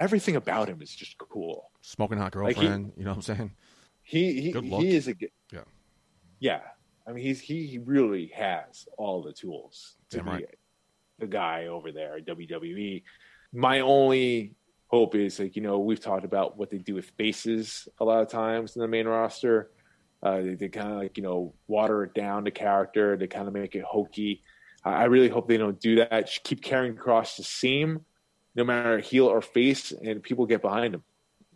Everything 0.00 0.34
about 0.36 0.68
him 0.68 0.82
is 0.82 0.94
just 0.94 1.18
cool. 1.18 1.70
Smoking 1.80 2.18
hot 2.18 2.32
girlfriend, 2.32 2.84
like 2.84 2.94
he, 2.94 3.00
you 3.00 3.04
know 3.04 3.12
what 3.12 3.16
I'm 3.16 3.22
saying? 3.22 3.52
He 4.02 4.40
he, 4.40 4.52
he 4.52 4.96
is 4.96 5.08
a 5.08 5.14
yeah 5.50 5.60
yeah. 6.40 6.60
I 7.06 7.12
mean, 7.12 7.24
he's 7.24 7.40
he, 7.40 7.78
really 7.84 8.32
has 8.34 8.88
all 8.96 9.22
the 9.22 9.32
tools 9.32 9.96
to 10.10 10.18
Damn 10.18 10.26
be 10.26 10.30
right. 10.32 10.54
the 11.18 11.26
guy 11.26 11.66
over 11.66 11.92
there 11.92 12.16
at 12.16 12.26
WWE 12.26 13.02
my 13.54 13.80
only 13.80 14.52
hope 14.88 15.14
is 15.14 15.38
like 15.38 15.56
you 15.56 15.62
know 15.62 15.78
we've 15.78 16.00
talked 16.00 16.24
about 16.24 16.58
what 16.58 16.70
they 16.70 16.78
do 16.78 16.94
with 16.94 17.10
faces 17.16 17.88
a 18.00 18.04
lot 18.04 18.20
of 18.20 18.28
times 18.28 18.76
in 18.76 18.82
the 18.82 18.88
main 18.88 19.06
roster. 19.06 19.70
Uh, 20.22 20.40
they, 20.40 20.54
they 20.54 20.68
kind 20.68 20.90
of 20.90 20.98
like 20.98 21.16
you 21.16 21.22
know 21.22 21.54
water 21.68 22.02
it 22.04 22.14
down 22.14 22.44
the 22.44 22.50
character. 22.50 23.16
They 23.16 23.28
kind 23.28 23.46
of 23.46 23.54
make 23.54 23.74
it 23.76 23.84
hokey. 23.84 24.42
I, 24.84 24.92
I 24.92 25.04
really 25.04 25.28
hope 25.28 25.48
they 25.48 25.56
don't 25.56 25.80
do 25.80 25.96
that. 25.96 26.26
Just 26.26 26.42
keep 26.42 26.62
Karrion 26.62 26.96
Kross 26.96 27.36
the 27.36 27.44
seam, 27.44 28.04
no 28.54 28.64
matter 28.64 28.98
heel 28.98 29.26
or 29.26 29.40
face, 29.40 29.92
and 29.92 30.22
people 30.22 30.46
get 30.46 30.60
behind 30.60 30.94
them. 30.94 31.04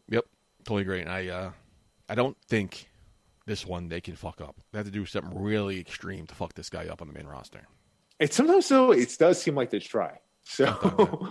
Yep, 0.09 0.25
totally 0.65 0.83
agree. 0.83 1.01
And 1.01 1.11
I 1.11 1.27
uh, 1.29 1.51
I 2.09 2.15
don't 2.15 2.37
think 2.49 2.89
this 3.49 3.67
one 3.67 3.89
they 3.89 4.01
can 4.01 4.15
fuck 4.15 4.41
up. 4.41 4.61
They 4.71 4.79
have 4.79 4.87
to 4.87 4.93
do 4.93 5.05
something 5.07 5.37
really 5.37 5.81
extreme 5.81 6.27
to 6.27 6.35
fuck 6.35 6.55
this 6.55 6.71
guy 6.71 6.87
up 6.87 7.03
on 7.03 7.09
the 7.09 7.15
main 7.15 7.27
roster. 7.27 7.67
It 8.21 8.33
sometimes 8.33 8.69
though 8.69 8.93
it 8.93 9.17
does 9.19 9.43
seem 9.43 9.57
like 9.57 9.71
they 9.71 9.81
try. 9.81 10.21
So 10.45 10.67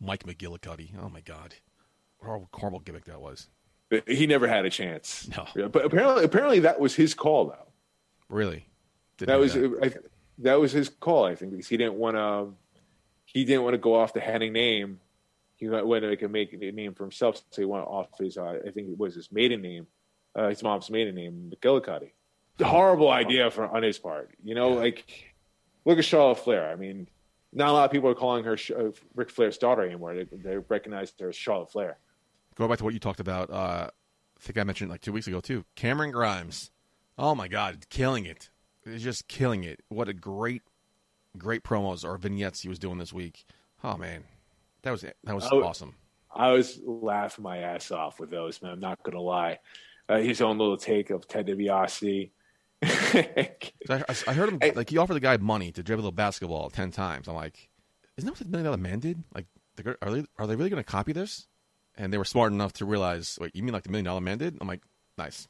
Mike 0.00 0.24
McGillicutty. 0.24 0.92
Oh 1.00 1.08
my 1.08 1.20
god, 1.20 1.54
horrible, 2.22 2.48
horrible 2.52 2.80
gimmick 2.80 3.04
that 3.04 3.20
was. 3.20 3.48
He 4.06 4.26
never 4.26 4.48
had 4.48 4.64
a 4.64 4.70
chance. 4.70 5.28
No, 5.54 5.68
but 5.68 5.84
apparently, 5.84 6.24
apparently 6.24 6.60
that 6.60 6.80
was 6.80 6.94
his 6.94 7.12
call 7.12 7.48
though. 7.48 7.68
Really, 8.28 8.66
Didn't 9.18 9.28
that 9.28 9.38
was 9.38 9.52
that. 9.54 9.78
I, 9.82 9.92
that 10.38 10.58
was 10.60 10.72
his 10.72 10.88
call. 10.88 11.26
I 11.26 11.34
think 11.34 11.52
because 11.52 11.68
he 11.68 11.76
didn't 11.76 11.94
want 11.94 12.16
to. 12.16 12.54
He 13.26 13.44
didn't 13.44 13.62
want 13.62 13.74
to 13.74 13.78
go 13.78 13.94
off 13.94 14.12
the 14.14 14.20
Hennig 14.20 14.52
name. 14.52 15.00
He 15.62 15.68
wanted 15.68 16.18
to 16.18 16.28
make 16.28 16.52
a 16.52 16.56
name 16.56 16.92
for 16.92 17.04
himself, 17.04 17.36
so 17.50 17.62
he 17.62 17.64
went 17.64 17.84
off 17.84 18.08
his. 18.18 18.36
Uh, 18.36 18.58
I 18.66 18.70
think 18.72 18.88
it 18.88 18.98
was 18.98 19.14
his 19.14 19.30
maiden 19.30 19.62
name, 19.62 19.86
uh, 20.34 20.48
his 20.48 20.60
mom's 20.60 20.90
maiden 20.90 21.14
name, 21.14 21.52
McGillicutty. 21.54 22.10
Horrible 22.60 23.08
idea 23.08 23.48
for 23.48 23.68
on 23.68 23.84
his 23.84 23.96
part. 23.96 24.32
You 24.42 24.56
know, 24.56 24.70
yeah. 24.70 24.80
like 24.80 25.34
look 25.84 25.98
at 25.98 26.04
Charlotte 26.04 26.40
Flair. 26.40 26.68
I 26.68 26.74
mean, 26.74 27.06
not 27.52 27.68
a 27.68 27.72
lot 27.74 27.84
of 27.84 27.92
people 27.92 28.10
are 28.10 28.14
calling 28.16 28.42
her 28.42 28.58
uh, 28.76 28.90
Ric 29.14 29.30
Flair's 29.30 29.56
daughter 29.56 29.86
anymore. 29.86 30.16
They, 30.16 30.24
they 30.24 30.56
recognize 30.56 31.12
her 31.20 31.28
as 31.28 31.36
Charlotte 31.36 31.70
Flair. 31.70 31.96
Going 32.56 32.68
back 32.68 32.78
to 32.78 32.84
what 32.84 32.92
you 32.92 32.98
talked 32.98 33.20
about, 33.20 33.48
uh, 33.48 33.86
I 33.86 34.40
think 34.40 34.58
I 34.58 34.64
mentioned 34.64 34.90
like 34.90 35.00
two 35.00 35.12
weeks 35.12 35.28
ago 35.28 35.38
too. 35.38 35.64
Cameron 35.76 36.10
Grimes. 36.10 36.72
Oh 37.16 37.36
my 37.36 37.46
God, 37.46 37.86
killing 37.88 38.26
it! 38.26 38.50
He's 38.84 39.04
just 39.04 39.28
killing 39.28 39.62
it. 39.62 39.84
What 39.90 40.08
a 40.08 40.12
great, 40.12 40.62
great 41.38 41.62
promos 41.62 42.04
or 42.04 42.16
vignettes 42.16 42.62
he 42.62 42.68
was 42.68 42.80
doing 42.80 42.98
this 42.98 43.12
week. 43.12 43.44
Oh 43.84 43.96
man, 43.96 44.24
that 44.82 44.90
was 44.90 45.02
that 45.02 45.34
was 45.34 45.44
I, 45.44 45.56
awesome. 45.56 45.94
I 46.34 46.52
was 46.52 46.80
laughing 46.84 47.42
my 47.42 47.58
ass 47.58 47.90
off 47.90 48.20
with 48.20 48.30
those, 48.30 48.62
man. 48.62 48.72
I'm 48.72 48.80
not 48.80 49.02
gonna 49.02 49.20
lie. 49.20 49.58
Uh, 50.08 50.18
his 50.18 50.40
own 50.40 50.58
little 50.58 50.76
take 50.76 51.10
of 51.10 51.28
Ted 51.28 51.46
DiBiase 51.46 52.30
I, 52.82 54.04
I, 54.26 54.32
heard 54.32 54.48
him 54.48 54.58
like 54.74 54.90
he 54.90 54.98
offered 54.98 55.14
the 55.14 55.20
guy 55.20 55.36
money 55.36 55.70
to 55.70 55.84
dribble 55.84 56.06
a 56.08 56.12
basketball 56.12 56.68
ten 56.68 56.90
times. 56.90 57.28
I'm 57.28 57.36
like, 57.36 57.68
isn't 58.16 58.26
that 58.26 58.32
what 58.32 58.38
the 58.40 58.44
Million 58.46 58.64
Dollar 58.64 58.76
Man 58.76 58.98
did? 58.98 59.22
Like, 59.32 59.46
are 60.02 60.10
they 60.10 60.24
are 60.36 60.46
they 60.48 60.56
really 60.56 60.68
going 60.68 60.82
to 60.82 60.90
copy 60.90 61.12
this? 61.12 61.46
And 61.96 62.12
they 62.12 62.18
were 62.18 62.24
smart 62.24 62.52
enough 62.52 62.72
to 62.74 62.84
realize, 62.84 63.38
wait, 63.40 63.54
you 63.54 63.62
mean 63.62 63.72
like 63.72 63.84
the 63.84 63.90
Million 63.90 64.06
Dollar 64.06 64.20
Man 64.20 64.38
did? 64.38 64.58
I'm 64.60 64.66
like, 64.66 64.82
nice. 65.16 65.46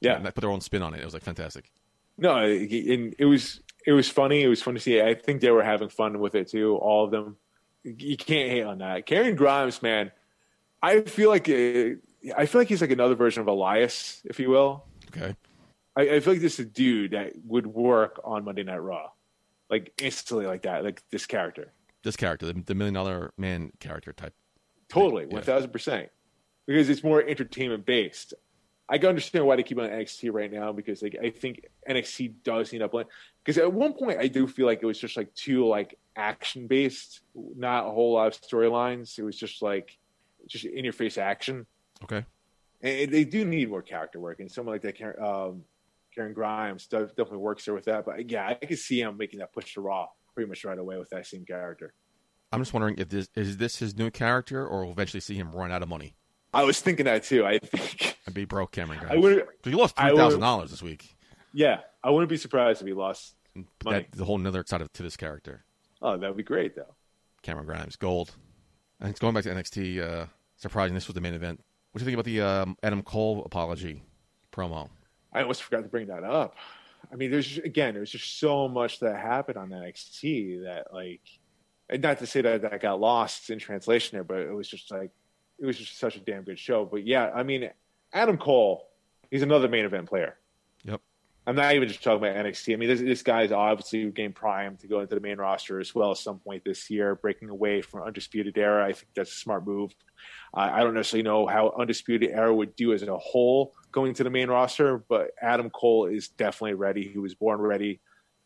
Yeah, 0.00 0.16
and 0.16 0.24
they 0.24 0.30
put 0.30 0.40
their 0.40 0.50
own 0.50 0.62
spin 0.62 0.80
on 0.80 0.94
it. 0.94 1.00
It 1.00 1.04
was 1.04 1.12
like 1.12 1.22
fantastic. 1.22 1.70
No, 2.16 2.38
it, 2.38 2.72
it 3.18 3.26
was 3.26 3.60
it 3.86 3.92
was 3.92 4.08
funny. 4.08 4.42
It 4.42 4.48
was 4.48 4.62
fun 4.62 4.72
to 4.72 4.80
see. 4.80 5.02
I 5.02 5.14
think 5.14 5.42
they 5.42 5.50
were 5.50 5.62
having 5.62 5.90
fun 5.90 6.18
with 6.18 6.34
it 6.34 6.48
too. 6.48 6.76
All 6.76 7.04
of 7.04 7.10
them. 7.10 7.36
You 7.84 8.16
can't 8.16 8.50
hate 8.50 8.62
on 8.62 8.78
that. 8.78 9.06
Karrion 9.06 9.36
Grimes, 9.36 9.82
man. 9.82 10.12
I 10.82 11.00
feel 11.02 11.30
like 11.30 11.48
uh, 11.48 11.96
I 12.36 12.46
feel 12.46 12.60
like 12.60 12.68
he's 12.68 12.80
like 12.80 12.90
another 12.90 13.14
version 13.14 13.40
of 13.40 13.48
Elias, 13.48 14.22
if 14.24 14.38
you 14.38 14.50
will. 14.50 14.84
Okay. 15.08 15.34
I, 15.96 16.02
I 16.16 16.20
feel 16.20 16.34
like 16.34 16.42
this 16.42 16.54
is 16.54 16.66
a 16.66 16.68
dude 16.68 17.12
that 17.12 17.32
would 17.44 17.66
work 17.66 18.20
on 18.24 18.44
Monday 18.44 18.62
Night 18.62 18.78
Raw, 18.78 19.10
like 19.68 19.92
instantly, 20.00 20.46
like 20.46 20.62
that, 20.62 20.84
like 20.84 21.02
this 21.10 21.26
character. 21.26 21.72
This 22.02 22.16
character, 22.16 22.46
the, 22.46 22.62
the 22.64 22.74
Million 22.74 22.94
Dollar 22.94 23.32
Man 23.36 23.72
character 23.80 24.12
type. 24.12 24.34
Totally, 24.88 25.26
one 25.26 25.42
thousand 25.42 25.70
percent, 25.70 26.08
because 26.66 26.88
it's 26.88 27.04
more 27.04 27.22
entertainment 27.22 27.86
based. 27.86 28.34
I 28.88 28.98
can 28.98 29.08
understand 29.08 29.46
why 29.46 29.54
they 29.54 29.62
keep 29.62 29.78
on 29.78 29.88
NXT 29.88 30.32
right 30.32 30.52
now 30.52 30.72
because 30.72 31.00
like 31.00 31.16
I 31.22 31.30
think 31.30 31.64
NXT 31.88 32.34
does 32.42 32.72
need 32.72 32.82
a 32.82 32.88
blend. 32.88 33.08
Because 33.44 33.56
at 33.56 33.72
one 33.72 33.92
point 33.92 34.18
I 34.18 34.26
do 34.26 34.48
feel 34.48 34.66
like 34.66 34.80
it 34.82 34.86
was 34.86 34.98
just 34.98 35.16
like 35.16 35.32
too 35.34 35.66
like 35.66 35.96
action 36.20 36.66
based, 36.66 37.20
not 37.34 37.86
a 37.86 37.90
whole 37.90 38.14
lot 38.14 38.28
of 38.28 38.40
storylines. 38.40 39.18
It 39.18 39.22
was 39.22 39.36
just 39.36 39.62
like 39.62 39.98
just 40.46 40.64
in 40.64 40.84
your 40.84 40.92
face 40.92 41.18
action. 41.18 41.66
Okay. 42.04 42.24
And 42.82 43.10
they 43.12 43.24
do 43.24 43.44
need 43.44 43.68
more 43.68 43.82
character 43.82 44.18
work, 44.20 44.40
and 44.40 44.50
someone 44.50 44.74
like 44.74 44.82
that, 44.82 44.96
Karen, 44.96 45.22
um, 45.22 45.64
Karen 46.14 46.32
Grimes, 46.32 46.86
definitely 46.86 47.36
works 47.38 47.64
there 47.66 47.74
with 47.74 47.84
that. 47.84 48.04
But 48.06 48.30
yeah, 48.30 48.46
I 48.48 48.54
can 48.54 48.76
see 48.76 49.00
him 49.00 49.16
making 49.18 49.40
that 49.40 49.52
push 49.52 49.74
to 49.74 49.80
Raw 49.82 50.08
pretty 50.34 50.48
much 50.48 50.64
right 50.64 50.78
away 50.78 50.96
with 50.98 51.10
that 51.10 51.26
same 51.26 51.44
character. 51.44 51.92
I'm 52.52 52.60
just 52.60 52.72
wondering 52.72 52.96
if 52.98 53.08
this 53.10 53.28
is 53.34 53.58
this 53.58 53.76
his 53.76 53.96
new 53.96 54.10
character, 54.10 54.66
or 54.66 54.82
we'll 54.84 54.92
eventually 54.92 55.20
see 55.20 55.34
him 55.34 55.52
run 55.52 55.70
out 55.70 55.82
of 55.82 55.88
money 55.88 56.14
I 56.52 56.64
was 56.64 56.80
thinking 56.80 57.04
that 57.04 57.22
too. 57.24 57.44
I 57.46 57.58
think 57.58 58.16
and 58.26 58.34
be 58.34 58.44
broke, 58.44 58.72
Cameron. 58.72 59.00
I 59.00 59.08
Grimes. 59.08 59.22
would. 59.22 59.46
So 59.64 59.70
you 59.70 59.76
lost 59.76 59.94
I 59.98 60.04
three 60.08 60.12
would- 60.14 60.18
thousand 60.18 60.40
dollars 60.40 60.70
this 60.70 60.82
week. 60.82 61.16
Yeah, 61.52 61.80
I 62.02 62.10
wouldn't 62.10 62.30
be 62.30 62.36
surprised 62.36 62.80
if 62.80 62.86
he 62.86 62.92
lost. 62.94 63.34
Money. 63.84 64.06
That's 64.10 64.20
a 64.20 64.24
whole 64.24 64.38
nother 64.38 64.64
side 64.66 64.80
of, 64.80 64.92
to 64.94 65.02
this 65.02 65.16
character, 65.16 65.64
Oh, 66.02 66.16
that 66.16 66.26
would 66.28 66.36
be 66.36 66.42
great 66.42 66.74
though. 66.74 66.94
Cameron 67.42 67.66
Grimes, 67.66 67.96
gold. 67.96 68.34
And 69.00 69.10
it's 69.10 69.20
going 69.20 69.34
back 69.34 69.44
to 69.44 69.50
NXT. 69.50 70.00
Uh, 70.00 70.26
surprising, 70.56 70.94
this 70.94 71.06
was 71.06 71.14
the 71.14 71.20
main 71.20 71.34
event. 71.34 71.60
What 71.92 71.98
do 71.98 72.04
you 72.04 72.06
think 72.06 72.14
about 72.14 72.24
the 72.26 72.40
um, 72.40 72.76
Adam 72.82 73.02
Cole 73.02 73.42
apology 73.44 74.02
promo? 74.52 74.88
I 75.32 75.42
almost 75.42 75.62
forgot 75.62 75.82
to 75.82 75.88
bring 75.88 76.08
that 76.08 76.24
up. 76.24 76.56
I 77.10 77.16
mean, 77.16 77.30
there's 77.30 77.58
again, 77.58 77.94
there's 77.94 78.10
just 78.10 78.38
so 78.38 78.68
much 78.68 79.00
that 79.00 79.16
happened 79.16 79.56
on 79.56 79.70
NXT 79.70 80.64
that 80.64 80.92
like, 80.92 81.22
and 81.88 82.02
not 82.02 82.18
to 82.18 82.26
say 82.26 82.42
that 82.42 82.62
that 82.62 82.80
got 82.80 83.00
lost 83.00 83.50
in 83.50 83.58
translation 83.58 84.16
there, 84.16 84.24
but 84.24 84.38
it 84.38 84.52
was 84.52 84.68
just 84.68 84.90
like, 84.90 85.10
it 85.58 85.66
was 85.66 85.78
just 85.78 85.98
such 85.98 86.16
a 86.16 86.20
damn 86.20 86.42
good 86.42 86.58
show. 86.58 86.84
But 86.84 87.06
yeah, 87.06 87.30
I 87.34 87.42
mean, 87.42 87.70
Adam 88.12 88.36
Cole, 88.38 88.88
he's 89.30 89.42
another 89.42 89.68
main 89.68 89.84
event 89.84 90.08
player. 90.08 90.36
I'm 91.50 91.56
not 91.56 91.74
even 91.74 91.88
just 91.88 92.00
talking 92.00 92.24
about 92.24 92.36
NXT. 92.46 92.74
I 92.74 92.76
mean, 92.76 92.88
this, 92.88 93.00
this 93.00 93.22
guy's 93.24 93.50
obviously 93.50 94.08
game 94.12 94.32
prime 94.32 94.76
to 94.76 94.86
go 94.86 95.00
into 95.00 95.16
the 95.16 95.20
main 95.20 95.38
roster 95.38 95.80
as 95.80 95.92
well 95.92 96.12
at 96.12 96.18
some 96.18 96.38
point 96.38 96.62
this 96.64 96.88
year, 96.88 97.16
breaking 97.16 97.48
away 97.48 97.82
from 97.82 98.04
Undisputed 98.04 98.56
Era. 98.56 98.86
I 98.86 98.92
think 98.92 99.08
that's 99.16 99.32
a 99.32 99.34
smart 99.34 99.66
move. 99.66 99.92
Uh, 100.54 100.70
I 100.72 100.84
don't 100.84 100.94
necessarily 100.94 101.24
know 101.24 101.48
how 101.48 101.74
Undisputed 101.76 102.30
Era 102.30 102.54
would 102.54 102.76
do 102.76 102.92
as 102.92 103.02
a 103.02 103.18
whole 103.18 103.74
going 103.90 104.14
to 104.14 104.22
the 104.22 104.30
main 104.30 104.48
roster, 104.48 104.98
but 105.08 105.32
Adam 105.42 105.70
Cole 105.70 106.06
is 106.06 106.28
definitely 106.28 106.74
ready. 106.74 107.08
He 107.08 107.18
was 107.18 107.34
born 107.34 107.60
ready. 107.60 108.00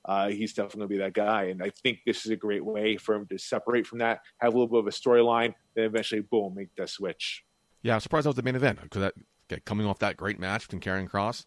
Uh, 0.06 0.30
he's 0.30 0.54
definitely 0.54 0.78
going 0.78 0.88
to 0.88 0.94
be 0.94 0.98
that 1.00 1.12
guy. 1.12 1.42
And 1.44 1.62
I 1.62 1.72
think 1.82 1.98
this 2.06 2.24
is 2.24 2.32
a 2.32 2.36
great 2.36 2.64
way 2.64 2.96
for 2.96 3.14
him 3.16 3.26
to 3.26 3.36
separate 3.36 3.86
from 3.86 3.98
that, 3.98 4.20
have 4.38 4.54
a 4.54 4.56
little 4.56 4.66
bit 4.66 4.78
of 4.78 4.86
a 4.86 4.90
storyline, 4.90 5.52
then 5.74 5.84
eventually, 5.84 6.22
boom, 6.22 6.54
make 6.54 6.74
that 6.76 6.88
switch. 6.88 7.44
Yeah, 7.82 7.92
I'm 7.92 8.00
surprised 8.00 8.24
that 8.24 8.30
was 8.30 8.36
the 8.36 8.42
main 8.42 8.56
event 8.56 8.80
because 8.80 9.02
that 9.02 9.64
coming 9.66 9.86
off 9.86 9.98
that 9.98 10.16
great 10.16 10.38
match 10.38 10.68
between 10.68 10.80
Karrion 10.80 11.06
Kross, 11.06 11.44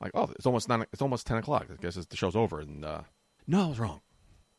like 0.00 0.12
oh, 0.14 0.30
it's 0.36 0.46
almost 0.46 0.68
nine, 0.68 0.84
it's 0.92 1.02
almost 1.02 1.26
ten 1.26 1.38
o'clock. 1.38 1.66
I 1.70 1.80
guess 1.80 1.94
the 1.94 2.16
show's 2.16 2.36
over. 2.36 2.60
And 2.60 2.84
uh, 2.84 3.02
no, 3.46 3.64
I 3.64 3.68
was 3.68 3.78
wrong. 3.78 4.00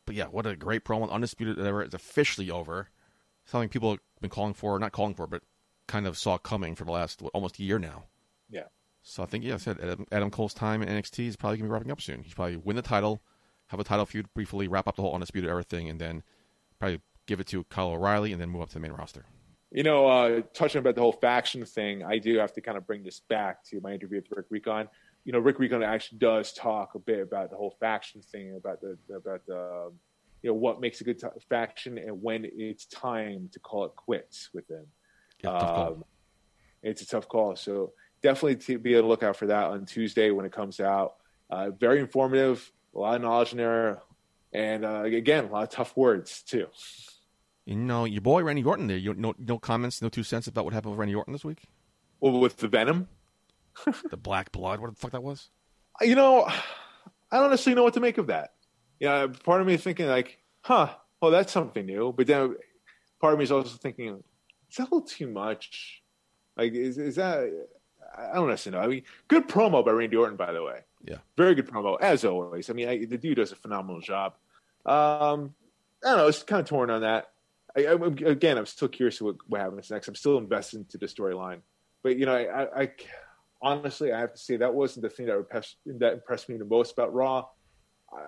But 0.06 0.14
yeah, 0.14 0.26
what 0.26 0.46
a 0.46 0.56
great 0.56 0.84
promo! 0.84 1.10
Undisputed 1.10 1.58
Era 1.58 1.86
is 1.86 1.94
officially 1.94 2.50
over. 2.50 2.88
Something 3.44 3.68
people 3.68 3.90
have 3.90 4.00
been 4.20 4.30
calling 4.30 4.54
for, 4.54 4.78
not 4.78 4.92
calling 4.92 5.14
for, 5.14 5.26
but 5.26 5.42
kind 5.86 6.06
of 6.06 6.16
saw 6.16 6.38
coming 6.38 6.74
for 6.74 6.84
the 6.84 6.92
last 6.92 7.22
what, 7.22 7.32
almost 7.34 7.58
a 7.58 7.62
year 7.62 7.78
now. 7.78 8.04
Yeah. 8.48 8.64
So 9.02 9.22
I 9.22 9.26
think 9.26 9.44
yeah, 9.44 9.54
I 9.54 9.58
said 9.58 9.78
Adam, 9.80 10.06
Adam 10.12 10.30
Cole's 10.30 10.54
time 10.54 10.82
in 10.82 10.88
NXT 10.88 11.26
is 11.26 11.36
probably 11.36 11.58
gonna 11.58 11.68
be 11.68 11.72
wrapping 11.72 11.90
up 11.90 12.00
soon. 12.00 12.22
He's 12.22 12.34
probably 12.34 12.56
win 12.56 12.76
the 12.76 12.82
title, 12.82 13.22
have 13.68 13.80
a 13.80 13.84
title 13.84 14.06
feud 14.06 14.32
briefly, 14.34 14.68
wrap 14.68 14.86
up 14.86 14.96
the 14.96 15.02
whole 15.02 15.14
Undisputed 15.14 15.48
Era 15.48 15.62
thing, 15.62 15.88
and 15.88 16.00
then 16.00 16.22
probably 16.78 17.00
give 17.26 17.40
it 17.40 17.46
to 17.48 17.64
Kyle 17.64 17.88
O'Reilly, 17.88 18.32
and 18.32 18.40
then 18.40 18.50
move 18.50 18.62
up 18.62 18.68
to 18.68 18.74
the 18.74 18.80
main 18.80 18.92
roster. 18.92 19.24
You 19.70 19.84
know, 19.84 20.06
uh, 20.06 20.42
touching 20.52 20.80
about 20.80 20.96
the 20.96 21.00
whole 21.00 21.12
faction 21.12 21.64
thing, 21.64 22.02
I 22.02 22.18
do 22.18 22.38
have 22.38 22.52
to 22.54 22.60
kind 22.60 22.76
of 22.76 22.86
bring 22.86 23.04
this 23.04 23.20
back 23.20 23.62
to 23.66 23.80
my 23.80 23.92
interview 23.92 24.18
with 24.18 24.36
Rick 24.36 24.46
Recon. 24.50 24.88
You 25.24 25.32
know, 25.32 25.38
Rick 25.38 25.58
Recon 25.58 25.82
actually 25.82 26.18
does 26.18 26.52
talk 26.52 26.94
a 26.94 26.98
bit 26.98 27.20
about 27.20 27.50
the 27.50 27.56
whole 27.56 27.76
faction 27.78 28.22
thing, 28.22 28.56
about 28.56 28.80
the 28.80 28.96
about 29.14 29.46
the 29.46 29.92
you 30.42 30.50
know 30.50 30.54
what 30.54 30.80
makes 30.80 31.00
a 31.00 31.04
good 31.04 31.18
t- 31.18 31.26
faction 31.48 31.98
and 31.98 32.22
when 32.22 32.46
it's 32.50 32.86
time 32.86 33.50
to 33.52 33.58
call 33.60 33.84
it 33.84 33.94
quits 33.96 34.48
with 34.54 34.66
them. 34.68 34.86
Yeah. 35.44 35.50
Um, 35.50 36.04
it's 36.82 37.02
a 37.02 37.06
tough 37.06 37.28
call. 37.28 37.56
So 37.56 37.92
definitely 38.22 38.56
to 38.56 38.78
be 38.78 38.96
on 38.96 39.02
the 39.02 39.08
lookout 39.08 39.36
for 39.36 39.46
that 39.46 39.64
on 39.64 39.84
Tuesday 39.84 40.30
when 40.30 40.46
it 40.46 40.52
comes 40.52 40.80
out. 40.80 41.16
Uh, 41.50 41.70
very 41.70 42.00
informative, 42.00 42.70
a 42.94 42.98
lot 42.98 43.16
of 43.16 43.22
knowledge 43.22 43.52
in 43.52 43.58
there, 43.58 44.02
and 44.52 44.84
uh, 44.84 45.02
again, 45.02 45.46
a 45.46 45.48
lot 45.48 45.64
of 45.64 45.70
tough 45.70 45.96
words 45.96 46.42
too. 46.42 46.66
You 47.66 47.76
know, 47.76 48.04
your 48.04 48.20
boy 48.20 48.42
Randy 48.42 48.62
Orton 48.62 48.86
there. 48.86 48.96
You 48.96 49.14
no 49.14 49.34
no 49.38 49.58
comments, 49.58 50.00
no 50.00 50.08
two 50.08 50.22
cents 50.22 50.46
about 50.46 50.64
what 50.64 50.74
happened 50.74 50.92
with 50.92 51.00
Randy 51.00 51.14
Orton 51.14 51.32
this 51.32 51.44
week. 51.44 51.62
Well, 52.20 52.38
with 52.38 52.58
the 52.58 52.68
Venom, 52.68 53.08
the 54.10 54.16
Black 54.16 54.52
Blood, 54.52 54.80
what 54.80 54.90
the 54.90 54.96
fuck 54.96 55.12
that 55.12 55.22
was? 55.22 55.50
you 56.00 56.14
know, 56.14 56.46
I 57.30 57.38
don't 57.38 57.50
necessarily 57.50 57.76
know 57.76 57.84
what 57.84 57.94
to 57.94 58.00
make 58.00 58.18
of 58.18 58.28
that. 58.28 58.54
Yeah, 58.98 59.26
part 59.44 59.60
of 59.60 59.66
me 59.66 59.74
is 59.74 59.82
thinking 59.82 60.06
like, 60.06 60.38
huh, 60.62 60.90
well, 61.20 61.30
that's 61.30 61.52
something 61.52 61.84
new. 61.84 62.12
But 62.16 62.26
then 62.26 62.56
part 63.20 63.32
of 63.32 63.38
me 63.38 63.44
is 63.44 63.52
also 63.52 63.76
thinking, 63.76 64.22
is 64.70 64.76
that 64.76 64.82
a 64.82 64.94
little 64.94 65.02
too 65.02 65.28
much? 65.28 66.02
Like, 66.56 66.72
is, 66.72 66.98
is 66.98 67.16
that? 67.16 67.50
I 68.16 68.34
don't 68.34 68.48
necessarily 68.48 68.80
know. 68.80 68.84
I 68.84 68.94
mean, 68.94 69.02
good 69.28 69.48
promo 69.48 69.84
by 69.84 69.92
Randy 69.92 70.16
Orton, 70.16 70.36
by 70.36 70.52
the 70.52 70.62
way. 70.62 70.80
Yeah. 71.02 71.16
very 71.36 71.54
good 71.54 71.66
promo 71.66 71.98
as 72.00 72.24
always. 72.24 72.68
I 72.68 72.74
mean, 72.74 72.88
I, 72.88 73.04
the 73.04 73.16
dude 73.16 73.36
does 73.36 73.52
a 73.52 73.56
phenomenal 73.56 74.00
job. 74.00 74.34
Um, 74.84 75.54
I 76.04 76.08
don't 76.08 76.16
know. 76.18 76.26
It's 76.28 76.42
kind 76.42 76.60
of 76.60 76.68
torn 76.68 76.90
on 76.90 77.02
that. 77.02 77.30
I, 77.74 77.86
I, 77.86 77.92
again, 77.92 78.58
I'm 78.58 78.66
still 78.66 78.88
curious 78.88 79.20
what, 79.22 79.36
what 79.46 79.60
happens 79.60 79.90
next. 79.90 80.08
I'm 80.08 80.14
still 80.14 80.36
invested 80.36 80.78
into 80.78 80.98
the 80.98 81.06
storyline, 81.06 81.60
but 82.02 82.16
you 82.16 82.26
know, 82.26 82.34
I, 82.34 82.82
I 82.82 82.90
honestly, 83.62 84.12
I 84.12 84.20
have 84.20 84.32
to 84.32 84.38
say 84.38 84.56
that 84.56 84.74
wasn't 84.74 85.02
the 85.02 85.10
thing 85.10 85.26
that 85.26 85.36
impressed, 85.36 85.76
that 85.86 86.14
impressed 86.14 86.48
me 86.48 86.56
the 86.56 86.64
most 86.64 86.92
about 86.92 87.14
Raw. 87.14 87.46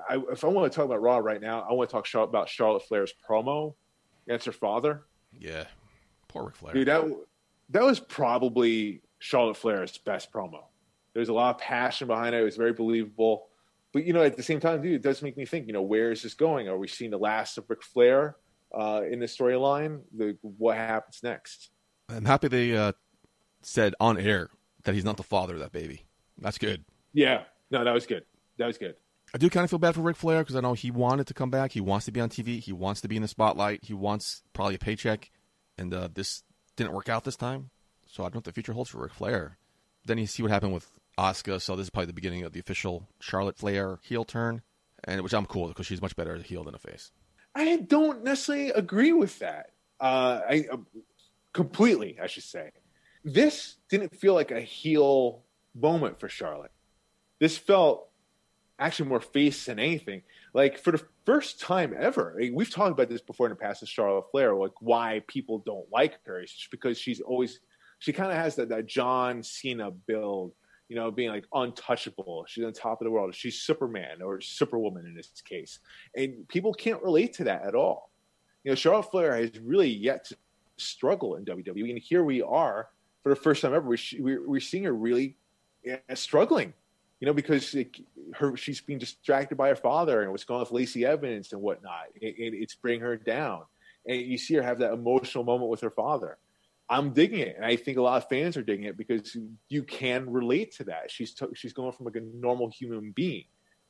I, 0.08 0.22
if 0.30 0.44
I 0.44 0.46
want 0.48 0.70
to 0.70 0.76
talk 0.76 0.84
about 0.84 1.02
Raw 1.02 1.18
right 1.18 1.40
now, 1.40 1.66
I 1.68 1.72
want 1.72 1.90
to 1.90 1.92
talk 1.92 2.28
about 2.28 2.48
Charlotte 2.48 2.84
Flair's 2.84 3.12
promo 3.28 3.74
against 4.26 4.46
her 4.46 4.52
father. 4.52 5.04
Yeah, 5.36 5.64
poor 6.28 6.44
Ric 6.44 6.56
Flair. 6.56 6.74
Dude, 6.74 6.88
that 6.88 7.04
that 7.70 7.82
was 7.82 7.98
probably 7.98 9.02
Charlotte 9.18 9.56
Flair's 9.56 9.98
best 9.98 10.32
promo. 10.32 10.64
There's 11.14 11.28
a 11.28 11.32
lot 11.32 11.56
of 11.56 11.60
passion 11.60 12.06
behind 12.06 12.34
it. 12.34 12.40
It 12.40 12.44
was 12.44 12.56
very 12.56 12.72
believable. 12.72 13.48
But 13.92 14.04
you 14.04 14.12
know, 14.12 14.22
at 14.22 14.36
the 14.36 14.42
same 14.42 14.60
time, 14.60 14.82
dude, 14.82 14.94
it 14.94 15.02
does 15.02 15.20
make 15.20 15.36
me 15.36 15.44
think. 15.44 15.66
You 15.66 15.72
know, 15.72 15.82
where 15.82 16.12
is 16.12 16.22
this 16.22 16.34
going? 16.34 16.68
Are 16.68 16.78
we 16.78 16.88
seeing 16.88 17.10
the 17.10 17.18
last 17.18 17.58
of 17.58 17.68
Ric 17.68 17.82
Flair 17.82 18.36
uh, 18.72 19.02
in 19.10 19.18
the 19.18 19.26
storyline? 19.26 20.00
The 20.16 20.36
what 20.42 20.76
happens 20.76 21.20
next? 21.22 21.70
I'm 22.08 22.24
happy 22.24 22.48
they 22.48 22.76
uh, 22.76 22.92
said 23.62 23.94
on 23.98 24.18
air 24.18 24.50
that 24.84 24.94
he's 24.94 25.04
not 25.04 25.16
the 25.16 25.22
father 25.22 25.54
of 25.54 25.60
that 25.60 25.72
baby. 25.72 26.04
That's 26.38 26.58
good. 26.58 26.84
Yeah, 27.12 27.42
no, 27.70 27.84
that 27.84 27.92
was 27.92 28.06
good. 28.06 28.24
That 28.58 28.66
was 28.66 28.78
good. 28.78 28.96
I 29.34 29.38
do 29.38 29.48
kind 29.48 29.64
of 29.64 29.70
feel 29.70 29.78
bad 29.78 29.94
for 29.94 30.02
Ric 30.02 30.16
Flair 30.16 30.40
because 30.40 30.56
I 30.56 30.60
know 30.60 30.74
he 30.74 30.90
wanted 30.90 31.26
to 31.28 31.34
come 31.34 31.50
back. 31.50 31.72
He 31.72 31.80
wants 31.80 32.04
to 32.06 32.12
be 32.12 32.20
on 32.20 32.28
TV. 32.28 32.58
He 32.60 32.72
wants 32.72 33.00
to 33.00 33.08
be 33.08 33.16
in 33.16 33.22
the 33.22 33.28
spotlight. 33.28 33.80
He 33.82 33.94
wants 33.94 34.42
probably 34.52 34.74
a 34.74 34.78
paycheck, 34.78 35.30
and 35.78 35.92
uh, 35.92 36.08
this 36.12 36.42
didn't 36.76 36.92
work 36.92 37.08
out 37.08 37.24
this 37.24 37.36
time. 37.36 37.70
So 38.06 38.22
I 38.22 38.26
don't 38.26 38.34
know 38.34 38.38
what 38.38 38.44
the 38.44 38.52
future 38.52 38.72
holds 38.72 38.90
for 38.90 38.98
Ric 38.98 39.12
Flair. 39.12 39.56
Then 40.04 40.18
you 40.18 40.26
see 40.26 40.42
what 40.42 40.50
happened 40.50 40.74
with 40.74 40.86
Asuka. 41.18 41.60
So 41.62 41.76
this 41.76 41.84
is 41.84 41.90
probably 41.90 42.06
the 42.06 42.12
beginning 42.12 42.42
of 42.42 42.52
the 42.52 42.60
official 42.60 43.08
Charlotte 43.20 43.56
Flair 43.56 43.98
heel 44.02 44.24
turn, 44.24 44.62
and 45.04 45.22
which 45.22 45.32
I'm 45.32 45.46
cool 45.46 45.68
because 45.68 45.86
she's 45.86 46.02
much 46.02 46.16
better 46.16 46.34
as 46.34 46.42
a 46.42 46.44
heel 46.44 46.64
than 46.64 46.74
a 46.74 46.78
face. 46.78 47.10
I 47.54 47.76
don't 47.76 48.24
necessarily 48.24 48.70
agree 48.70 49.12
with 49.12 49.38
that. 49.38 49.70
Uh, 50.00 50.40
I 50.48 50.66
uh, 50.70 50.78
completely, 51.52 52.18
I 52.20 52.26
should 52.26 52.42
say. 52.42 52.70
This 53.24 53.76
didn't 53.88 54.16
feel 54.16 54.34
like 54.34 54.50
a 54.50 54.60
heel 54.60 55.42
moment 55.74 56.18
for 56.18 56.28
Charlotte. 56.28 56.72
This 57.38 57.56
felt 57.56 58.08
actually 58.78 59.08
more 59.08 59.20
face 59.20 59.66
than 59.66 59.78
anything. 59.78 60.22
Like 60.54 60.78
for 60.78 60.90
the 60.92 61.02
first 61.24 61.60
time 61.60 61.94
ever, 61.98 62.36
we've 62.52 62.70
talked 62.70 62.92
about 62.92 63.08
this 63.08 63.20
before 63.20 63.46
in 63.46 63.50
the 63.50 63.56
past 63.56 63.80
with 63.80 63.90
Charlotte 63.90 64.30
Flair, 64.30 64.54
like 64.54 64.72
why 64.80 65.22
people 65.28 65.62
don't 65.64 65.86
like 65.92 66.18
her. 66.26 66.42
Just 66.42 66.70
because 66.70 66.98
she's 66.98 67.20
always 67.20 67.60
she 68.00 68.12
kind 68.12 68.32
of 68.32 68.36
has 68.36 68.56
that, 68.56 68.68
that 68.70 68.86
John 68.86 69.44
Cena 69.44 69.92
build, 69.92 70.52
you 70.88 70.96
know, 70.96 71.12
being 71.12 71.30
like 71.30 71.44
untouchable. 71.54 72.44
She's 72.48 72.64
on 72.64 72.72
top 72.72 73.00
of 73.00 73.04
the 73.04 73.12
world. 73.12 73.32
She's 73.32 73.62
Superman 73.62 74.20
or 74.20 74.40
Superwoman 74.40 75.06
in 75.06 75.14
this 75.14 75.30
case, 75.44 75.78
and 76.16 76.46
people 76.48 76.74
can't 76.74 77.02
relate 77.02 77.32
to 77.34 77.44
that 77.44 77.62
at 77.62 77.76
all. 77.76 78.10
You 78.64 78.72
know, 78.72 78.74
Charlotte 78.74 79.10
Flair 79.10 79.36
has 79.36 79.50
really 79.60 79.88
yet 79.88 80.24
to 80.26 80.36
struggle 80.76 81.36
in 81.36 81.44
WWE, 81.44 81.90
and 81.90 81.98
here 81.98 82.24
we 82.24 82.42
are 82.42 82.88
for 83.22 83.28
the 83.28 83.36
first 83.36 83.62
time 83.62 83.74
ever. 83.74 83.88
We're 83.88 83.98
we're, 84.18 84.48
we're 84.48 84.60
seeing 84.60 84.84
her 84.84 84.92
really 84.92 85.36
yeah, 85.84 85.98
struggling 86.14 86.74
you 87.22 87.26
know, 87.26 87.32
because 87.32 87.72
it, 87.76 87.96
her 88.34 88.56
she's 88.56 88.80
being 88.80 88.98
distracted 88.98 89.54
by 89.54 89.68
her 89.68 89.76
father 89.76 90.22
and 90.22 90.32
what's 90.32 90.42
going 90.42 90.56
on 90.56 90.62
with 90.62 90.72
Lacey 90.72 91.06
Evans 91.06 91.52
and 91.52 91.62
whatnot. 91.62 92.06
It, 92.16 92.34
it, 92.36 92.52
it's 92.52 92.74
bringing 92.74 93.02
her 93.02 93.16
down, 93.16 93.62
and 94.08 94.20
you 94.20 94.36
see 94.36 94.54
her 94.54 94.62
have 94.62 94.80
that 94.80 94.92
emotional 94.92 95.44
moment 95.44 95.70
with 95.70 95.80
her 95.82 95.90
father. 95.90 96.36
I'm 96.90 97.12
digging 97.12 97.38
it, 97.38 97.54
and 97.54 97.64
I 97.64 97.76
think 97.76 97.96
a 97.96 98.02
lot 98.02 98.20
of 98.20 98.28
fans 98.28 98.56
are 98.56 98.62
digging 98.62 98.86
it 98.86 98.96
because 98.96 99.36
you 99.68 99.84
can 99.84 100.28
relate 100.28 100.74
to 100.78 100.84
that. 100.84 101.12
She's 101.12 101.32
t- 101.32 101.46
she's 101.54 101.72
going 101.72 101.92
from 101.92 102.06
like 102.06 102.16
a 102.16 102.22
normal 102.22 102.68
human 102.70 103.12
being, 103.12 103.44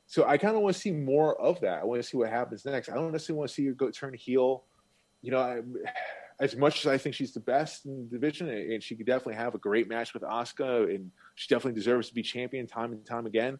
so 0.05 0.27
I 0.27 0.37
kind 0.37 0.55
of 0.55 0.61
want 0.61 0.75
to 0.75 0.79
see 0.79 0.91
more 0.91 1.35
of 1.41 1.59
that. 1.61 1.79
I 1.79 1.85
want 1.85 2.03
to 2.03 2.07
see 2.07 2.17
what 2.17 2.29
happens 2.29 2.63
next. 2.65 2.89
I 2.89 2.93
don't 2.93 3.11
necessarily 3.11 3.39
want 3.39 3.49
to 3.49 3.55
see 3.55 3.65
her 3.65 3.73
go 3.73 3.89
turn 3.89 4.13
heel. 4.13 4.65
You 5.23 5.31
know, 5.31 5.39
I, 5.39 5.61
as 6.39 6.55
much 6.55 6.85
as 6.85 6.91
I 6.91 6.97
think 6.97 7.15
she's 7.15 7.33
the 7.33 7.39
best 7.39 7.85
in 7.85 8.07
the 8.09 8.17
division, 8.17 8.49
and 8.49 8.81
she 8.81 8.95
could 8.95 9.05
definitely 9.05 9.35
have 9.35 9.55
a 9.55 9.59
great 9.59 9.87
match 9.87 10.13
with 10.13 10.23
Asuka 10.23 10.93
and 10.93 11.11
She 11.35 11.47
definitely 11.47 11.79
deserves 11.79 12.09
to 12.09 12.13
be 12.13 12.21
champion 12.21 12.67
time 12.67 12.91
and 12.91 13.05
time 13.05 13.25
again. 13.25 13.59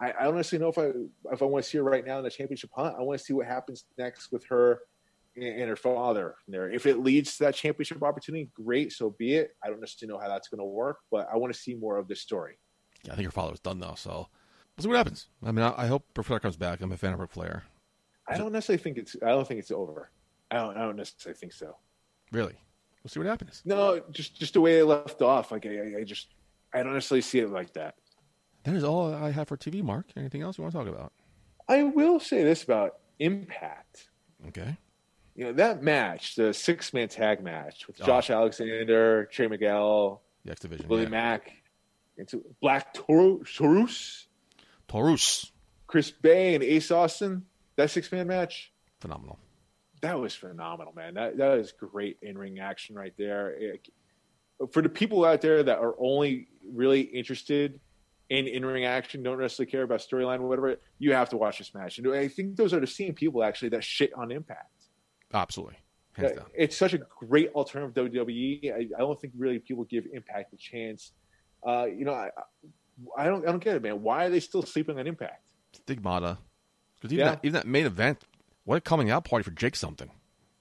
I, 0.00 0.12
I 0.18 0.24
don't 0.24 0.34
know 0.34 0.68
if 0.68 0.78
I 0.78 0.92
if 1.32 1.42
I 1.42 1.44
want 1.44 1.64
to 1.64 1.70
see 1.70 1.78
her 1.78 1.84
right 1.84 2.06
now 2.06 2.18
in 2.18 2.24
the 2.24 2.30
championship 2.30 2.70
hunt. 2.74 2.96
I 2.98 3.02
want 3.02 3.18
to 3.18 3.24
see 3.24 3.34
what 3.34 3.46
happens 3.46 3.84
next 3.98 4.32
with 4.32 4.44
her 4.46 4.80
and, 5.36 5.44
and 5.44 5.68
her 5.68 5.76
father 5.76 6.36
there. 6.48 6.70
If 6.70 6.86
it 6.86 7.00
leads 7.00 7.36
to 7.36 7.44
that 7.44 7.54
championship 7.54 8.02
opportunity, 8.02 8.50
great, 8.54 8.92
so 8.92 9.10
be 9.18 9.34
it. 9.34 9.50
I 9.62 9.68
don't 9.68 9.80
necessarily 9.80 10.14
know 10.14 10.20
how 10.20 10.28
that's 10.28 10.48
going 10.48 10.60
to 10.60 10.64
work, 10.64 10.98
but 11.10 11.28
I 11.32 11.36
want 11.36 11.52
to 11.52 11.58
see 11.58 11.74
more 11.74 11.98
of 11.98 12.08
this 12.08 12.20
story. 12.20 12.58
Yeah, 13.04 13.12
I 13.12 13.16
think 13.16 13.26
her 13.26 13.32
father 13.32 13.50
was 13.50 13.60
done 13.60 13.78
though, 13.78 13.94
so 13.96 14.28
we'll 14.76 14.82
see 14.82 14.88
what 14.88 14.96
happens. 14.96 15.28
I 15.42 15.52
mean, 15.52 15.64
I, 15.64 15.84
I 15.84 15.86
hope 15.86 16.04
Brooke 16.14 16.26
Flair 16.26 16.40
comes 16.40 16.56
back. 16.56 16.80
I'm 16.80 16.92
a 16.92 16.96
fan 16.96 17.12
of 17.12 17.18
Brooke 17.18 17.32
Flair. 17.32 17.64
I 18.26 18.38
don't 18.38 18.52
necessarily 18.52 18.82
think 18.82 18.96
it's. 18.96 19.16
I 19.22 19.28
don't 19.28 19.46
think 19.46 19.60
it's 19.60 19.70
over. 19.70 20.10
I 20.50 20.56
don't. 20.56 20.76
I 20.76 20.80
don't 20.82 20.96
necessarily 20.96 21.38
think 21.38 21.52
so. 21.52 21.76
Really, 22.32 22.54
we'll 23.02 23.08
see 23.10 23.20
what 23.20 23.26
happens. 23.26 23.62
No, 23.64 24.00
just 24.10 24.38
just 24.38 24.54
the 24.54 24.60
way 24.60 24.74
they 24.76 24.82
left 24.82 25.20
off. 25.22 25.50
Like 25.52 25.66
I, 25.66 26.00
I- 26.00 26.04
just 26.04 26.28
I 26.72 26.82
don't 26.82 26.94
necessarily 26.94 27.22
see 27.22 27.40
it 27.40 27.50
like 27.50 27.72
that. 27.74 27.94
That 28.64 28.74
is 28.74 28.84
all 28.84 29.12
I 29.14 29.30
have 29.30 29.48
for 29.48 29.56
TV. 29.56 29.82
Mark, 29.82 30.06
anything 30.16 30.42
else 30.42 30.58
you 30.58 30.62
want 30.62 30.72
to 30.74 30.78
talk 30.78 30.88
about? 30.88 31.12
I 31.68 31.82
will 31.84 32.20
say 32.20 32.42
this 32.44 32.62
about 32.62 32.96
Impact. 33.18 34.08
Okay. 34.48 34.76
You 35.34 35.44
know 35.46 35.52
that 35.54 35.82
match, 35.82 36.34
the 36.36 36.52
six 36.54 36.92
man 36.92 37.08
tag 37.08 37.42
match 37.42 37.86
with 37.86 38.00
Oh. 38.02 38.06
Josh 38.06 38.30
Alexander, 38.30 39.26
Trey 39.26 39.46
Miguel, 39.46 40.20
The 40.44 40.52
X 40.52 40.60
Division. 40.60 40.88
Willie 40.88 41.04
yeah. 41.04 41.08
Mack, 41.08 41.52
into 42.18 42.44
Black 42.60 42.92
Toro- 42.94 43.38
Taurus, 43.44 44.26
Taurus. 44.88 45.52
Chris 45.86 46.10
Bey, 46.10 46.54
and 46.54 46.62
Ace 46.62 46.90
Austin. 46.90 47.44
That 47.76 47.90
six 47.90 48.10
man 48.12 48.26
match. 48.26 48.72
Phenomenal. 49.00 49.38
That 50.02 50.18
was 50.18 50.34
phenomenal, 50.34 50.92
man. 50.94 51.14
That 51.14 51.36
that 51.38 51.58
is 51.58 51.72
great 51.72 52.18
in 52.22 52.36
ring 52.38 52.58
action 52.58 52.94
right 52.96 53.14
there. 53.18 53.50
It- 53.50 53.88
for 54.72 54.82
the 54.82 54.90
people 54.90 55.24
out 55.24 55.40
there 55.40 55.62
that 55.62 55.78
are 55.78 55.94
only 55.98 56.48
really 56.70 57.00
interested 57.00 57.80
in 58.28 58.46
in 58.46 58.62
ring 58.64 58.84
action, 58.84 59.22
don't 59.22 59.38
necessarily 59.40 59.70
care 59.70 59.82
about 59.84 60.00
storyline 60.00 60.40
or 60.40 60.48
whatever, 60.48 60.76
you 60.98 61.14
have 61.14 61.30
to 61.30 61.38
watch 61.38 61.56
this 61.58 61.72
match. 61.74 61.96
And 61.98 62.12
I 62.12 62.28
think 62.28 62.56
those 62.56 62.74
are 62.74 62.80
the 62.80 62.86
same 62.86 63.14
people 63.14 63.42
actually 63.42 63.70
that 63.70 63.82
shit 63.84 64.12
on 64.14 64.30
Impact. 64.30 64.70
Absolutely. 65.32 65.76
Hands 66.12 66.32
down. 66.36 66.46
It's 66.54 66.76
such 66.76 66.92
a 66.92 66.98
great 66.98 67.50
alternative 67.54 67.94
to 67.94 68.18
WWE. 68.20 68.70
I, 68.72 68.76
I 68.96 68.98
don't 68.98 69.18
think 69.18 69.32
really 69.36 69.58
people 69.60 69.84
give 69.84 70.04
Impact 70.12 70.52
a 70.52 70.56
chance. 70.58 71.12
Uh, 71.66 71.86
you 71.86 72.04
know, 72.04 72.12
I, 72.12 72.28
I 73.16 73.24
don't 73.24 73.42
I 73.48 73.50
don't 73.52 73.64
get 73.64 73.76
it, 73.76 73.82
man. 73.82 74.02
Why 74.02 74.26
are 74.26 74.30
they 74.30 74.40
still 74.40 74.62
sleeping 74.62 74.98
on 74.98 75.06
Impact? 75.06 75.42
Stigmata. 75.72 76.36
Because 76.96 77.14
even, 77.14 77.24
Yeah. 77.24 77.30
that, 77.30 77.40
even 77.44 77.52
that 77.54 77.66
main 77.66 77.86
event, 77.86 78.24
what 78.70 78.76
a 78.76 78.80
coming 78.80 79.10
out 79.10 79.24
party 79.24 79.42
for 79.42 79.50
Jake 79.50 79.74
something. 79.74 80.08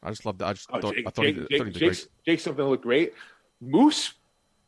I 0.01 0.10
just 0.10 0.26
loved 0.26 0.39
that. 0.39 0.47
I 0.47 0.53
just 0.53 0.68
Oh, 0.74 0.82
thought, 0.82 0.95
Jake, 0.95 1.05
I 1.05 1.12
thought 1.12 1.26
he 1.26 1.32
Jake, 1.32 1.47
did, 1.47 1.53
I 1.53 1.57
thought 1.60 1.68
he 1.68 1.74
Jake, 1.74 2.07
Jake 2.26 2.39
something 2.39 2.66
looked 2.66 2.82
great. 2.82 3.14
Moose, 3.62 4.16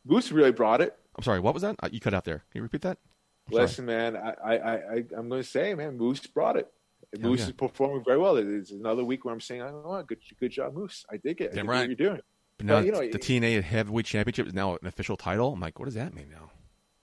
Moose 0.04 0.30
really 0.30 0.52
brought 0.52 0.80
it. 0.80 0.96
I'm 1.16 1.24
sorry, 1.24 1.40
what 1.40 1.52
was 1.52 1.64
that? 1.64 1.74
Uh, 1.82 1.88
You 1.90 1.98
cut 1.98 2.14
out 2.14 2.24
there. 2.24 2.44
Can 2.52 2.60
you 2.60 2.62
repeat 2.62 2.82
that? 2.82 2.98
I'm 3.48 3.52
sorry. 3.52 3.62
Listen, 3.64 3.86
man, 3.86 4.16
I, 4.16 4.30
I, 4.44 4.54
I, 4.54 4.96
I'm 5.16 5.28
going 5.28 5.42
to 5.42 5.48
say, 5.48 5.74
man, 5.74 5.96
Moose 5.96 6.24
brought 6.28 6.56
it. 6.56 6.70
Moose 7.18 7.40
yeah. 7.40 7.46
is 7.46 7.52
performing 7.52 8.04
very 8.04 8.18
well. 8.18 8.36
It's 8.36 8.70
another 8.70 9.04
week 9.04 9.24
where 9.24 9.34
I'm 9.34 9.40
saying, 9.40 9.62
I 9.62 9.72
don't 9.72 9.82
know, 9.84 10.00
good, 10.04 10.20
good 10.38 10.52
job, 10.52 10.74
Moose. 10.74 11.04
I 11.10 11.16
dig 11.16 11.40
it. 11.40 11.50
I 11.50 11.54
dig 11.56 11.64
right. 11.64 11.78
what 11.80 11.98
you're 11.98 12.10
doing. 12.10 12.20
But 12.58 12.66
now 12.66 12.74
Well, 12.74 12.84
you 12.86 12.92
know, 12.92 13.00
the 13.00 13.18
TNA 13.18 13.60
Heavyweight 13.64 14.06
Championship 14.06 14.46
is 14.46 14.54
now 14.54 14.74
an 14.76 14.86
official 14.86 15.16
title. 15.16 15.52
I'm 15.52 15.58
like, 15.58 15.80
what 15.80 15.86
does 15.86 15.94
that 15.94 16.14
mean 16.14 16.30
now? 16.30 16.52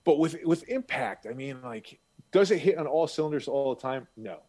But 0.06 0.20
with 0.20 0.38
with 0.46 0.64
Impact, 0.70 1.28
I 1.30 1.34
mean, 1.34 1.62
like, 1.62 2.00
does 2.32 2.50
it 2.50 2.60
hit 2.60 2.78
on 2.78 2.88
all 2.88 3.08
cylinders 3.08 3.50
all 3.50 3.76
the 3.76 3.82
time? 3.82 4.08
No. 4.16 4.40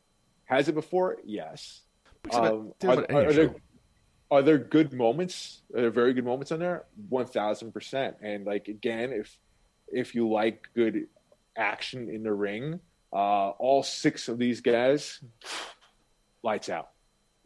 Has 0.50 0.68
it 0.68 0.74
before? 0.74 1.18
Yes. 1.24 1.82
But 2.22 2.28
it's 2.28 2.36
about- 2.36 2.52
Um, 2.52 2.68
it's 2.74 2.84
about 2.84 3.10
are, 3.10 3.26
are 3.28 3.32
there, 3.32 3.48
show. 3.48 3.60
are 4.32 4.42
there 4.42 4.58
good 4.58 4.92
moments? 4.92 5.62
Are 5.74 5.80
there 5.82 5.90
very 5.90 6.12
good 6.12 6.24
moments 6.24 6.50
on 6.52 6.58
there? 6.58 6.84
One 7.08 7.26
thousand 7.26 7.72
percent. 7.72 8.16
And 8.20 8.44
like 8.44 8.68
again, 8.68 9.12
if 9.12 9.38
if 9.92 10.14
you 10.14 10.28
like 10.28 10.68
good 10.74 11.06
action 11.56 12.08
in 12.10 12.22
the 12.22 12.32
ring, 12.32 12.80
uh, 13.12 13.50
all 13.50 13.82
six 13.82 14.28
of 14.28 14.38
these 14.38 14.60
guys, 14.60 15.20
lights 16.42 16.68
out. 16.68 16.90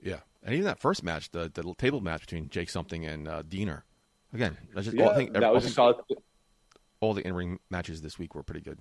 Yeah, 0.02 0.20
and 0.42 0.54
even 0.54 0.64
that 0.64 0.78
first 0.80 1.02
match, 1.04 1.30
the 1.30 1.50
the 1.52 1.74
table 1.78 2.00
match 2.00 2.22
between 2.22 2.48
Jake 2.48 2.70
something 2.70 3.04
and 3.06 3.28
uh, 3.28 3.42
Deaner. 3.42 3.82
Again, 4.32 4.56
that's 4.74 4.86
just 4.86 4.96
Yeah, 4.96 5.04
all, 5.04 5.10
I 5.12 5.14
think, 5.14 5.32
that 5.34 5.44
I 5.44 5.50
was 5.50 5.64
a 5.64 5.70
solid. 5.70 5.96
all 7.00 7.14
the 7.14 7.24
in 7.26 7.34
ring 7.34 7.60
matches 7.70 8.02
this 8.02 8.18
week 8.18 8.34
were 8.34 8.42
pretty 8.42 8.60
good. 8.62 8.78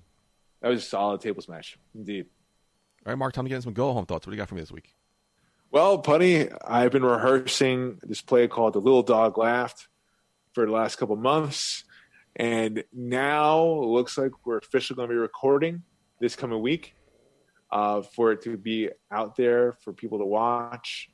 That 0.62 0.70
was 0.70 0.82
a 0.82 0.86
solid 0.86 1.22
tables 1.22 1.48
match, 1.48 1.78
indeed. 1.94 2.26
All 3.06 3.12
right, 3.12 3.18
Mark, 3.18 3.34
time 3.34 3.44
to 3.44 3.50
get 3.50 3.56
into 3.56 3.66
some 3.66 3.74
go 3.74 3.92
home 3.92 4.06
thoughts. 4.06 4.26
What 4.26 4.32
do 4.32 4.38
you 4.38 4.42
got 4.42 4.48
for 4.48 4.56
me 4.56 4.62
this 4.62 4.72
week? 4.72 4.96
Well, 5.72 5.98
Putty, 5.98 6.50
I've 6.66 6.92
been 6.92 7.04
rehearsing 7.04 8.00
this 8.02 8.22
play 8.22 8.48
called 8.48 8.74
"The 8.74 8.80
Little 8.80 9.04
Dog 9.04 9.38
Laughed" 9.38 9.90
for 10.54 10.66
the 10.66 10.72
last 10.72 10.96
couple 10.96 11.18
months, 11.18 11.84
and 12.38 12.86
now 12.94 13.66
it 13.66 13.88
looks 13.88 14.18
like 14.18 14.32
we're 14.46 14.60
officially 14.60 14.96
going 14.96 15.10
to 15.10 15.14
be 15.14 15.18
recording 15.18 15.84
this 16.22 16.38
coming 16.38 16.62
week 16.62 16.96
uh, 17.74 18.04
for 18.04 18.32
it 18.32 18.42
to 18.44 18.56
be 18.56 18.90
out 19.12 19.36
there 19.36 19.74
for 19.74 19.92
people 19.92 20.20
to 20.20 20.26
watch, 20.26 21.10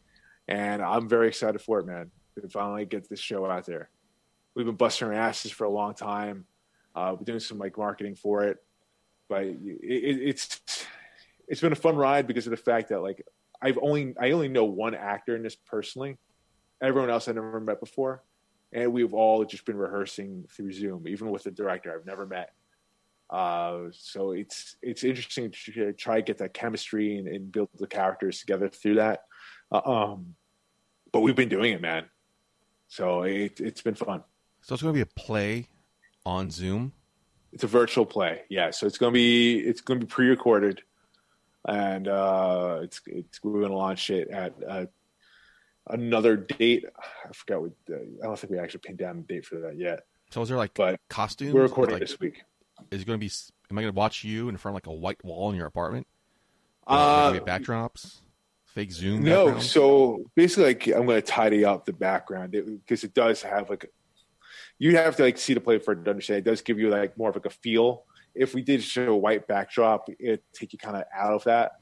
and 0.48 0.84
I'm 0.84 1.10
very 1.10 1.30
excited 1.30 1.60
for 1.60 1.80
it, 1.80 1.88
man. 1.88 2.12
To 2.40 2.48
finally 2.50 2.86
get 2.86 3.10
this 3.10 3.20
show 3.20 3.50
out 3.50 3.66
there. 3.66 3.90
We've 4.54 4.66
been 4.66 4.76
busting 4.76 5.08
our 5.08 5.14
asses 5.14 5.52
for 5.52 5.64
a 5.64 5.72
long 5.72 5.96
time. 5.96 6.46
Uh, 6.94 7.16
we're 7.18 7.26
doing 7.26 7.40
some 7.40 7.58
like 7.58 7.80
marketing 7.80 8.14
for 8.14 8.44
it, 8.44 8.58
but 9.28 9.44
it, 9.44 9.58
it, 9.82 10.22
it's 10.22 10.86
it's 11.50 11.62
been 11.62 11.74
a 11.74 11.76
fun 11.76 11.96
ride 11.96 12.28
because 12.28 12.48
of 12.48 12.52
the 12.52 12.58
fact 12.58 12.90
that 12.90 13.02
like 13.02 13.26
I've 13.62 13.80
only 13.82 14.14
I 14.20 14.32
only 14.32 14.48
know 14.48 14.66
one 14.66 14.96
actor 14.96 15.36
in 15.36 15.44
this 15.44 15.56
personally. 15.56 16.18
Everyone 16.82 17.10
else 17.10 17.28
I've 17.28 17.36
never 17.36 17.60
met 17.60 17.82
before, 17.82 18.24
and 18.72 18.94
we've 18.94 19.14
all 19.14 19.44
just 19.44 19.66
been 19.66 19.76
rehearsing 19.76 20.46
through 20.56 20.72
Zoom, 20.72 21.08
even 21.08 21.30
with 21.30 21.44
the 21.44 21.52
director 21.52 21.94
I've 21.94 22.06
never 22.06 22.26
met. 22.26 22.54
Uh, 23.30 23.90
so 23.92 24.32
it's 24.32 24.78
it's 24.82 25.04
interesting 25.04 25.52
to 25.52 25.92
try 25.94 26.18
to 26.18 26.22
get 26.22 26.38
that 26.38 26.54
chemistry 26.54 27.18
and, 27.18 27.28
and 27.28 27.52
build 27.52 27.70
the 27.78 27.88
characters 27.88 28.40
together 28.40 28.70
through 28.70 28.96
that. 28.96 29.24
Uh, 29.72 29.82
um, 29.86 30.36
but 31.12 31.22
we've 31.22 31.36
been 31.36 31.50
doing 31.50 31.74
it, 31.74 31.82
man. 31.82 32.06
So 32.88 33.24
it, 33.24 33.60
it's 33.60 33.82
been 33.82 33.96
fun. 33.96 34.24
So 34.62 34.74
it's 34.74 34.82
going 34.82 34.94
to 34.94 34.98
be 34.98 35.02
a 35.02 35.06
play 35.06 35.68
on 36.26 36.50
Zoom. 36.50 36.94
It's 37.52 37.64
a 37.64 37.68
virtual 37.68 38.06
play, 38.06 38.44
yeah. 38.50 38.70
So 38.72 38.86
it's 38.86 39.00
gonna 39.00 39.12
be 39.12 39.60
it's 39.60 39.82
gonna 39.82 40.00
be 40.00 40.06
pre-recorded, 40.06 40.84
and 41.68 42.08
uh, 42.08 42.80
it's 42.84 43.02
it's 43.06 43.44
we're 43.44 43.62
gonna 43.62 43.76
launch 43.76 44.10
it 44.10 44.30
at 44.30 44.54
uh, 44.68 44.86
another 45.88 46.38
date. 46.38 46.86
I 46.98 47.34
forgot 47.34 47.62
what. 47.62 47.72
Uh, 47.90 47.96
I 48.24 48.26
don't 48.26 48.40
think 48.40 48.52
we 48.52 48.60
actually 48.60 48.82
pinned 48.82 49.00
down 49.00 49.20
a 49.20 49.22
date 49.22 49.46
for 49.46 49.60
that 49.60 49.78
yet. 49.78 50.06
So 50.32 50.42
is 50.42 50.50
there 50.50 50.58
like 50.58 50.74
But 50.74 51.00
costumes? 51.10 51.54
We're 51.54 51.64
recording 51.64 51.96
like, 51.96 52.02
this 52.02 52.20
week. 52.20 52.42
Is 52.92 53.02
it 53.02 53.06
going 53.06 53.20
to 53.20 53.26
be? 53.26 53.32
Am 53.72 53.78
I 53.78 53.82
going 53.82 53.94
to 53.94 53.98
watch 53.98 54.24
you 54.24 54.50
in 54.50 54.58
front 54.58 54.74
of 54.74 54.76
like 54.76 54.88
a 54.88 54.98
white 54.98 55.24
wall 55.24 55.50
in 55.50 55.56
your 55.56 55.68
apartment? 55.68 56.08
Uh, 56.88 57.34
be 57.34 57.40
backdrops, 57.40 58.22
fake 58.66 58.92
Zoom. 58.92 59.24
no, 59.24 59.46
backgrounds? 59.46 59.72
so 59.72 60.24
basically, 60.36 60.66
like 60.66 60.88
I'm 60.88 61.06
going 61.06 61.22
to 61.22 61.28
tidy 61.28 61.66
up 61.66 61.86
the 61.86 61.94
background 61.94 62.52
because 62.52 63.04
it, 63.04 63.14
does 63.14 63.44
have 63.44 63.70
like 63.70 63.92
you 64.80 64.98
have 64.98 65.16
to 65.18 65.24
like 65.24 65.38
see 65.38 65.54
the 65.54 65.62
play 65.62 65.78
for 65.78 65.92
it 65.94 66.04
to 66.04 66.10
understand. 66.10 66.40
It 66.40 66.50
does 66.50 66.62
give 66.62 66.80
you 66.80 66.90
like 66.90 67.18
more 67.18 67.30
of 67.30 67.36
like 67.36 67.46
a 67.46 67.52
feel. 67.52 68.06
If 68.40 68.54
we 68.54 68.62
did 68.62 68.82
show 68.82 69.12
a 69.12 69.18
white 69.18 69.48
backdrop, 69.48 70.08
it'd 70.18 70.40
take 70.54 70.72
you 70.72 70.80
kind 70.80 70.96
of 70.96 71.04
out 71.14 71.34
of 71.34 71.44
that. 71.44 71.74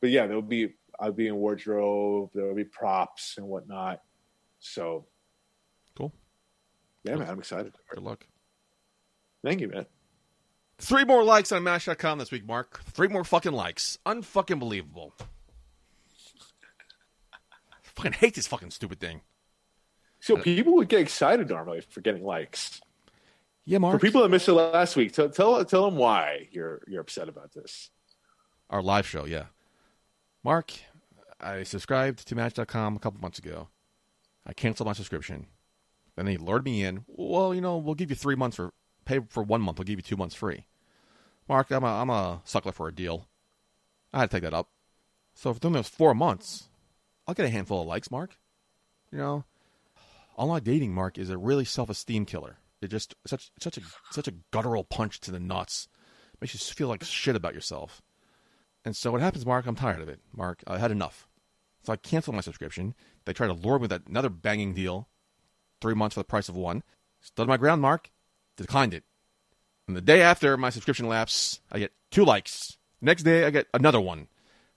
But 0.00 0.10
yeah, 0.10 0.26
there'll 0.28 0.40
be 0.40 0.74
I'll 1.00 1.10
be 1.12 1.26
in 1.26 1.34
wardrobe. 1.34 2.30
There'll 2.32 2.54
be 2.54 2.64
props 2.64 3.34
and 3.38 3.46
whatnot. 3.48 4.00
So 4.60 5.06
Cool. 5.96 6.12
yeah, 7.02 7.16
man, 7.16 7.28
I'm 7.28 7.38
excited. 7.40 7.74
Good 7.90 8.04
luck. 8.04 8.24
Thank 9.44 9.60
you, 9.60 9.68
man. 9.68 9.86
Three 10.78 11.04
more 11.04 11.24
likes 11.24 11.50
on 11.50 11.64
Match.com 11.64 12.18
this 12.20 12.30
week, 12.30 12.46
Mark. 12.46 12.82
Three 12.84 13.08
more 13.08 13.24
fucking 13.24 13.52
likes. 13.52 13.98
Unfucking 14.06 14.60
believable. 14.60 15.12
fucking 17.96 18.12
hate 18.12 18.34
this 18.34 18.46
fucking 18.46 18.70
stupid 18.70 19.00
thing. 19.00 19.22
So 20.20 20.36
people 20.36 20.74
would 20.74 20.88
get 20.88 21.00
excited 21.00 21.48
normally 21.48 21.80
for 21.80 22.00
getting 22.00 22.24
likes. 22.24 22.80
Yeah, 23.68 23.78
Mark. 23.78 24.00
For 24.00 24.06
people 24.06 24.22
that 24.22 24.28
missed 24.28 24.46
it 24.46 24.52
last 24.52 24.94
week, 24.94 25.12
tell 25.12 25.28
tell 25.28 25.64
tell 25.64 25.84
them 25.84 25.96
why 25.96 26.48
you're 26.52 26.82
you're 26.86 27.00
upset 27.00 27.28
about 27.28 27.52
this. 27.52 27.90
Our 28.70 28.80
live 28.80 29.06
show, 29.06 29.26
yeah. 29.26 29.46
Mark, 30.44 30.72
I 31.40 31.64
subscribed 31.64 32.26
to 32.28 32.34
Match.com 32.36 32.96
a 32.96 32.98
couple 33.00 33.20
months 33.20 33.40
ago. 33.40 33.68
I 34.46 34.52
canceled 34.52 34.86
my 34.86 34.92
subscription. 34.92 35.46
Then 36.14 36.26
they 36.26 36.36
lured 36.36 36.64
me 36.64 36.84
in. 36.84 37.04
Well, 37.08 37.54
you 37.54 37.60
know, 37.60 37.76
we'll 37.76 37.96
give 37.96 38.10
you 38.10 38.16
three 38.16 38.36
months 38.36 38.56
for 38.56 38.72
pay 39.04 39.18
for 39.28 39.42
one 39.42 39.60
month. 39.60 39.78
We'll 39.78 39.84
give 39.84 39.98
you 39.98 40.02
two 40.02 40.16
months 40.16 40.36
free. 40.36 40.66
Mark, 41.48 41.72
I'm 41.72 41.82
a 41.82 41.88
I'm 41.88 42.10
a 42.10 42.42
suckler 42.46 42.72
for 42.72 42.86
a 42.86 42.94
deal. 42.94 43.26
I 44.12 44.20
had 44.20 44.30
to 44.30 44.36
take 44.36 44.44
that 44.44 44.54
up. 44.54 44.68
So 45.34 45.52
for 45.52 45.58
those 45.58 45.88
four 45.88 46.14
months, 46.14 46.68
I'll 47.26 47.34
get 47.34 47.46
a 47.46 47.50
handful 47.50 47.82
of 47.82 47.88
likes, 47.88 48.12
Mark. 48.12 48.38
You 49.10 49.18
know, 49.18 49.44
online 50.36 50.62
dating, 50.62 50.94
Mark, 50.94 51.18
is 51.18 51.30
a 51.30 51.36
really 51.36 51.64
self 51.64 51.90
esteem 51.90 52.26
killer. 52.26 52.58
It 52.86 52.90
just 52.90 53.16
such 53.26 53.50
such 53.60 53.76
a 53.76 53.82
such 54.12 54.28
a 54.28 54.34
guttural 54.52 54.84
punch 54.84 55.20
to 55.20 55.32
the 55.32 55.40
nuts. 55.40 55.88
Makes 56.40 56.54
you 56.54 56.60
feel 56.60 56.86
like 56.86 57.02
shit 57.02 57.34
about 57.34 57.54
yourself. 57.54 58.00
And 58.84 58.96
so 58.96 59.10
what 59.10 59.20
happens, 59.20 59.44
Mark? 59.44 59.66
I'm 59.66 59.74
tired 59.74 60.00
of 60.00 60.08
it, 60.08 60.20
Mark. 60.32 60.62
I 60.68 60.78
had 60.78 60.92
enough. 60.92 61.26
So 61.82 61.92
I 61.92 61.96
canceled 61.96 62.36
my 62.36 62.42
subscription. 62.42 62.94
They 63.24 63.32
tried 63.32 63.48
to 63.48 63.54
lure 63.54 63.78
me 63.78 63.88
with 63.88 64.08
another 64.08 64.28
banging 64.28 64.72
deal, 64.72 65.08
three 65.80 65.94
months 65.94 66.14
for 66.14 66.20
the 66.20 66.24
price 66.24 66.48
of 66.48 66.54
one. 66.54 66.84
Stood 67.20 67.48
my 67.48 67.56
ground, 67.56 67.82
Mark. 67.82 68.10
Declined 68.56 68.94
it. 68.94 69.02
And 69.88 69.96
the 69.96 70.00
day 70.00 70.22
after 70.22 70.56
my 70.56 70.70
subscription 70.70 71.08
lapse, 71.08 71.60
I 71.72 71.80
get 71.80 71.92
two 72.12 72.24
likes. 72.24 72.78
Next 73.00 73.24
day, 73.24 73.44
I 73.44 73.50
get 73.50 73.66
another 73.74 74.00
one. 74.00 74.28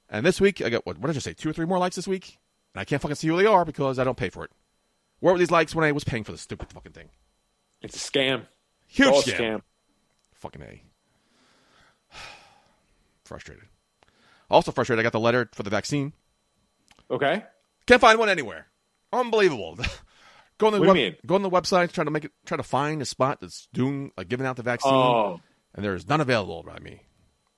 And 0.10 0.26
this 0.26 0.42
week, 0.42 0.62
I 0.62 0.70
got 0.70 0.86
what? 0.88 0.98
What 0.98 1.08
did 1.08 1.12
I 1.12 1.14
just 1.14 1.26
say? 1.26 1.34
Two 1.34 1.50
or 1.50 1.54
three 1.54 1.68
more 1.68 1.78
likes 1.78 1.96
this 1.96 2.08
week? 2.08 2.40
And 2.74 2.82
I 2.82 2.86
can't 2.86 3.02
fucking 3.02 3.16
see 3.16 3.28
who 3.28 3.38
they 3.38 3.46
are 3.46 3.66
because 3.66 4.00
I 4.00 4.04
don't 4.04 4.18
pay 4.18 4.30
for 4.30 4.44
it. 4.44 4.52
Where 5.20 5.34
were 5.34 5.40
these 5.40 5.52
likes 5.52 5.76
when 5.76 5.86
I 5.86 5.92
was 5.92 6.04
paying 6.04 6.24
for 6.24 6.32
this 6.32 6.42
stupid 6.42 6.72
fucking 6.72 6.94
thing? 6.94 7.10
It's 7.82 7.96
a 7.96 8.12
scam. 8.12 8.46
Huge 8.88 9.08
It's 9.08 9.16
all 9.16 9.20
a 9.20 9.24
scam. 9.24 9.38
scam. 9.58 9.62
Fucking 10.36 10.62
A. 10.62 10.84
Frustrated. 13.24 13.66
Also 14.50 14.72
frustrated, 14.72 15.00
I 15.02 15.04
got 15.04 15.12
the 15.12 15.20
letter 15.20 15.50
for 15.54 15.64
the 15.64 15.70
vaccine. 15.70 16.14
Okay. 17.12 17.44
Can't 17.86 18.02
find 18.02 18.18
one 18.18 18.30
anywhere. 18.30 18.68
Unbelievable. 19.14 19.78
go 20.58 20.68
on 20.68 20.74
the 20.74 20.80
What 20.80 20.86
do 20.94 21.00
you 21.00 21.06
web, 21.06 21.14
mean? 21.14 21.16
go 21.26 21.36
on 21.36 21.42
the 21.44 21.50
website, 21.50 21.92
try 21.92 22.04
to 22.04 22.12
make 22.12 22.26
it, 22.26 22.32
try 22.46 22.58
to 22.58 22.64
find 22.64 23.02
a 23.02 23.06
spot 23.06 23.40
that's 23.42 23.68
doing 23.74 24.12
like 24.18 24.28
giving 24.28 24.46
out 24.48 24.56
the 24.56 24.64
vaccine, 24.64 24.92
Oh 24.94 25.40
and 25.76 25.86
there 25.86 25.94
is 25.94 26.08
none 26.08 26.20
available 26.22 26.64
by 26.64 26.80
me. 26.80 27.02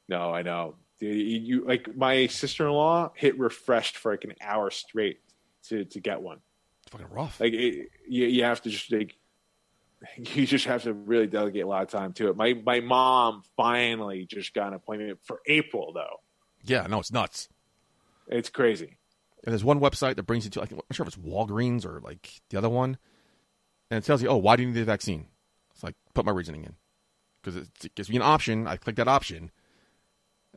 no, 0.09 0.33
I 0.33 0.41
know. 0.41 0.75
Dude, 0.99 1.15
you, 1.15 1.39
you 1.39 1.65
like 1.65 1.95
my 1.95 2.27
sister 2.27 2.67
in 2.67 2.73
law 2.73 3.11
hit 3.15 3.39
refreshed 3.39 3.97
for 3.97 4.11
like 4.11 4.23
an 4.25 4.33
hour 4.41 4.69
straight 4.69 5.19
to 5.69 5.85
to 5.85 5.99
get 5.99 6.21
one. 6.21 6.39
It's 6.83 6.91
fucking 6.91 7.07
rough. 7.09 7.39
Like 7.39 7.53
it, 7.53 7.89
you, 8.07 8.25
you 8.27 8.43
have 8.43 8.61
to 8.63 8.69
just 8.69 8.91
like 8.91 9.15
you 10.17 10.45
just 10.45 10.65
have 10.65 10.83
to 10.83 10.93
really 10.93 11.27
delegate 11.27 11.63
a 11.63 11.67
lot 11.67 11.83
of 11.83 11.89
time 11.89 12.13
to 12.13 12.29
it. 12.29 12.35
My 12.35 12.53
my 12.53 12.79
mom 12.79 13.43
finally 13.55 14.25
just 14.25 14.53
got 14.53 14.69
an 14.69 14.73
appointment 14.73 15.19
for 15.23 15.41
April 15.47 15.93
though. 15.93 16.17
yeah, 16.63 16.87
no, 16.87 16.99
it's 16.99 17.11
nuts. 17.11 17.49
It's 18.27 18.49
crazy. 18.49 18.97
And 19.43 19.51
there's 19.51 19.63
one 19.63 19.79
website 19.79 20.15
that 20.15 20.23
brings 20.23 20.45
you 20.45 20.51
to 20.51 20.59
like 20.59 20.71
I'm 20.71 20.79
sure 20.91 21.05
if 21.05 21.15
it's 21.15 21.17
Walgreens 21.25 21.85
or 21.85 21.99
like 22.01 22.41
the 22.49 22.57
other 22.57 22.69
one, 22.69 22.97
and 23.89 23.97
it 23.97 24.05
tells 24.05 24.21
you, 24.21 24.29
oh, 24.29 24.37
why 24.37 24.55
do 24.55 24.63
you 24.63 24.69
need 24.69 24.75
the 24.79 24.85
vaccine? 24.85 25.27
It's 25.73 25.83
like 25.83 25.95
put 26.13 26.25
my 26.25 26.31
reasoning 26.31 26.63
in 26.63 26.75
because 27.43 27.55
it 27.83 27.95
gives 27.95 28.09
me 28.09 28.15
an 28.17 28.21
option. 28.21 28.67
I 28.67 28.77
click 28.77 28.95
that 28.97 29.07
option, 29.07 29.51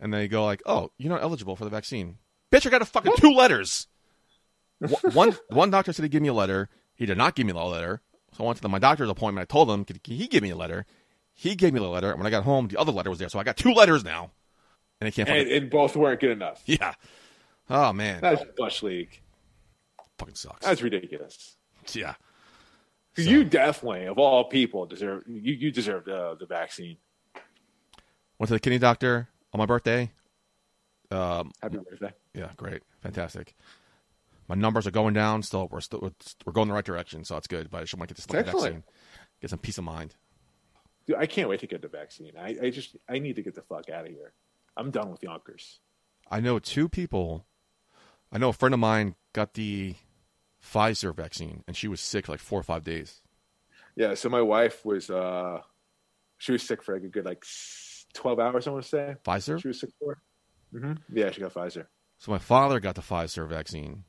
and 0.00 0.12
they 0.12 0.28
go 0.28 0.44
like, 0.44 0.62
oh, 0.66 0.90
you're 0.98 1.12
not 1.12 1.22
eligible 1.22 1.56
for 1.56 1.64
the 1.64 1.70
vaccine. 1.70 2.18
Bitch, 2.52 2.66
I 2.66 2.70
got 2.70 2.82
a 2.82 2.86
fucking 2.86 3.14
two 3.16 3.32
letters. 3.32 3.88
One- 4.78 5.12
one 5.14 5.36
one 5.48 5.70
doctor 5.70 5.92
said 5.92 6.02
he'd 6.02 6.12
give 6.12 6.22
me 6.22 6.28
a 6.28 6.34
letter. 6.34 6.68
He 6.94 7.06
did 7.06 7.16
not 7.18 7.34
give 7.34 7.46
me 7.46 7.52
the 7.52 7.64
letter. 7.64 8.02
So 8.36 8.44
I 8.44 8.46
went 8.46 8.56
to 8.56 8.62
the, 8.62 8.68
my 8.68 8.78
doctor's 8.78 9.08
appointment. 9.08 9.42
I 9.48 9.52
told 9.52 9.70
him, 9.70 9.84
could 9.84 10.00
he 10.04 10.26
give 10.26 10.42
me 10.42 10.50
a 10.50 10.56
letter? 10.56 10.86
He 11.32 11.54
gave 11.54 11.72
me 11.72 11.80
the 11.80 11.88
letter. 11.88 12.10
And 12.10 12.18
when 12.18 12.26
I 12.26 12.30
got 12.30 12.44
home, 12.44 12.68
the 12.68 12.78
other 12.78 12.92
letter 12.92 13.10
was 13.10 13.18
there. 13.18 13.28
So 13.28 13.38
I 13.38 13.44
got 13.44 13.56
two 13.56 13.72
letters 13.72 14.04
now. 14.04 14.30
And 15.00 15.08
I 15.08 15.10
can't 15.10 15.28
And, 15.28 15.38
fucking, 15.46 15.52
and 15.62 15.70
both 15.70 15.96
weren't 15.96 16.20
good 16.20 16.30
enough. 16.30 16.62
yeah. 16.66 16.94
Oh, 17.70 17.92
man. 17.92 18.20
That's 18.20 18.44
bush 18.56 18.82
league. 18.82 19.20
fucking 20.18 20.34
sucks. 20.34 20.64
That's 20.64 20.82
ridiculous. 20.82 21.56
Yeah. 21.92 22.14
So- 23.16 23.22
You 23.22 23.44
definitely, 23.44 24.06
of 24.06 24.18
all 24.18 24.44
people, 24.44 24.86
deserve 24.86 25.22
you. 25.28 25.52
You 25.54 25.70
deserve 25.70 26.04
the 26.04 26.36
the 26.38 26.46
vaccine. 26.46 26.96
Went 28.38 28.48
to 28.48 28.54
the 28.54 28.60
kidney 28.60 28.78
doctor 28.78 29.28
on 29.52 29.58
my 29.58 29.66
birthday. 29.66 30.10
Um, 31.10 31.52
Happy 31.62 31.78
birthday. 31.78 32.12
yeah, 32.34 32.48
great, 32.56 32.82
fantastic. 33.02 33.54
My 34.48 34.54
numbers 34.54 34.86
are 34.86 34.90
going 34.90 35.14
down. 35.14 35.42
Still, 35.42 35.68
we're 35.70 35.80
still 35.80 36.12
we're 36.44 36.52
going 36.52 36.68
the 36.68 36.74
right 36.74 36.84
direction, 36.84 37.24
so 37.24 37.36
it's 37.36 37.46
good. 37.46 37.70
But 37.70 37.78
I 37.78 37.80
just 37.82 37.94
want 37.94 38.08
to 38.08 38.14
get 38.14 38.16
this 38.16 38.26
vaccine, 38.26 38.82
get 39.40 39.50
some 39.50 39.58
peace 39.58 39.78
of 39.78 39.84
mind. 39.84 40.14
Dude, 41.06 41.16
I 41.16 41.26
can't 41.26 41.48
wait 41.48 41.60
to 41.60 41.66
get 41.66 41.82
the 41.82 41.88
vaccine. 41.88 42.32
I, 42.38 42.56
I 42.62 42.70
just 42.70 42.96
I 43.08 43.18
need 43.18 43.36
to 43.36 43.42
get 43.42 43.54
the 43.54 43.62
fuck 43.62 43.90
out 43.90 44.06
of 44.06 44.12
here. 44.12 44.32
I'm 44.76 44.90
done 44.90 45.10
with 45.10 45.22
Yonkers. 45.22 45.80
I 46.30 46.40
know 46.40 46.58
two 46.58 46.88
people. 46.88 47.46
I 48.32 48.38
know 48.38 48.48
a 48.48 48.52
friend 48.54 48.74
of 48.74 48.80
mine 48.80 49.14
got 49.32 49.54
the 49.54 49.94
Pfizer 50.62 51.14
vaccine, 51.14 51.62
and 51.66 51.76
she 51.76 51.88
was 51.88 52.00
sick 52.00 52.28
like 52.28 52.40
four 52.40 52.58
or 52.58 52.62
five 52.62 52.84
days. 52.84 53.20
Yeah, 53.96 54.14
so 54.14 54.28
my 54.28 54.42
wife 54.42 54.84
was 54.84 55.10
uh 55.10 55.60
she 56.38 56.52
was 56.52 56.62
sick 56.62 56.82
for 56.82 56.94
like 56.94 57.04
a 57.04 57.08
good 57.08 57.24
like 57.24 57.44
twelve 58.12 58.40
hours. 58.40 58.66
I 58.66 58.70
want 58.70 58.84
to 58.84 58.88
say 58.88 59.14
Pfizer. 59.24 59.60
she 59.60 59.68
was 59.68 59.80
sick 59.80 59.90
for. 59.98 60.18
Mm-hmm. 60.72 60.94
Yeah, 61.16 61.30
she 61.30 61.40
got 61.40 61.54
Pfizer. 61.54 61.86
So 62.18 62.32
my 62.32 62.38
father 62.38 62.80
got 62.80 62.94
the 62.94 63.02
Pfizer 63.02 63.48
vaccine, 63.48 64.04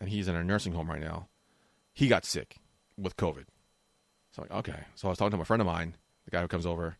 and 0.00 0.08
he's 0.08 0.28
in 0.28 0.36
a 0.36 0.44
nursing 0.44 0.72
home 0.72 0.90
right 0.90 1.00
now. 1.00 1.28
He 1.92 2.08
got 2.08 2.24
sick 2.24 2.56
with 2.96 3.16
COVID. 3.16 3.44
So 4.30 4.42
I'm 4.42 4.48
like, 4.48 4.58
okay. 4.68 4.84
So 4.94 5.08
I 5.08 5.10
was 5.10 5.18
talking 5.18 5.32
to 5.32 5.36
my 5.36 5.44
friend 5.44 5.60
of 5.60 5.66
mine, 5.66 5.96
the 6.24 6.30
guy 6.30 6.40
who 6.40 6.48
comes 6.48 6.66
over. 6.66 6.96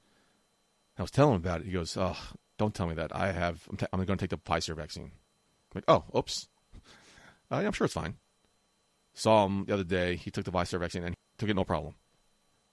I 0.98 1.02
was 1.02 1.10
telling 1.10 1.34
him 1.34 1.40
about 1.40 1.60
it. 1.60 1.66
He 1.66 1.72
goes, 1.72 1.96
"Oh, 1.96 2.16
don't 2.58 2.74
tell 2.74 2.88
me 2.88 2.94
that. 2.94 3.14
I 3.14 3.30
have. 3.30 3.62
I'm, 3.70 3.76
ta- 3.76 3.86
I'm 3.92 4.04
going 4.04 4.18
to 4.18 4.22
take 4.22 4.30
the 4.30 4.38
Pfizer 4.38 4.74
vaccine." 4.74 5.12
I'm 5.12 5.76
like, 5.76 5.84
"Oh, 5.86 6.04
oops. 6.16 6.48
Uh, 7.50 7.60
yeah, 7.60 7.66
I'm 7.66 7.72
sure 7.72 7.84
it's 7.84 7.94
fine." 7.94 8.16
Saw 9.14 9.46
him 9.46 9.64
the 9.66 9.74
other 9.74 9.84
day. 9.84 10.16
He 10.16 10.30
took 10.30 10.44
the 10.44 10.50
Pfizer 10.50 10.80
vaccine 10.80 11.04
and 11.04 11.14
took 11.38 11.48
it 11.48 11.54
no 11.54 11.64
problem. 11.64 11.94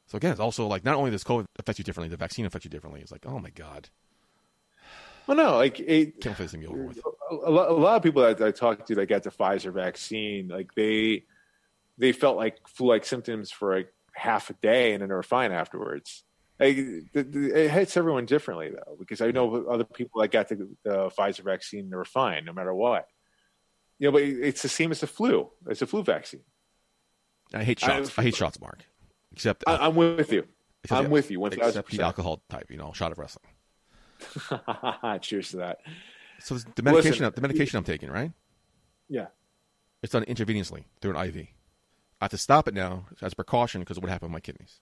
So 0.08 0.18
again, 0.18 0.32
it's 0.32 0.40
also 0.40 0.68
like 0.68 0.84
not 0.84 0.96
only 0.96 1.12
does 1.12 1.24
COVID 1.24 1.46
affect 1.60 1.80
you 1.80 1.84
differently, 1.84 2.10
the 2.10 2.18
vaccine 2.18 2.46
affects 2.46 2.66
you 2.66 2.72
differently. 2.72 3.02
It's 3.02 3.12
like, 3.12 3.26
oh 3.26 3.40
my 3.40 3.50
god, 3.50 3.90
Well, 5.28 5.38
no, 5.38 5.56
like 5.56 5.80
it, 5.80 6.22
can't 6.22 6.38
this 6.38 6.52
to 6.52 6.66
over 6.66 6.84
with. 6.84 7.00
a, 7.32 7.36
a 7.36 7.50
lot, 7.50 7.70
a 7.70 7.74
lot 7.74 7.96
of 7.96 8.04
people 8.04 8.22
that 8.22 8.42
I 8.42 8.52
talked 8.52 8.88
to 8.88 8.96
that 8.96 9.08
got 9.08 9.24
the 9.24 9.32
Pfizer 9.32 9.74
vaccine, 9.74 10.48
like 10.48 10.74
they 10.76 11.24
they 11.98 12.12
felt 12.12 12.38
like 12.38 12.68
flu-like 12.68 13.06
symptoms 13.06 13.52
for 13.52 13.76
like 13.76 13.94
half 14.14 14.50
a 14.50 14.54
day, 14.54 14.94
and 14.94 15.02
then 15.02 15.10
they 15.10 15.16
were 15.16 15.24
fine 15.24 15.52
afterwards. 15.52 16.24
Like, 16.60 16.78
it 16.78 17.70
hits 17.70 17.98
everyone 17.98 18.26
differently 18.26 18.70
though, 18.70 18.96
because 18.98 19.20
I 19.20 19.32
know 19.32 19.66
other 19.66 19.84
people 19.84 20.22
that 20.22 20.32
got 20.32 20.48
the, 20.48 20.70
the 20.84 21.10
Pfizer 21.10 21.44
vaccine, 21.44 21.90
they 21.90 21.98
were 21.98 22.06
fine 22.06 22.46
no 22.46 22.54
matter 22.54 22.74
what. 22.74 23.08
You 24.00 24.08
know, 24.08 24.12
but 24.14 24.24
it's 24.24 24.62
the 24.62 24.70
same 24.70 24.92
as 24.92 25.02
the 25.02 25.08
flu. 25.08 25.50
It's 25.68 25.82
a 25.82 25.88
flu 25.88 26.04
vaccine. 26.04 26.44
I 27.54 27.64
hate 27.64 27.80
shots. 27.80 28.18
I, 28.18 28.24
hate 28.24 28.36
shots, 28.36 28.60
Mark. 28.60 28.86
Except 29.32 29.64
I, 29.68 29.78
I'm 29.78 29.96
with 29.96 30.32
you. 30.32 30.46
Except 30.84 31.06
I'm 31.06 31.10
with 31.10 31.32
you, 31.32 31.40
1000%. 31.40 31.54
Except 31.68 31.92
the 31.92 32.02
alcohol 32.04 32.42
type, 32.50 32.70
you 32.70 32.78
know, 32.78 32.92
shot 32.94 33.12
of 33.12 33.18
wrestling. 33.18 33.55
Cheers 35.22 35.50
to 35.52 35.58
that. 35.58 35.80
So 36.40 36.56
the 36.58 36.84
medication, 36.84 37.24
Listen, 37.24 37.32
the 37.36 37.42
medication 37.42 37.78
I'm 37.78 37.84
taking, 37.84 38.10
right? 38.10 38.32
Yeah. 39.10 39.28
It's 40.04 40.12
done 40.14 40.26
intravenously 40.26 40.84
through 41.02 41.16
an 41.18 41.28
IV. 41.30 41.38
I 42.22 42.26
have 42.26 42.32
to 42.32 42.38
stop 42.38 42.68
it 42.68 42.74
now 42.74 43.06
as 43.22 43.34
a 43.34 43.36
precaution 43.36 43.82
because 43.82 43.98
of 43.98 44.04
what 44.04 44.10
happened 44.12 44.32
with 44.32 44.34
my 44.36 44.40
kidneys. 44.42 44.80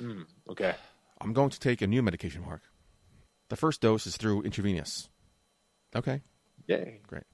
Mm, 0.00 0.24
okay. 0.50 0.74
I'm 1.20 1.32
going 1.32 1.50
to 1.50 1.60
take 1.60 1.82
a 1.82 1.86
new 1.86 2.02
medication, 2.02 2.42
Mark. 2.42 2.62
The 3.48 3.56
first 3.56 3.80
dose 3.80 4.06
is 4.06 4.16
through 4.16 4.42
intravenous. 4.42 5.08
Okay, 5.94 6.22
Yay. 6.66 7.00
great. 7.06 7.24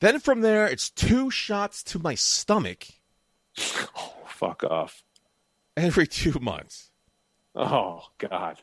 Then 0.00 0.18
from 0.18 0.40
there, 0.40 0.66
it's 0.66 0.88
two 0.90 1.30
shots 1.30 1.82
to 1.84 1.98
my 1.98 2.14
stomach 2.14 2.86
Oh, 3.96 4.14
fuck 4.26 4.64
off. 4.64 5.02
every 5.76 6.06
two 6.06 6.38
months. 6.40 6.90
Oh 7.54 8.04
God. 8.18 8.58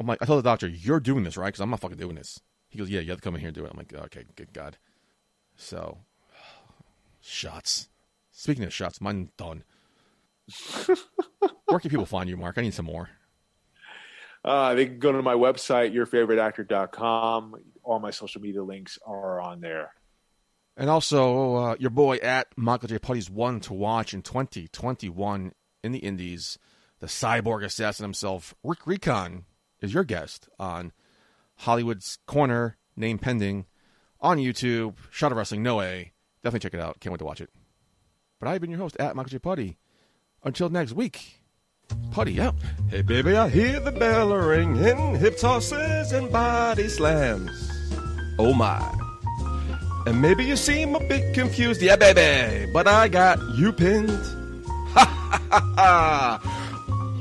I'm 0.00 0.06
like, 0.06 0.22
I 0.22 0.24
told 0.24 0.38
the 0.38 0.48
doctor, 0.48 0.66
"You're 0.66 0.98
doing 0.98 1.24
this, 1.24 1.36
right? 1.36 1.48
Because 1.48 1.60
I'm 1.60 1.70
not 1.70 1.80
fucking 1.80 1.98
doing 1.98 2.16
this." 2.16 2.40
He 2.70 2.78
goes, 2.78 2.88
"Yeah, 2.88 3.00
you 3.00 3.10
have 3.10 3.18
to 3.18 3.22
come 3.22 3.34
in 3.34 3.40
here 3.40 3.48
and 3.48 3.54
do 3.54 3.64
it." 3.66 3.70
I'm 3.70 3.76
like, 3.76 3.92
"Okay, 3.92 4.24
good 4.34 4.52
God." 4.52 4.78
So, 5.56 5.98
shots. 7.20 7.88
Speaking 8.32 8.64
of 8.64 8.72
shots, 8.72 9.00
mine 9.00 9.30
done. 9.36 9.64
Where 11.66 11.78
can 11.78 11.90
people 11.90 12.06
find 12.06 12.28
you, 12.28 12.36
Mark? 12.38 12.56
I 12.56 12.62
need 12.62 12.74
some 12.74 12.86
more. 12.86 13.10
Uh, 14.42 14.74
they 14.74 14.86
can 14.86 14.98
go 14.98 15.12
to 15.12 15.20
my 15.20 15.34
website, 15.34 15.94
yourfavoriteactor.com. 15.94 17.56
All 17.82 17.98
my 17.98 18.10
social 18.10 18.40
media 18.40 18.62
links 18.62 18.98
are 19.06 19.40
on 19.40 19.60
there. 19.60 19.92
And 20.76 20.88
also, 20.88 21.56
uh, 21.56 21.76
your 21.78 21.90
boy 21.90 22.16
at 22.16 22.48
Michael 22.56 22.88
J. 22.88 22.98
Putty's 22.98 23.28
one 23.28 23.60
to 23.60 23.74
watch 23.74 24.14
in 24.14 24.22
2021 24.22 25.52
in 25.84 25.92
the 25.92 25.98
Indies. 25.98 26.58
The 27.00 27.06
cyborg 27.06 27.64
assassin 27.64 28.04
himself, 28.04 28.54
Rick 28.64 28.86
Recon, 28.86 29.44
is 29.80 29.94
your 29.94 30.04
guest 30.04 30.48
on 30.58 30.92
Hollywood's 31.56 32.18
Corner, 32.26 32.76
name 32.96 33.18
pending, 33.18 33.66
on 34.20 34.38
YouTube. 34.38 34.94
Of 35.22 35.32
Wrestling, 35.32 35.62
no 35.62 35.76
way. 35.76 36.12
Definitely 36.42 36.60
check 36.60 36.74
it 36.74 36.80
out. 36.80 37.00
Can't 37.00 37.12
wait 37.12 37.18
to 37.18 37.24
watch 37.24 37.40
it. 37.40 37.50
But 38.38 38.48
I've 38.48 38.60
been 38.60 38.70
your 38.70 38.80
host 38.80 38.96
at 38.98 39.14
Michael 39.14 39.30
J. 39.30 39.38
Putty. 39.38 39.78
Until 40.42 40.70
next 40.70 40.92
week, 40.92 41.40
Putty 42.12 42.40
out. 42.40 42.54
Hey 42.88 43.02
baby, 43.02 43.36
I 43.36 43.48
hear 43.48 43.80
the 43.80 43.92
bell 43.92 44.34
ringing, 44.34 45.16
hip 45.16 45.38
tosses 45.38 46.12
and 46.12 46.30
body 46.30 46.88
slams. 46.88 47.50
Oh 48.38 48.54
my. 48.54 48.80
And 50.06 50.22
maybe 50.22 50.44
you 50.44 50.56
seem 50.56 50.94
a 50.94 51.00
bit 51.00 51.34
confused, 51.34 51.82
yeah 51.82 51.96
baby, 51.96 52.70
but 52.72 52.88
I 52.88 53.08
got 53.08 53.38
you 53.56 53.72
pinned. 53.72 54.10
Ha 54.90 55.04
ha 55.04 55.40
ha 55.50 55.72
ha. 55.76 56.59